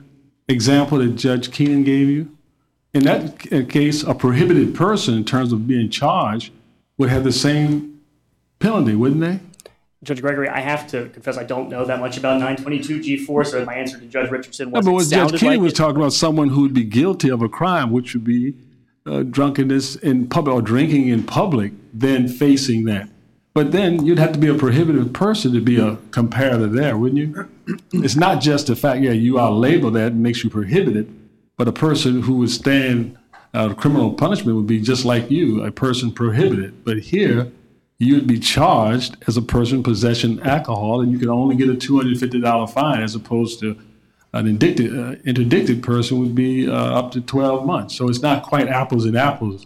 example 0.48 1.00
that 1.00 1.16
Judge 1.16 1.52
Keenan 1.52 1.84
gave 1.84 2.10
you? 2.10 2.36
In 2.94 3.04
that 3.04 3.40
case, 3.70 4.04
a 4.04 4.14
prohibited 4.14 4.74
person 4.74 5.16
in 5.16 5.26
terms 5.26 5.52
of 5.52 5.68
being 5.68 5.90
charged 5.90 6.52
would 6.98 7.10
have 7.10 7.24
the 7.24 7.32
same 7.32 8.02
penalty, 8.60 8.96
wouldn't 8.96 9.22
they? 9.22 9.40
Judge 10.04 10.22
Gregory, 10.22 10.48
I 10.50 10.60
have 10.60 10.88
to 10.92 11.10
confess 11.10 11.38
I 11.38 11.44
don't 11.44 11.70
know 11.70 11.84
that 11.86 12.00
much 12.00 12.18
about 12.18 12.40
922G4, 12.42 13.46
so 13.48 13.66
my 13.66 13.74
answer 13.74 13.98
to 14.00 14.06
Judge 14.06 14.30
Richardson 14.30 14.70
No, 14.70 14.78
was 14.80 14.86
but 14.86 14.92
it 14.92 14.94
what 14.94 15.32
Judge 15.32 15.40
Keenan 15.40 15.56
like 15.56 15.64
was 15.64 15.74
it. 15.74 15.76
talking 15.78 15.98
about 15.98 16.14
someone 16.14 16.50
who 16.50 16.62
would 16.62 16.74
be 16.74 16.84
guilty 16.84 17.30
of 17.30 17.42
a 17.42 17.50
crime, 17.50 17.92
which 17.92 18.14
would 18.14 18.24
be 18.24 18.54
uh, 19.08 19.24
drunkenness 19.24 19.96
in 19.98 20.28
public 20.28 20.56
or 20.56 20.62
drinking 20.62 21.08
in 21.08 21.24
public, 21.24 21.74
then 21.94 22.28
facing 22.28 22.86
that. 22.86 23.10
But 23.56 23.72
then 23.72 24.06
you'd 24.06 24.20
have 24.20 24.34
to 24.34 24.40
be 24.40 24.48
a 24.48 24.54
prohibitive 24.54 25.14
person 25.14 25.54
to 25.54 25.62
be 25.62 25.80
a 25.80 25.96
comparator 26.12 26.72
there, 26.72 26.98
wouldn't 26.98 27.18
you? 27.20 27.50
It's 27.94 28.16
not 28.18 28.42
just 28.42 28.68
the 28.68 28.76
fact, 28.76 29.02
yeah, 29.02 29.12
you 29.12 29.38
are 29.40 29.52
labeled 29.52 29.94
that 29.96 30.14
makes 30.14 30.44
you 30.44 30.50
prohibited, 30.50 31.12
but 31.58 31.68
a 31.68 31.72
person 31.72 32.22
who 32.24 32.36
would 32.38 32.50
stand 32.50 33.18
uh, 33.56 33.74
criminal 33.74 34.14
punishment 34.14 34.58
would 34.58 34.68
be 34.68 34.80
just 34.82 35.06
like 35.06 35.32
you, 35.32 35.64
a 35.64 35.72
person 35.72 36.12
prohibited. 36.12 36.84
But 36.84 36.98
here, 37.00 37.52
you'd 37.98 38.28
be 38.28 38.40
charged 38.40 39.18
as 39.28 39.38
a 39.38 39.42
person 39.42 39.82
possessing 39.84 40.42
alcohol, 40.42 41.02
and 41.02 41.12
you 41.12 41.18
could 41.18 41.30
only 41.30 41.56
get 41.56 41.70
a 41.70 41.76
two 41.76 41.98
hundred 41.98 42.20
fifty 42.20 42.40
dollar 42.42 42.68
fine, 42.68 43.02
as 43.02 43.16
opposed 43.16 43.60
to 43.62 43.78
an 44.34 44.48
indicted, 44.48 44.98
uh, 44.98 45.16
interdicted 45.24 45.82
person 45.82 46.20
would 46.20 46.36
be 46.36 46.70
uh, 46.70 46.74
up 46.74 47.12
to 47.14 47.22
twelve 47.22 47.66
months. 47.66 47.96
So 47.96 48.10
it's 48.10 48.22
not 48.22 48.44
quite 48.44 48.68
apples 48.68 49.06
and 49.06 49.18
apples 49.18 49.66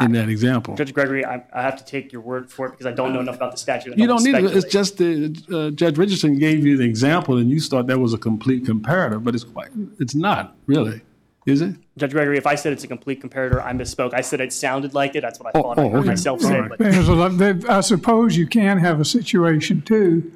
in 0.00 0.12
that 0.12 0.28
example. 0.28 0.74
Judge 0.76 0.94
Gregory, 0.94 1.24
I, 1.24 1.42
I 1.52 1.62
have 1.62 1.76
to 1.76 1.84
take 1.84 2.12
your 2.12 2.22
word 2.22 2.50
for 2.50 2.66
it 2.66 2.70
because 2.70 2.86
I 2.86 2.92
don't 2.92 3.12
know 3.12 3.20
enough 3.20 3.36
about 3.36 3.52
the 3.52 3.58
statute. 3.58 3.98
You 3.98 4.06
don't 4.06 4.22
need 4.22 4.32
wanna 4.32 4.48
it. 4.48 4.56
It's 4.56 4.72
just 4.72 4.98
the 4.98 5.34
uh, 5.52 5.70
Judge 5.70 5.98
Richardson 5.98 6.38
gave 6.38 6.64
you 6.64 6.76
the 6.76 6.84
example, 6.84 7.36
and 7.36 7.50
you 7.50 7.60
thought 7.60 7.86
that 7.86 7.98
was 7.98 8.14
a 8.14 8.18
complete 8.18 8.64
comparator, 8.64 9.22
but 9.22 9.34
it's 9.34 9.44
quite. 9.44 9.70
It's 9.98 10.14
not 10.14 10.56
really, 10.66 11.02
is 11.50 11.60
it? 11.60 11.74
Judge 11.98 12.12
Gregory, 12.12 12.38
if 12.38 12.46
I 12.46 12.54
said 12.54 12.72
it's 12.72 12.84
a 12.84 12.88
complete 12.88 13.20
comparator, 13.22 13.62
I 13.62 13.72
misspoke. 13.72 14.14
I 14.14 14.22
said 14.22 14.40
it 14.40 14.52
sounded 14.52 14.94
like 14.94 15.14
it. 15.16 15.20
That's 15.22 15.38
what 15.38 15.54
I 15.54 15.58
Oh, 15.58 15.62
thought 15.62 15.78
I 15.78 15.82
oh, 15.82 15.88
heard 15.90 15.98
okay. 16.00 16.08
myself 16.08 16.42
All 16.42 16.48
say. 16.48 16.60
right. 16.60 16.68
But 16.70 16.78
There's 16.78 17.08
a 17.08 17.12
lot, 17.14 17.36
there- 17.36 17.58
I 17.68 17.80
suppose 17.80 18.36
you 18.36 18.46
can 18.46 18.78
have 18.78 19.00
a 19.00 19.04
situation 19.04 19.82
too, 19.82 20.32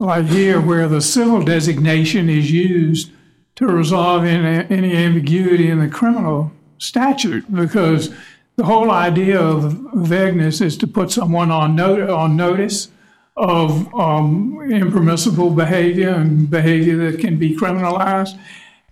like 0.00 0.26
here, 0.26 0.60
where 0.60 0.88
the 0.88 1.00
civil 1.02 1.42
designation 1.42 2.30
is 2.30 2.50
used 2.50 3.10
to 3.56 3.66
resolve 3.66 4.24
any, 4.24 4.66
any 4.74 4.96
ambiguity 4.96 5.68
in 5.68 5.80
the 5.80 5.88
criminal 5.88 6.52
statute, 6.78 7.52
because 7.52 8.14
the 8.56 8.64
whole 8.64 8.90
idea 8.90 9.40
of 9.40 9.72
vagueness 9.94 10.60
is 10.60 10.76
to 10.78 10.86
put 10.86 11.10
someone 11.10 11.50
on 11.50 11.74
note, 11.74 12.08
on 12.08 12.36
notice 12.36 12.88
of 13.36 13.92
um, 13.94 14.60
impermissible 14.70 15.50
behavior 15.50 16.10
and 16.10 16.48
behavior 16.50 16.96
that 17.10 17.20
can 17.20 17.36
be 17.38 17.56
criminalized. 17.56 18.38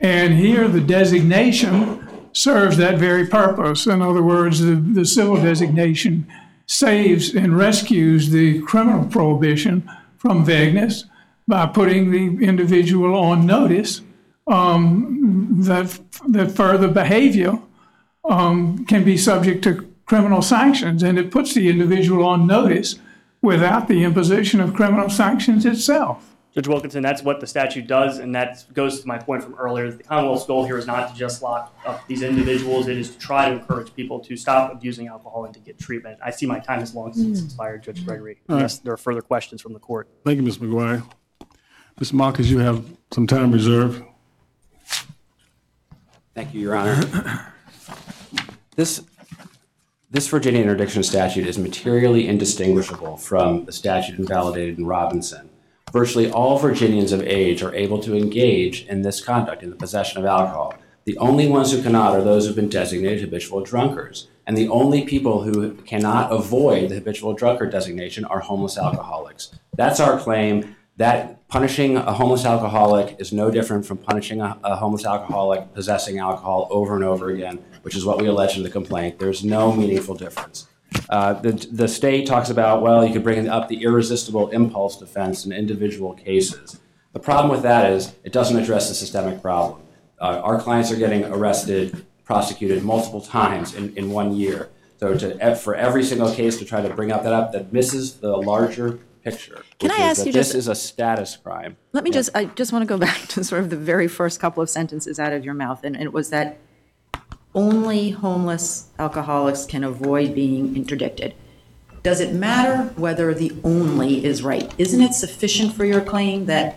And 0.00 0.34
here, 0.34 0.68
the 0.68 0.80
designation 0.80 2.06
serves 2.32 2.76
that 2.76 2.98
very 2.98 3.26
purpose. 3.26 3.86
In 3.86 4.02
other 4.02 4.22
words, 4.22 4.60
the, 4.60 4.74
the 4.74 5.06
civil 5.06 5.36
designation 5.36 6.26
saves 6.66 7.34
and 7.34 7.56
rescues 7.56 8.30
the 8.30 8.60
criminal 8.62 9.06
prohibition 9.06 9.88
from 10.18 10.44
vagueness 10.44 11.04
by 11.48 11.66
putting 11.66 12.10
the 12.10 12.44
individual 12.44 13.14
on 13.14 13.46
notice 13.46 14.02
um, 14.46 15.56
that, 15.60 15.98
that 16.28 16.50
further 16.50 16.88
behavior 16.88 17.58
um, 18.28 18.84
can 18.86 19.04
be 19.04 19.16
subject 19.16 19.62
to 19.64 19.88
criminal 20.04 20.42
sanctions. 20.42 21.02
And 21.02 21.18
it 21.18 21.30
puts 21.30 21.54
the 21.54 21.68
individual 21.68 22.24
on 22.26 22.46
notice 22.46 22.96
without 23.40 23.88
the 23.88 24.02
imposition 24.04 24.60
of 24.60 24.74
criminal 24.74 25.08
sanctions 25.08 25.64
itself. 25.64 26.35
Judge 26.56 26.68
Wilkinson, 26.68 27.02
that's 27.02 27.22
what 27.22 27.38
the 27.40 27.46
statute 27.46 27.86
does, 27.86 28.18
and 28.18 28.34
that 28.34 28.64
goes 28.72 29.02
to 29.02 29.06
my 29.06 29.18
point 29.18 29.44
from 29.44 29.54
earlier. 29.56 29.90
The 29.90 30.02
Commonwealth's 30.02 30.46
goal 30.46 30.64
here 30.64 30.78
is 30.78 30.86
not 30.86 31.10
to 31.10 31.14
just 31.14 31.42
lock 31.42 31.78
up 31.84 32.06
these 32.06 32.22
individuals. 32.22 32.88
It 32.88 32.96
is 32.96 33.10
to 33.10 33.18
try 33.18 33.50
to 33.50 33.56
encourage 33.56 33.94
people 33.94 34.20
to 34.20 34.38
stop 34.38 34.72
abusing 34.72 35.06
alcohol 35.06 35.44
and 35.44 35.52
to 35.52 35.60
get 35.60 35.78
treatment. 35.78 36.18
I 36.24 36.30
see 36.30 36.46
my 36.46 36.58
time 36.58 36.80
has 36.80 36.94
long 36.94 37.12
since 37.12 37.40
hmm. 37.40 37.44
expired, 37.44 37.82
Judge 37.82 37.98
hmm. 37.98 38.06
Gregory. 38.06 38.38
All 38.48 38.54
right. 38.54 38.60
Unless 38.60 38.78
there 38.78 38.94
are 38.94 38.96
further 38.96 39.20
questions 39.20 39.60
from 39.60 39.74
the 39.74 39.78
court. 39.78 40.08
Thank 40.24 40.38
you, 40.38 40.42
Ms. 40.44 40.56
McGuire. 40.56 41.06
Ms. 42.00 42.14
Marcus, 42.14 42.46
you 42.46 42.58
have 42.60 42.86
some 43.12 43.26
time 43.26 43.52
reserved. 43.52 44.02
Thank 46.34 46.54
you, 46.54 46.60
Your 46.62 46.74
Honor. 46.74 47.52
This, 48.76 49.02
this 50.10 50.28
Virginia 50.28 50.62
interdiction 50.62 51.02
statute 51.02 51.46
is 51.46 51.58
materially 51.58 52.28
indistinguishable 52.28 53.18
from 53.18 53.66
the 53.66 53.72
statute 53.72 54.18
invalidated 54.18 54.78
in 54.78 54.86
Robinson. 54.86 55.45
Virtually 55.96 56.30
all 56.30 56.58
Virginians 56.58 57.10
of 57.10 57.22
age 57.22 57.62
are 57.62 57.74
able 57.74 57.98
to 58.00 58.14
engage 58.14 58.84
in 58.84 59.00
this 59.00 59.24
conduct, 59.24 59.62
in 59.62 59.70
the 59.70 59.76
possession 59.76 60.18
of 60.18 60.26
alcohol. 60.26 60.74
The 61.06 61.16
only 61.16 61.48
ones 61.48 61.72
who 61.72 61.82
cannot 61.82 62.14
are 62.14 62.20
those 62.20 62.44
who've 62.44 62.54
been 62.54 62.68
designated 62.68 63.22
habitual 63.22 63.62
drunkards. 63.62 64.28
And 64.46 64.58
the 64.58 64.68
only 64.68 65.06
people 65.06 65.44
who 65.44 65.72
cannot 65.72 66.30
avoid 66.30 66.90
the 66.90 66.96
habitual 66.96 67.32
drunkard 67.32 67.72
designation 67.72 68.26
are 68.26 68.40
homeless 68.40 68.76
alcoholics. 68.76 69.58
That's 69.74 69.98
our 69.98 70.20
claim. 70.20 70.76
That 70.98 71.48
punishing 71.48 71.96
a 71.96 72.12
homeless 72.12 72.44
alcoholic 72.44 73.16
is 73.18 73.32
no 73.32 73.50
different 73.50 73.86
from 73.86 73.96
punishing 73.96 74.42
a, 74.42 74.58
a 74.64 74.76
homeless 74.76 75.06
alcoholic 75.06 75.72
possessing 75.72 76.18
alcohol 76.18 76.68
over 76.70 76.94
and 76.94 77.04
over 77.04 77.30
again, 77.30 77.64
which 77.80 77.96
is 77.96 78.04
what 78.04 78.20
we 78.20 78.26
allege 78.26 78.58
in 78.58 78.64
the 78.64 78.70
complaint. 78.70 79.18
There's 79.18 79.42
no 79.42 79.72
meaningful 79.72 80.14
difference. 80.14 80.66
Uh, 81.08 81.34
the, 81.34 81.52
the 81.70 81.88
state 81.88 82.26
talks 82.26 82.50
about, 82.50 82.82
well, 82.82 83.04
you 83.04 83.12
could 83.12 83.22
bring 83.22 83.48
up 83.48 83.68
the 83.68 83.82
irresistible 83.82 84.48
impulse 84.50 84.98
defense 84.98 85.44
in 85.46 85.52
individual 85.52 86.14
cases. 86.14 86.78
The 87.12 87.20
problem 87.20 87.50
with 87.50 87.62
that 87.62 87.90
is 87.92 88.14
it 88.24 88.32
doesn't 88.32 88.56
address 88.58 88.88
the 88.88 88.94
systemic 88.94 89.40
problem. 89.40 89.82
Uh, 90.20 90.40
our 90.42 90.60
clients 90.60 90.90
are 90.90 90.96
getting 90.96 91.24
arrested, 91.24 92.04
prosecuted 92.24 92.82
multiple 92.82 93.20
times 93.20 93.74
in, 93.74 93.96
in 93.96 94.10
one 94.10 94.34
year. 94.34 94.70
So 94.98 95.16
to, 95.16 95.56
for 95.56 95.74
every 95.74 96.02
single 96.02 96.32
case 96.34 96.56
to 96.58 96.64
try 96.64 96.80
to 96.80 96.92
bring 96.94 97.12
up 97.12 97.22
that 97.22 97.32
up, 97.32 97.52
that 97.52 97.72
misses 97.72 98.14
the 98.14 98.36
larger 98.36 98.98
picture. 99.22 99.62
Can 99.78 99.90
I 99.90 99.96
ask 99.96 100.24
you 100.24 100.32
this 100.32 100.54
is 100.54 100.68
a 100.68 100.74
status 100.74 101.36
crime. 101.36 101.76
Let 101.92 102.04
me 102.04 102.10
Yeah. 102.10 102.14
just, 102.14 102.30
I 102.34 102.44
just 102.46 102.72
want 102.72 102.82
to 102.82 102.86
go 102.86 102.96
back 103.08 103.26
to 103.28 103.44
sort 103.44 103.62
of 103.62 103.70
the 103.70 103.76
very 103.76 104.08
first 104.08 104.40
couple 104.40 104.62
of 104.62 104.70
sentences 104.70 105.18
out 105.18 105.32
of 105.32 105.44
your 105.44 105.54
mouth, 105.54 105.80
and 105.84 105.96
it 105.96 106.12
was 106.12 106.30
that 106.30 106.58
only 107.56 108.10
homeless 108.10 108.90
alcoholics 108.98 109.64
can 109.64 109.82
avoid 109.82 110.34
being 110.34 110.76
interdicted. 110.76 111.34
Does 112.02 112.20
it 112.20 112.32
matter 112.32 112.92
whether 112.94 113.34
the 113.34 113.52
only 113.64 114.24
is 114.24 114.42
right? 114.42 114.72
Isn't 114.78 115.00
it 115.00 115.14
sufficient 115.14 115.72
for 115.72 115.84
your 115.84 116.02
claim 116.02 116.46
that 116.46 116.76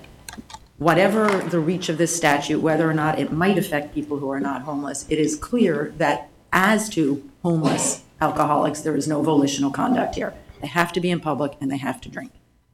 whatever 0.77 1.27
the 1.27 1.59
reach 1.59 1.89
of 1.89 1.97
this 1.99 2.15
statute, 2.15 2.61
whether 2.61 2.89
or 2.89 2.93
not 2.93 3.19
it 3.19 3.32
might 3.32 3.57
affect 3.57 3.93
people 3.93 4.17
who 4.17 4.32
are 4.32 4.39
not 4.39 4.63
homeless, 4.63 5.05
it 5.09 5.19
is 5.19 5.36
clear 5.36 5.93
that 5.97 6.30
as 6.51 6.89
to 6.89 7.30
homeless 7.43 8.03
alcoholics, 8.21 8.82
there 8.82 8.95
is 8.95 9.07
no 9.07 9.21
volitional 9.21 9.69
conduct 9.69 10.15
here. 10.15 10.34
They 10.61 10.67
have 10.67 10.91
to 10.93 11.01
be 11.01 11.11
in 11.11 11.19
public 11.19 11.57
and 11.61 11.69
they 11.69 11.77
have 11.77 12.01
to 12.01 12.09
drink. 12.09 12.32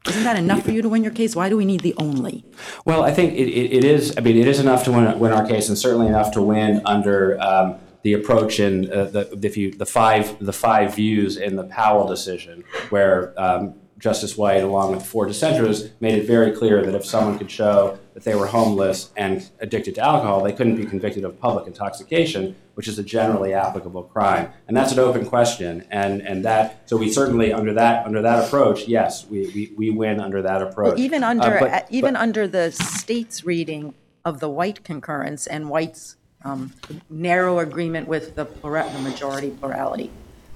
Isn't 0.08 0.24
that 0.24 0.38
enough 0.38 0.64
for 0.64 0.72
you 0.72 0.84
to 0.84 0.90
win 0.90 1.04
your 1.04 1.12
case? 1.12 1.36
Why 1.36 1.50
do 1.50 1.58
we 1.58 1.66
need 1.66 1.82
the 1.82 1.96
only? 1.98 2.46
Well, 2.86 3.04
I 3.04 3.12
think 3.12 3.34
it, 3.34 3.50
it, 3.50 3.74
it 3.74 3.84
is. 3.84 4.16
I 4.16 4.22
mean, 4.22 4.38
it 4.38 4.48
is 4.48 4.60
enough 4.60 4.84
to 4.84 4.92
win, 4.92 5.18
win 5.18 5.32
our 5.32 5.48
case, 5.48 5.68
and 5.68 5.76
certainly 5.76 6.06
enough 6.06 6.32
to 6.34 6.44
win 6.44 6.82
under 6.86 7.42
um, 7.42 7.80
the 8.06 8.14
approach 8.14 8.60
in 8.60 8.92
uh, 8.92 9.06
the 9.06 9.40
if 9.42 9.58
you 9.58 9.72
the 9.72 9.86
five 9.86 10.38
the 10.40 10.54
five 10.54 10.96
views 10.96 11.38
in 11.38 11.56
the 11.56 11.64
Powell 11.64 12.08
decision, 12.08 12.64
where 12.92 13.34
um, 13.36 13.74
Justice 13.98 14.38
White, 14.38 14.62
along 14.62 14.92
with 14.96 15.04
four 15.04 15.26
dissenters, 15.26 15.90
made 16.00 16.14
it 16.14 16.28
very 16.28 16.52
clear 16.52 16.86
that 16.86 16.94
if 16.94 17.04
someone 17.04 17.36
could 17.40 17.50
show 17.50 17.98
that 18.14 18.24
they 18.24 18.36
were 18.36 18.46
homeless 18.46 19.10
and 19.18 19.50
addicted 19.60 19.96
to 19.96 20.02
alcohol, 20.02 20.44
they 20.44 20.54
couldn't 20.54 20.76
be 20.76 20.86
convicted 20.86 21.24
of 21.24 21.40
public 21.40 21.66
intoxication, 21.66 22.56
which 22.76 22.88
is 22.88 23.00
a 23.00 23.04
generally 23.04 23.54
applicable 23.56 24.04
crime, 24.04 24.52
and 24.68 24.78
that's 24.78 24.92
an 24.92 25.00
open 25.00 25.26
question. 25.26 25.84
And 25.90 26.22
and 26.22 26.46
that 26.46 26.88
so 26.88 26.98
we 26.98 27.12
certainly 27.12 27.52
under 27.52 27.74
that 27.74 28.06
under 28.06 28.22
that 28.22 28.46
approach, 28.46 28.88
yes, 28.88 29.26
we 29.28 29.48
we, 29.56 29.74
we 29.76 29.90
win 29.90 30.20
under 30.20 30.44
that 30.44 30.62
approach. 30.62 30.92
Well, 30.98 31.00
even 31.00 31.24
Uh, 31.24 31.30
under, 31.30 31.58
but- 31.60 31.74
uh, 31.74 31.82
even 31.90 32.14
but- 32.14 32.22
under 32.22 32.48
the 32.48 32.72
state's 32.72 33.44
reading 33.44 33.96
of 34.24 34.42
the 34.42 34.50
White 34.50 34.84
concurrence 34.84 35.48
and 35.48 35.72
White's 35.72 36.18
um, 36.46 36.72
narrow 37.10 37.60
agreement 37.60 38.08
with 38.08 38.36
the 38.36 38.46
plura- 38.46 38.90
the 38.94 39.00
majority 39.00 39.50
plurality, 39.50 40.12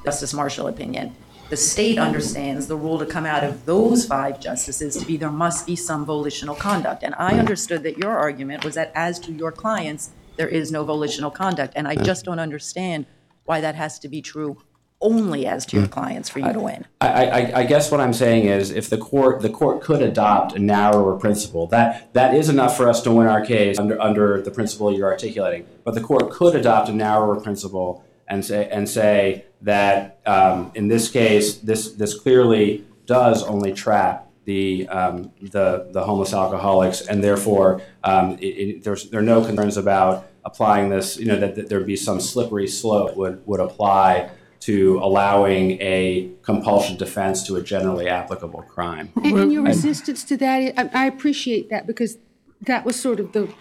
Justice 0.06 0.34
Marshall 0.34 0.68
opinion, 0.68 1.16
the 1.50 1.58
state 1.58 1.98
understands 1.98 2.68
the 2.68 2.76
rule 2.76 3.00
to 3.00 3.08
come 3.08 3.26
out 3.26 3.44
of 3.44 3.66
those 3.66 4.06
five 4.06 4.40
justices 4.40 4.96
to 4.98 5.06
be 5.06 5.18
there 5.18 5.32
must 5.32 5.66
be 5.66 5.76
some 5.76 6.06
volitional 6.06 6.56
conduct. 6.56 7.02
And 7.04 7.16
I 7.18 7.40
understood 7.40 7.82
that 7.84 7.98
your 7.98 8.16
argument 8.16 8.64
was 8.64 8.76
that 8.76 8.92
as 8.94 9.20
to 9.22 9.32
your 9.34 9.52
clients, 9.52 10.12
there 10.38 10.48
is 10.48 10.72
no 10.72 10.84
volitional 10.84 11.32
conduct. 11.32 11.74
And 11.76 11.88
I 11.88 11.96
just 11.96 12.24
don't 12.24 12.40
understand 12.40 13.08
why 13.46 13.62
that 13.62 13.74
has 13.74 13.98
to 14.00 14.08
be 14.08 14.22
true 14.22 14.62
only 15.02 15.46
as 15.46 15.66
to 15.68 15.78
your 15.78 15.88
clients 15.88 16.30
for 16.30 16.40
you 16.40 16.52
to 16.52 16.60
win. 16.60 16.86
I, 17.00 17.08
I, 17.08 17.60
I 17.60 17.64
guess 17.64 17.90
what 17.92 18.02
I'm 18.02 18.14
saying 18.14 18.46
is, 18.46 18.72
if 18.72 18.90
the 18.90 18.98
court 18.98 19.42
the 19.42 19.50
court 19.50 19.82
could 19.82 20.02
adopt 20.02 20.56
a 20.56 20.60
narrower 20.60 21.18
principle, 21.18 21.68
that 21.68 22.14
that 22.14 22.36
is 22.36 22.50
enough 22.50 22.76
for 22.76 22.90
us 22.90 23.02
to 23.04 23.12
win 23.12 23.28
our 23.28 23.46
case 23.46 23.80
under 23.80 24.00
under 24.02 24.42
the 24.42 24.52
principle 24.52 24.94
you're 24.94 25.10
articulating. 25.10 25.66
But 25.84 25.94
the 25.94 26.02
court 26.02 26.32
could 26.32 26.56
adopt 26.56 26.90
a 26.90 26.94
narrower 26.94 27.40
principle 27.40 28.04
and 28.28 28.44
say 28.44 28.70
and 28.70 28.88
say 28.88 29.46
that 29.62 30.20
um, 30.26 30.72
in 30.76 30.88
this 30.88 31.10
case, 31.10 31.56
this 31.56 31.92
this 31.94 32.18
clearly 32.18 32.86
does 33.06 33.44
only 33.44 33.74
trap 33.74 34.30
the 34.46 34.88
um, 34.90 35.32
the 35.42 35.88
the 35.92 36.04
homeless 36.04 36.34
alcoholics, 36.34 37.02
and 37.02 37.24
therefore 37.24 37.82
um, 38.04 38.38
it, 38.40 38.46
it, 38.46 38.84
there's 38.84 39.10
there 39.10 39.20
are 39.20 39.24
no 39.24 39.44
concerns 39.44 39.78
about 39.78 40.28
applying 40.44 40.90
this. 40.90 41.18
You 41.18 41.26
know 41.26 41.40
that, 41.40 41.56
that 41.56 41.70
there'd 41.70 41.86
be 41.86 41.96
some 41.96 42.20
slippery 42.20 42.68
slope 42.68 43.16
would 43.16 43.46
would 43.48 43.60
apply 43.60 44.30
to 44.62 45.00
allowing 45.02 45.72
a 45.82 46.30
compulsion 46.42 46.98
defense 46.98 47.46
to 47.48 47.56
a 47.56 47.62
generally 47.62 48.08
applicable 48.08 48.64
crime. 48.64 49.12
And, 49.24 49.38
and 49.38 49.54
your 49.54 49.64
resistance 49.64 50.24
to 50.26 50.38
that, 50.38 50.74
I, 50.78 50.90
I 50.94 51.06
appreciate 51.06 51.70
that 51.70 51.88
because 51.88 52.18
that 52.62 52.86
was 52.86 53.00
sort 53.00 53.20
of 53.20 53.32
the 53.32 53.54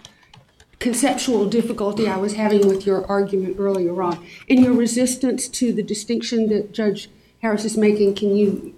conceptual 0.79 1.45
difficulty 1.45 2.07
I 2.07 2.17
was 2.17 2.33
having 2.33 2.67
with 2.67 2.85
your 2.85 3.05
argument 3.07 3.57
earlier 3.59 4.01
on. 4.01 4.25
In 4.47 4.63
your 4.63 4.73
resistance 4.73 5.47
to 5.49 5.71
the 5.71 5.83
distinction 5.83 6.47
that 6.49 6.73
Judge 6.73 7.09
Harris 7.41 7.65
is 7.65 7.77
making, 7.77 8.15
can 8.15 8.35
you 8.35 8.75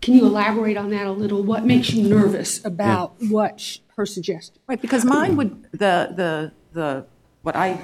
can 0.00 0.14
you 0.14 0.24
elaborate 0.24 0.78
on 0.78 0.90
that 0.90 1.06
a 1.06 1.12
little? 1.12 1.42
What 1.42 1.64
makes 1.64 1.92
you 1.92 2.08
nervous 2.08 2.64
about 2.64 3.14
what 3.28 3.60
sh- 3.60 3.78
her 3.96 4.06
suggestion? 4.06 4.56
Right, 4.66 4.80
because 4.80 5.04
mine 5.04 5.36
would, 5.36 5.64
the, 5.72 6.12
the, 6.16 6.52
the, 6.72 7.06
what 7.42 7.54
I, 7.54 7.78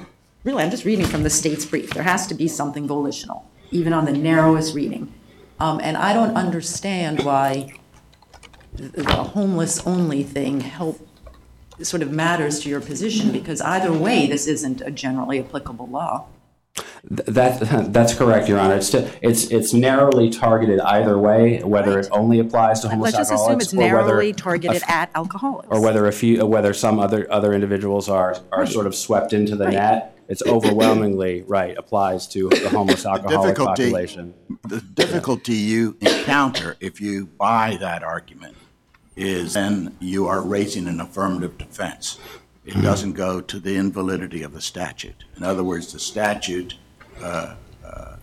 really, 0.47 0.63
I'm 0.63 0.71
just 0.71 0.85
reading 0.85 1.05
from 1.05 1.23
the 1.23 1.29
state's 1.29 1.65
brief. 1.65 1.89
There 1.93 2.03
has 2.03 2.25
to 2.27 2.33
be 2.33 2.47
something 2.47 2.87
volitional, 2.87 3.45
even 3.71 3.91
on 3.91 4.05
the 4.05 4.13
narrowest 4.13 4.73
reading. 4.73 5.13
Um, 5.59 5.81
and 5.83 5.97
I 5.97 6.13
don't 6.13 6.35
understand 6.37 7.23
why 7.23 7.73
the 8.73 9.03
homeless-only 9.03 10.23
thing 10.23 10.61
help, 10.61 11.05
sort 11.81 12.01
of 12.01 12.11
matters 12.11 12.61
to 12.61 12.69
your 12.69 12.79
position, 12.79 13.31
because 13.33 13.59
either 13.59 13.91
way, 13.91 14.25
this 14.27 14.47
isn't 14.47 14.79
a 14.81 14.89
generally 14.89 15.39
applicable 15.39 15.87
law. 15.87 16.27
That, 17.03 17.91
that's 17.91 18.13
correct, 18.13 18.47
Your 18.47 18.59
Honor. 18.59 18.75
It's, 18.75 18.87
still- 18.87 19.09
it's, 19.21 19.49
it's 19.51 19.73
narrowly 19.73 20.29
targeted 20.29 20.79
either 20.79 21.17
way, 21.17 21.61
whether 21.63 21.99
it 21.99 22.07
only 22.11 22.39
applies 22.39 22.79
to 22.81 22.89
homeless 22.89 23.13
Let's 23.15 23.29
just 23.29 23.31
assume 23.33 23.41
alcoholics. 23.59 23.65
it's 23.65 23.73
narrowly 23.73 24.33
targeted 24.33 24.83
f- 24.83 24.89
at 24.89 25.11
alcoholics. 25.13 25.67
Or 25.71 25.81
whether 25.81 26.05
a 26.05 26.11
few, 26.13 26.45
whether 26.45 26.73
some 26.73 26.99
other, 26.99 27.29
other 27.31 27.53
individuals 27.53 28.07
are, 28.07 28.37
are 28.53 28.59
Right. 28.61 28.69
sort 28.69 28.85
of 28.87 28.95
swept 28.95 29.33
into 29.33 29.55
the 29.57 29.65
Right. 29.65 29.73
net. 29.73 30.16
It's 30.29 30.43
overwhelmingly, 30.45 31.43
right, 31.43 31.77
applies 31.77 32.27
to 32.29 32.49
the 32.49 32.69
homeless 32.69 33.05
alcoholic 33.05 33.55
difficulty- 33.55 33.83
population. 33.83 34.33
The 34.67 34.81
difficulty 34.81 35.53
you 35.53 35.95
encounter 36.01 36.75
if 36.79 36.99
you 36.99 37.27
buy 37.27 37.77
that 37.79 38.03
argument 38.03 38.55
is 39.15 39.53
then 39.53 39.95
you 39.99 40.27
are 40.27 40.41
raising 40.41 40.87
an 40.87 40.99
affirmative 40.99 41.57
defense. 41.57 42.19
It 42.65 42.81
doesn't 42.81 43.13
go 43.13 43.39
to 43.39 43.59
the 43.59 43.75
invalidity 43.77 44.43
of 44.43 44.51
the 44.53 44.59
statute. 44.61 45.23
In 45.37 45.43
other 45.43 45.63
words, 45.63 45.93
the 45.93 45.99
statute 45.99 46.75
uh, 47.23 47.55
uh, 47.85 48.15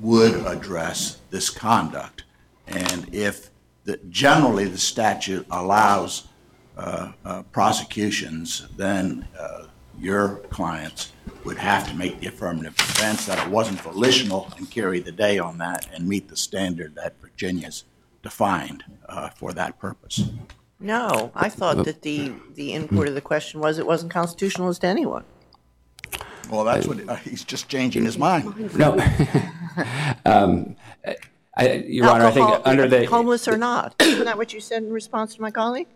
would 0.00 0.34
address 0.46 1.18
this 1.30 1.50
conduct. 1.50 2.22
And 2.68 3.12
if, 3.12 3.50
the- 3.84 3.98
generally, 4.08 4.66
the 4.66 4.78
statute 4.78 5.44
allows 5.50 6.28
uh, 6.76 7.10
uh, 7.24 7.42
prosecutions, 7.50 8.68
then 8.76 9.26
uh, 9.38 9.64
your 10.00 10.36
clients 10.50 11.12
would 11.44 11.58
have 11.58 11.88
to 11.88 11.94
make 11.94 12.20
the 12.20 12.26
affirmative 12.26 12.76
defense 12.76 13.26
that 13.26 13.44
it 13.44 13.50
wasn't 13.50 13.80
volitional 13.80 14.52
and 14.56 14.70
carry 14.70 15.00
the 15.00 15.12
day 15.12 15.38
on 15.38 15.58
that 15.58 15.88
and 15.92 16.08
meet 16.08 16.28
the 16.28 16.36
standard 16.36 16.94
that 16.94 17.20
Virginia's 17.20 17.84
defined 18.22 18.84
uh, 19.08 19.30
for 19.30 19.52
that 19.52 19.78
purpose. 19.78 20.30
No, 20.80 21.32
I 21.34 21.48
thought 21.48 21.84
that 21.84 22.02
the, 22.02 22.32
the 22.54 22.72
import 22.72 23.08
of 23.08 23.14
the 23.14 23.20
question 23.20 23.60
was 23.60 23.78
it 23.78 23.86
wasn't 23.86 24.12
constitutional 24.12 24.68
as 24.68 24.78
to 24.80 24.86
anyone. 24.86 25.24
Well, 26.50 26.64
that's 26.64 26.86
what, 26.86 27.06
uh, 27.08 27.16
he's 27.16 27.44
just 27.44 27.68
changing 27.68 28.04
his 28.04 28.18
mind. 28.18 28.76
No. 28.76 28.98
Um, 30.26 30.74
I, 31.56 31.84
Your 31.86 32.08
Honor, 32.08 32.26
I 32.26 32.30
think 32.32 32.50
under 32.64 32.88
the, 32.88 33.04
Homeless 33.06 33.46
or 33.46 33.56
not. 33.56 33.94
Isn't 34.00 34.24
that 34.24 34.36
what 34.36 34.52
you 34.52 34.60
said 34.60 34.82
in 34.82 34.92
response 34.92 35.36
to 35.36 35.40
my 35.40 35.52
colleague? 35.52 35.86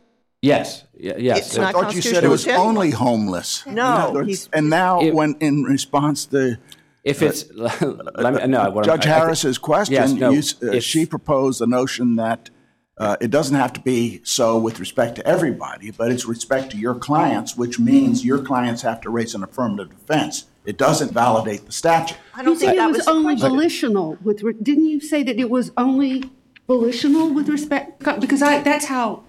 Yes, 0.42 0.84
y- 0.94 1.14
yes. 1.18 1.38
It's 1.38 1.56
not 1.56 1.74
I 1.74 1.80
thought 1.80 1.94
you 1.94 2.02
said 2.02 2.24
it 2.24 2.28
was 2.28 2.44
constitutional 2.44 2.68
only 2.68 2.90
homeless. 2.90 3.64
No, 3.66 4.18
In 4.18 4.26
he's- 4.28 4.48
And 4.52 4.68
now, 4.68 5.02
when, 5.10 5.36
in 5.40 5.62
response 5.64 6.26
to. 6.26 6.58
If 7.04 7.20
it's, 7.20 7.50
let 7.54 7.80
me, 7.80 8.46
no. 8.46 8.70
what 8.70 8.84
I'm- 8.88 8.98
Judge 8.98 9.06
I- 9.06 9.10
I 9.10 9.14
think- 9.14 9.24
Harris's 9.24 9.58
question, 9.58 9.94
Yes, 9.94 10.12
no, 10.12 10.30
you 10.30 10.38
s- 10.38 10.54
uh, 10.62 10.72
if- 10.72 10.84
she 10.84 11.04
proposed 11.06 11.60
the 11.60 11.66
notion 11.66 12.16
that 12.16 12.50
uh, 12.98 13.16
it 13.20 13.30
doesn't 13.30 13.56
have 13.56 13.72
to 13.72 13.80
be 13.80 14.20
so 14.22 14.56
with 14.58 14.78
respect 14.78 15.16
to 15.16 15.26
everybody, 15.26 15.90
but 15.90 16.12
it's 16.12 16.26
respect 16.26 16.70
to 16.70 16.76
your 16.76 16.94
clients, 16.94 17.56
which 17.56 17.78
means 17.80 18.24
your 18.24 18.38
clients 18.38 18.82
have 18.82 19.00
to 19.00 19.10
raise 19.10 19.34
an 19.34 19.42
affirmative 19.42 19.88
defense. 19.90 20.44
It 20.64 20.76
doesn't 20.78 21.10
validate 21.12 21.66
the 21.66 21.72
statute. 21.72 22.18
I 22.34 22.44
don't 22.44 22.52
You 22.54 22.60
said 22.60 22.66
think 22.66 22.74
it 22.74 22.78
that 22.82 22.86
was 22.88 22.96
was 22.98 23.06
the 23.06 23.12
only 23.12 23.34
question. 23.34 23.48
volitional 23.50 24.18
with, 24.22 24.42
re- 24.44 24.54
didn't 24.62 24.84
you 24.86 25.00
say 25.00 25.24
that 25.24 25.40
it 25.40 25.50
was 25.50 25.72
only 25.76 26.22
volitional 26.68 27.32
with 27.34 27.48
respect? 27.48 27.98
Because 28.20 28.42
I, 28.42 28.60
that's 28.60 28.84
how, 28.84 29.24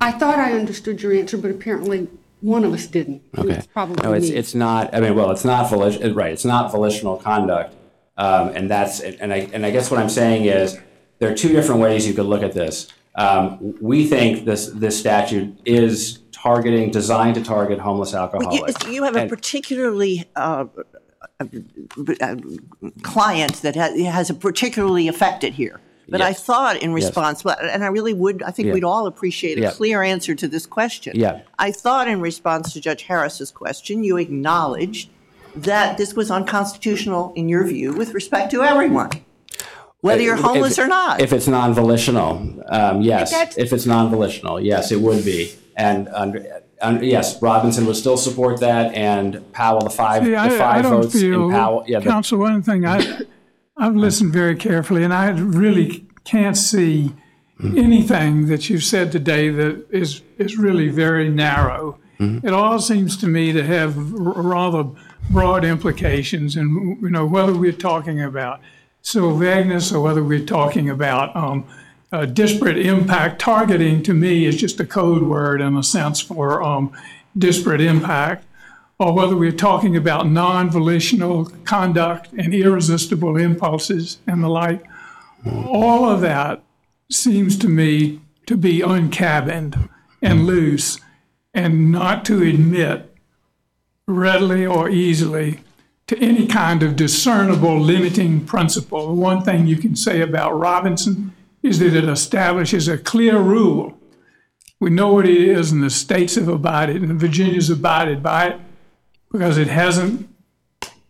I 0.00 0.12
thought 0.12 0.38
I 0.38 0.52
understood 0.52 1.02
your 1.02 1.12
answer, 1.12 1.36
but 1.36 1.50
apparently 1.50 2.08
one 2.40 2.64
of 2.64 2.72
us 2.72 2.86
didn't. 2.86 3.22
Okay. 3.36 3.52
It's 3.54 3.66
probably 3.66 4.02
No, 4.02 4.12
it's, 4.14 4.30
me. 4.30 4.36
it's 4.36 4.54
not, 4.54 4.94
I 4.94 5.00
mean, 5.00 5.14
well, 5.14 5.30
it's 5.30 5.44
not 5.44 5.68
volition, 5.68 6.14
right, 6.14 6.32
it's 6.32 6.44
not 6.44 6.72
volitional 6.72 7.16
conduct. 7.18 7.74
Um, 8.16 8.48
and 8.50 8.70
that's, 8.70 9.00
and 9.00 9.32
I, 9.32 9.48
and 9.52 9.64
I 9.64 9.70
guess 9.70 9.90
what 9.90 10.00
I'm 10.00 10.08
saying 10.08 10.44
is, 10.44 10.78
there 11.18 11.30
are 11.30 11.34
two 11.34 11.50
different 11.50 11.80
ways 11.82 12.06
you 12.06 12.14
could 12.14 12.26
look 12.26 12.42
at 12.42 12.52
this. 12.52 12.88
Um, 13.14 13.74
we 13.80 14.06
think 14.06 14.46
this, 14.46 14.68
this 14.68 14.98
statute 14.98 15.58
is 15.66 16.20
targeting, 16.32 16.90
designed 16.90 17.34
to 17.34 17.42
target 17.42 17.78
homeless 17.78 18.12
You, 18.12 18.18
alcoholics. 18.18 18.86
you 18.86 19.02
have 19.04 19.16
a 19.16 19.26
particularly 19.26 20.26
uh, 20.34 20.64
uh, 21.38 21.44
uh, 22.20 22.36
client 23.02 23.54
that 23.62 23.74
has, 23.74 24.00
has 24.00 24.30
a 24.30 24.34
particularly 24.34 25.08
affected 25.08 25.54
here. 25.54 25.80
But 26.10 26.20
I 26.20 26.32
thought 26.32 26.76
in 26.82 26.90
Yes. 26.90 27.04
response, 27.04 27.42
but- 27.42 27.58
and 27.64 27.84
I 27.84 27.86
really 27.86 28.12
would, 28.12 28.42
I 28.42 28.50
think 28.50 28.66
Yeah. 28.66 28.74
we'd 28.74 28.84
all 28.84 29.06
appreciate 29.06 29.58
a 29.58 29.62
Yeah. 29.62 29.70
clear 29.70 30.02
answer 30.02 30.34
to 30.34 30.48
this 30.48 30.66
question. 30.66 31.12
Yeah. 31.16 31.38
I 31.58 31.70
thought 31.70 32.08
in 32.08 32.20
response 32.20 32.72
to 32.72 32.80
Judge 32.80 33.02
Harris's 33.04 33.50
question, 33.50 34.02
you 34.02 34.16
acknowledged 34.16 35.08
that 35.54 35.98
this 35.98 36.14
was 36.14 36.30
unconstitutional 36.30 37.32
in 37.36 37.48
your 37.48 37.64
view 37.64 37.92
with 37.92 38.12
respect 38.14 38.50
to 38.52 38.62
everyone, 38.62 39.10
whether 40.00 40.22
you're 40.22 40.34
If- 40.34 40.40
homeless 40.42 40.78
or 40.78 40.86
not. 40.88 41.20
If 41.20 41.32
it's 41.32 41.46
non-volitional, 41.48 42.42
um, 42.68 43.02
yes. 43.02 43.30
That's- 43.30 43.56
If 43.58 43.72
it's 43.72 43.86
non-volitional, 43.86 44.60
yes, 44.60 44.90
it 44.92 45.00
would 45.00 45.24
be. 45.24 45.52
And 45.76 46.08
under, 46.14 46.44
un- 46.82 47.02
yes, 47.02 47.40
Robinson 47.40 47.86
would 47.86 47.96
still 47.96 48.16
support 48.16 48.60
that, 48.60 48.94
and 48.94 49.40
Powell, 49.52 49.80
the 49.80 49.90
five, 49.90 50.24
See, 50.24 50.30
the 50.30 50.36
I, 50.36 50.46
I 50.46 50.50
five 50.50 50.82
don't 50.82 51.02
votes 51.02 51.14
in 51.14 51.20
feel, 51.20 51.50
Powell. 51.50 51.84
Yeah, 51.86 52.00
the- 52.00 52.10
Counsel, 52.10 52.38
one 52.38 52.62
thing, 52.62 52.84
I, 52.84 53.04
I've 53.80 53.96
listened 53.96 54.32
very 54.34 54.56
carefully, 54.56 55.02
and 55.04 55.12
I 55.12 55.30
really 55.30 56.06
can't 56.24 56.56
see 56.56 57.14
anything 57.62 58.46
that 58.48 58.68
you've 58.68 58.84
said 58.84 59.10
today 59.10 59.48
that 59.48 59.86
is, 59.90 60.20
is 60.36 60.58
really 60.58 60.88
very 60.88 61.30
narrow. 61.30 61.98
It 62.44 62.52
all 62.52 62.78
seems 62.78 63.16
to 63.16 63.26
me 63.26 63.52
to 63.54 63.64
have 63.64 63.96
r- 63.96 64.42
rather 64.42 64.84
broad 65.30 65.64
implications, 65.64 66.56
and, 66.56 67.00
you 67.00 67.08
know, 67.08 67.24
whether 67.24 67.54
we're 67.54 67.72
talking 67.72 68.22
about 68.22 68.60
civil 69.00 69.34
vagueness 69.38 69.90
or 69.90 70.02
whether 70.02 70.22
we're 70.22 70.44
talking 70.44 70.90
about 70.90 71.34
um, 71.34 71.66
uh, 72.12 72.26
disparate 72.26 72.76
impact, 72.76 73.40
targeting 73.40 74.02
to 74.02 74.12
me 74.12 74.44
is 74.44 74.56
just 74.56 74.78
a 74.78 74.84
code 74.84 75.22
word 75.22 75.62
in 75.62 75.74
a 75.74 75.82
sense 75.82 76.20
for 76.20 76.62
um, 76.62 76.92
disparate 77.38 77.80
impact 77.80 78.44
or 79.00 79.14
whether 79.14 79.34
we're 79.34 79.50
talking 79.50 79.96
about 79.96 80.28
non-volitional 80.28 81.46
conduct 81.64 82.28
and 82.34 82.52
irresistible 82.54 83.38
impulses 83.38 84.18
and 84.26 84.44
the 84.44 84.48
like, 84.48 84.84
all 85.66 86.04
of 86.04 86.20
that 86.20 86.62
seems 87.10 87.56
to 87.56 87.66
me 87.66 88.20
to 88.44 88.58
be 88.58 88.82
uncabined 88.82 89.88
and 90.20 90.40
hmm. 90.40 90.44
loose 90.44 91.00
and 91.54 91.90
not 91.90 92.26
to 92.26 92.42
admit 92.42 93.16
readily 94.06 94.66
or 94.66 94.90
easily 94.90 95.60
to 96.06 96.18
any 96.18 96.46
kind 96.46 96.82
of 96.82 96.94
discernible 96.94 97.80
limiting 97.80 98.44
principle. 98.44 99.06
The 99.08 99.14
one 99.14 99.42
thing 99.42 99.66
you 99.66 99.76
can 99.76 99.96
say 99.96 100.20
about 100.20 100.58
Robinson 100.58 101.34
is 101.62 101.78
that 101.78 101.94
it 101.94 102.04
establishes 102.04 102.86
a 102.86 102.98
clear 102.98 103.38
rule. 103.38 103.98
We 104.78 104.90
know 104.90 105.14
what 105.14 105.26
it 105.26 105.38
is, 105.38 105.72
and 105.72 105.82
the 105.82 105.90
states 105.90 106.34
have 106.34 106.48
abided, 106.48 107.02
and 107.02 107.18
Virginia's 107.18 107.70
abided 107.70 108.22
by 108.22 108.48
it 108.48 108.60
because 109.30 109.58
it 109.58 109.68
hasn't 109.68 110.28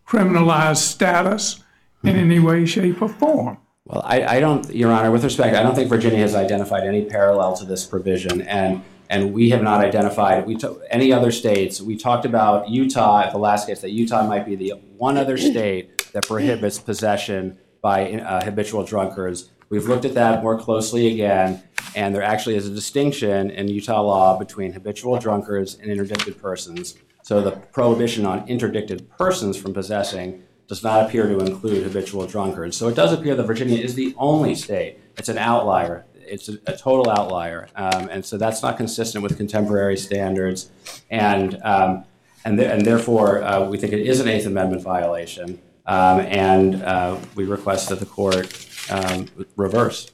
criminalized 0.06 0.78
status 0.78 1.62
in 2.02 2.16
any 2.16 2.38
way, 2.38 2.66
shape, 2.66 3.00
or 3.02 3.08
form. 3.08 3.58
Well, 3.84 4.02
I, 4.04 4.36
I 4.36 4.40
don't, 4.40 4.72
Your 4.74 4.92
Honor, 4.92 5.10
with 5.10 5.24
respect, 5.24 5.56
I 5.56 5.62
don't 5.62 5.74
think 5.74 5.88
Virginia 5.88 6.20
has 6.20 6.34
identified 6.34 6.84
any 6.84 7.04
parallel 7.04 7.56
to 7.56 7.64
this 7.64 7.84
provision, 7.84 8.42
and 8.42 8.82
and 9.08 9.32
we 9.32 9.50
have 9.50 9.60
not 9.60 9.80
identified 9.84 10.46
we 10.46 10.54
to, 10.56 10.80
any 10.88 11.12
other 11.12 11.32
states. 11.32 11.80
We 11.80 11.96
talked 11.96 12.24
about 12.24 12.68
Utah 12.68 13.22
at 13.22 13.32
the 13.32 13.38
last 13.38 13.66
case 13.66 13.80
that 13.80 13.90
Utah 13.90 14.24
might 14.24 14.46
be 14.46 14.54
the 14.54 14.74
one 14.96 15.16
other 15.16 15.36
state 15.36 16.12
that 16.12 16.28
prohibits 16.28 16.78
possession 16.78 17.58
by 17.82 18.12
uh, 18.12 18.44
habitual 18.44 18.84
drunkards. 18.84 19.50
We've 19.68 19.88
looked 19.88 20.04
at 20.04 20.14
that 20.14 20.44
more 20.44 20.56
closely 20.56 21.08
again, 21.12 21.60
and 21.96 22.14
there 22.14 22.22
actually 22.22 22.54
is 22.54 22.68
a 22.68 22.70
distinction 22.70 23.50
in 23.50 23.66
Utah 23.66 24.02
law 24.02 24.38
between 24.38 24.72
habitual 24.72 25.18
drunkards 25.18 25.74
and 25.74 25.90
interdicted 25.90 26.40
persons. 26.40 26.94
So 27.22 27.40
the 27.42 27.52
prohibition 27.52 28.26
on 28.26 28.46
interdicted 28.48 29.10
persons 29.10 29.56
from 29.56 29.74
possessing 29.74 30.42
does 30.68 30.82
not 30.82 31.06
appear 31.06 31.26
to 31.28 31.38
include 31.40 31.82
habitual 31.82 32.26
drunkards. 32.26 32.76
So 32.76 32.88
it 32.88 32.94
does 32.94 33.12
appear 33.12 33.34
that 33.34 33.44
Virginia 33.44 33.78
is 33.78 33.94
the 33.94 34.14
only 34.16 34.54
state. 34.54 34.98
It's 35.18 35.28
an 35.28 35.38
outlier. 35.38 36.06
It's 36.14 36.48
a, 36.48 36.58
a 36.66 36.76
total 36.76 37.10
outlier, 37.10 37.68
um, 37.74 38.08
and 38.08 38.24
so 38.24 38.38
that's 38.38 38.62
not 38.62 38.76
consistent 38.76 39.22
with 39.24 39.36
contemporary 39.36 39.96
standards, 39.96 40.70
and 41.10 41.60
um, 41.64 42.04
and, 42.44 42.56
th- 42.56 42.70
and 42.70 42.86
therefore 42.86 43.42
uh, 43.42 43.68
we 43.68 43.76
think 43.78 43.92
it 43.92 44.06
is 44.06 44.20
an 44.20 44.28
Eighth 44.28 44.46
Amendment 44.46 44.82
violation. 44.82 45.60
um, 45.86 46.20
and 46.20 46.82
uh, 46.84 47.18
we 47.34 47.44
request 47.46 47.88
that 47.88 47.98
the 47.98 48.06
court 48.06 48.46
um, 48.90 49.26
reverse. 49.56 50.12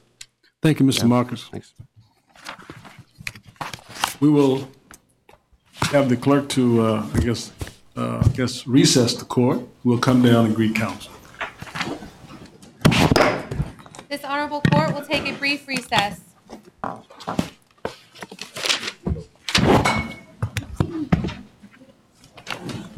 Thank 0.63 0.79
you, 0.79 0.85
Mr. 0.87 1.07
Marcus. 1.07 1.43
Thanks. 1.51 1.73
We 4.19 4.29
will 4.29 4.67
have 5.91 6.09
the 6.09 6.17
clerk 6.17 6.49
to, 6.49 6.81
uh, 6.81 7.07
I 7.13 7.19
guess, 7.19 7.51
uh, 7.95 8.21
I 8.23 8.27
guess 8.29 8.67
recess 8.67 9.13
the 9.13 9.25
court. 9.25 9.61
We'll 9.83 9.99
come 9.99 10.21
down 10.21 10.45
and 10.45 10.55
greet 10.55 10.75
counsel. 10.75 11.13
This 14.09 14.23
honorable 14.23 14.61
court 14.71 14.93
will 14.93 15.01
take 15.01 15.25
a 15.27 15.33
brief 15.33 15.67
recess. 15.67 16.21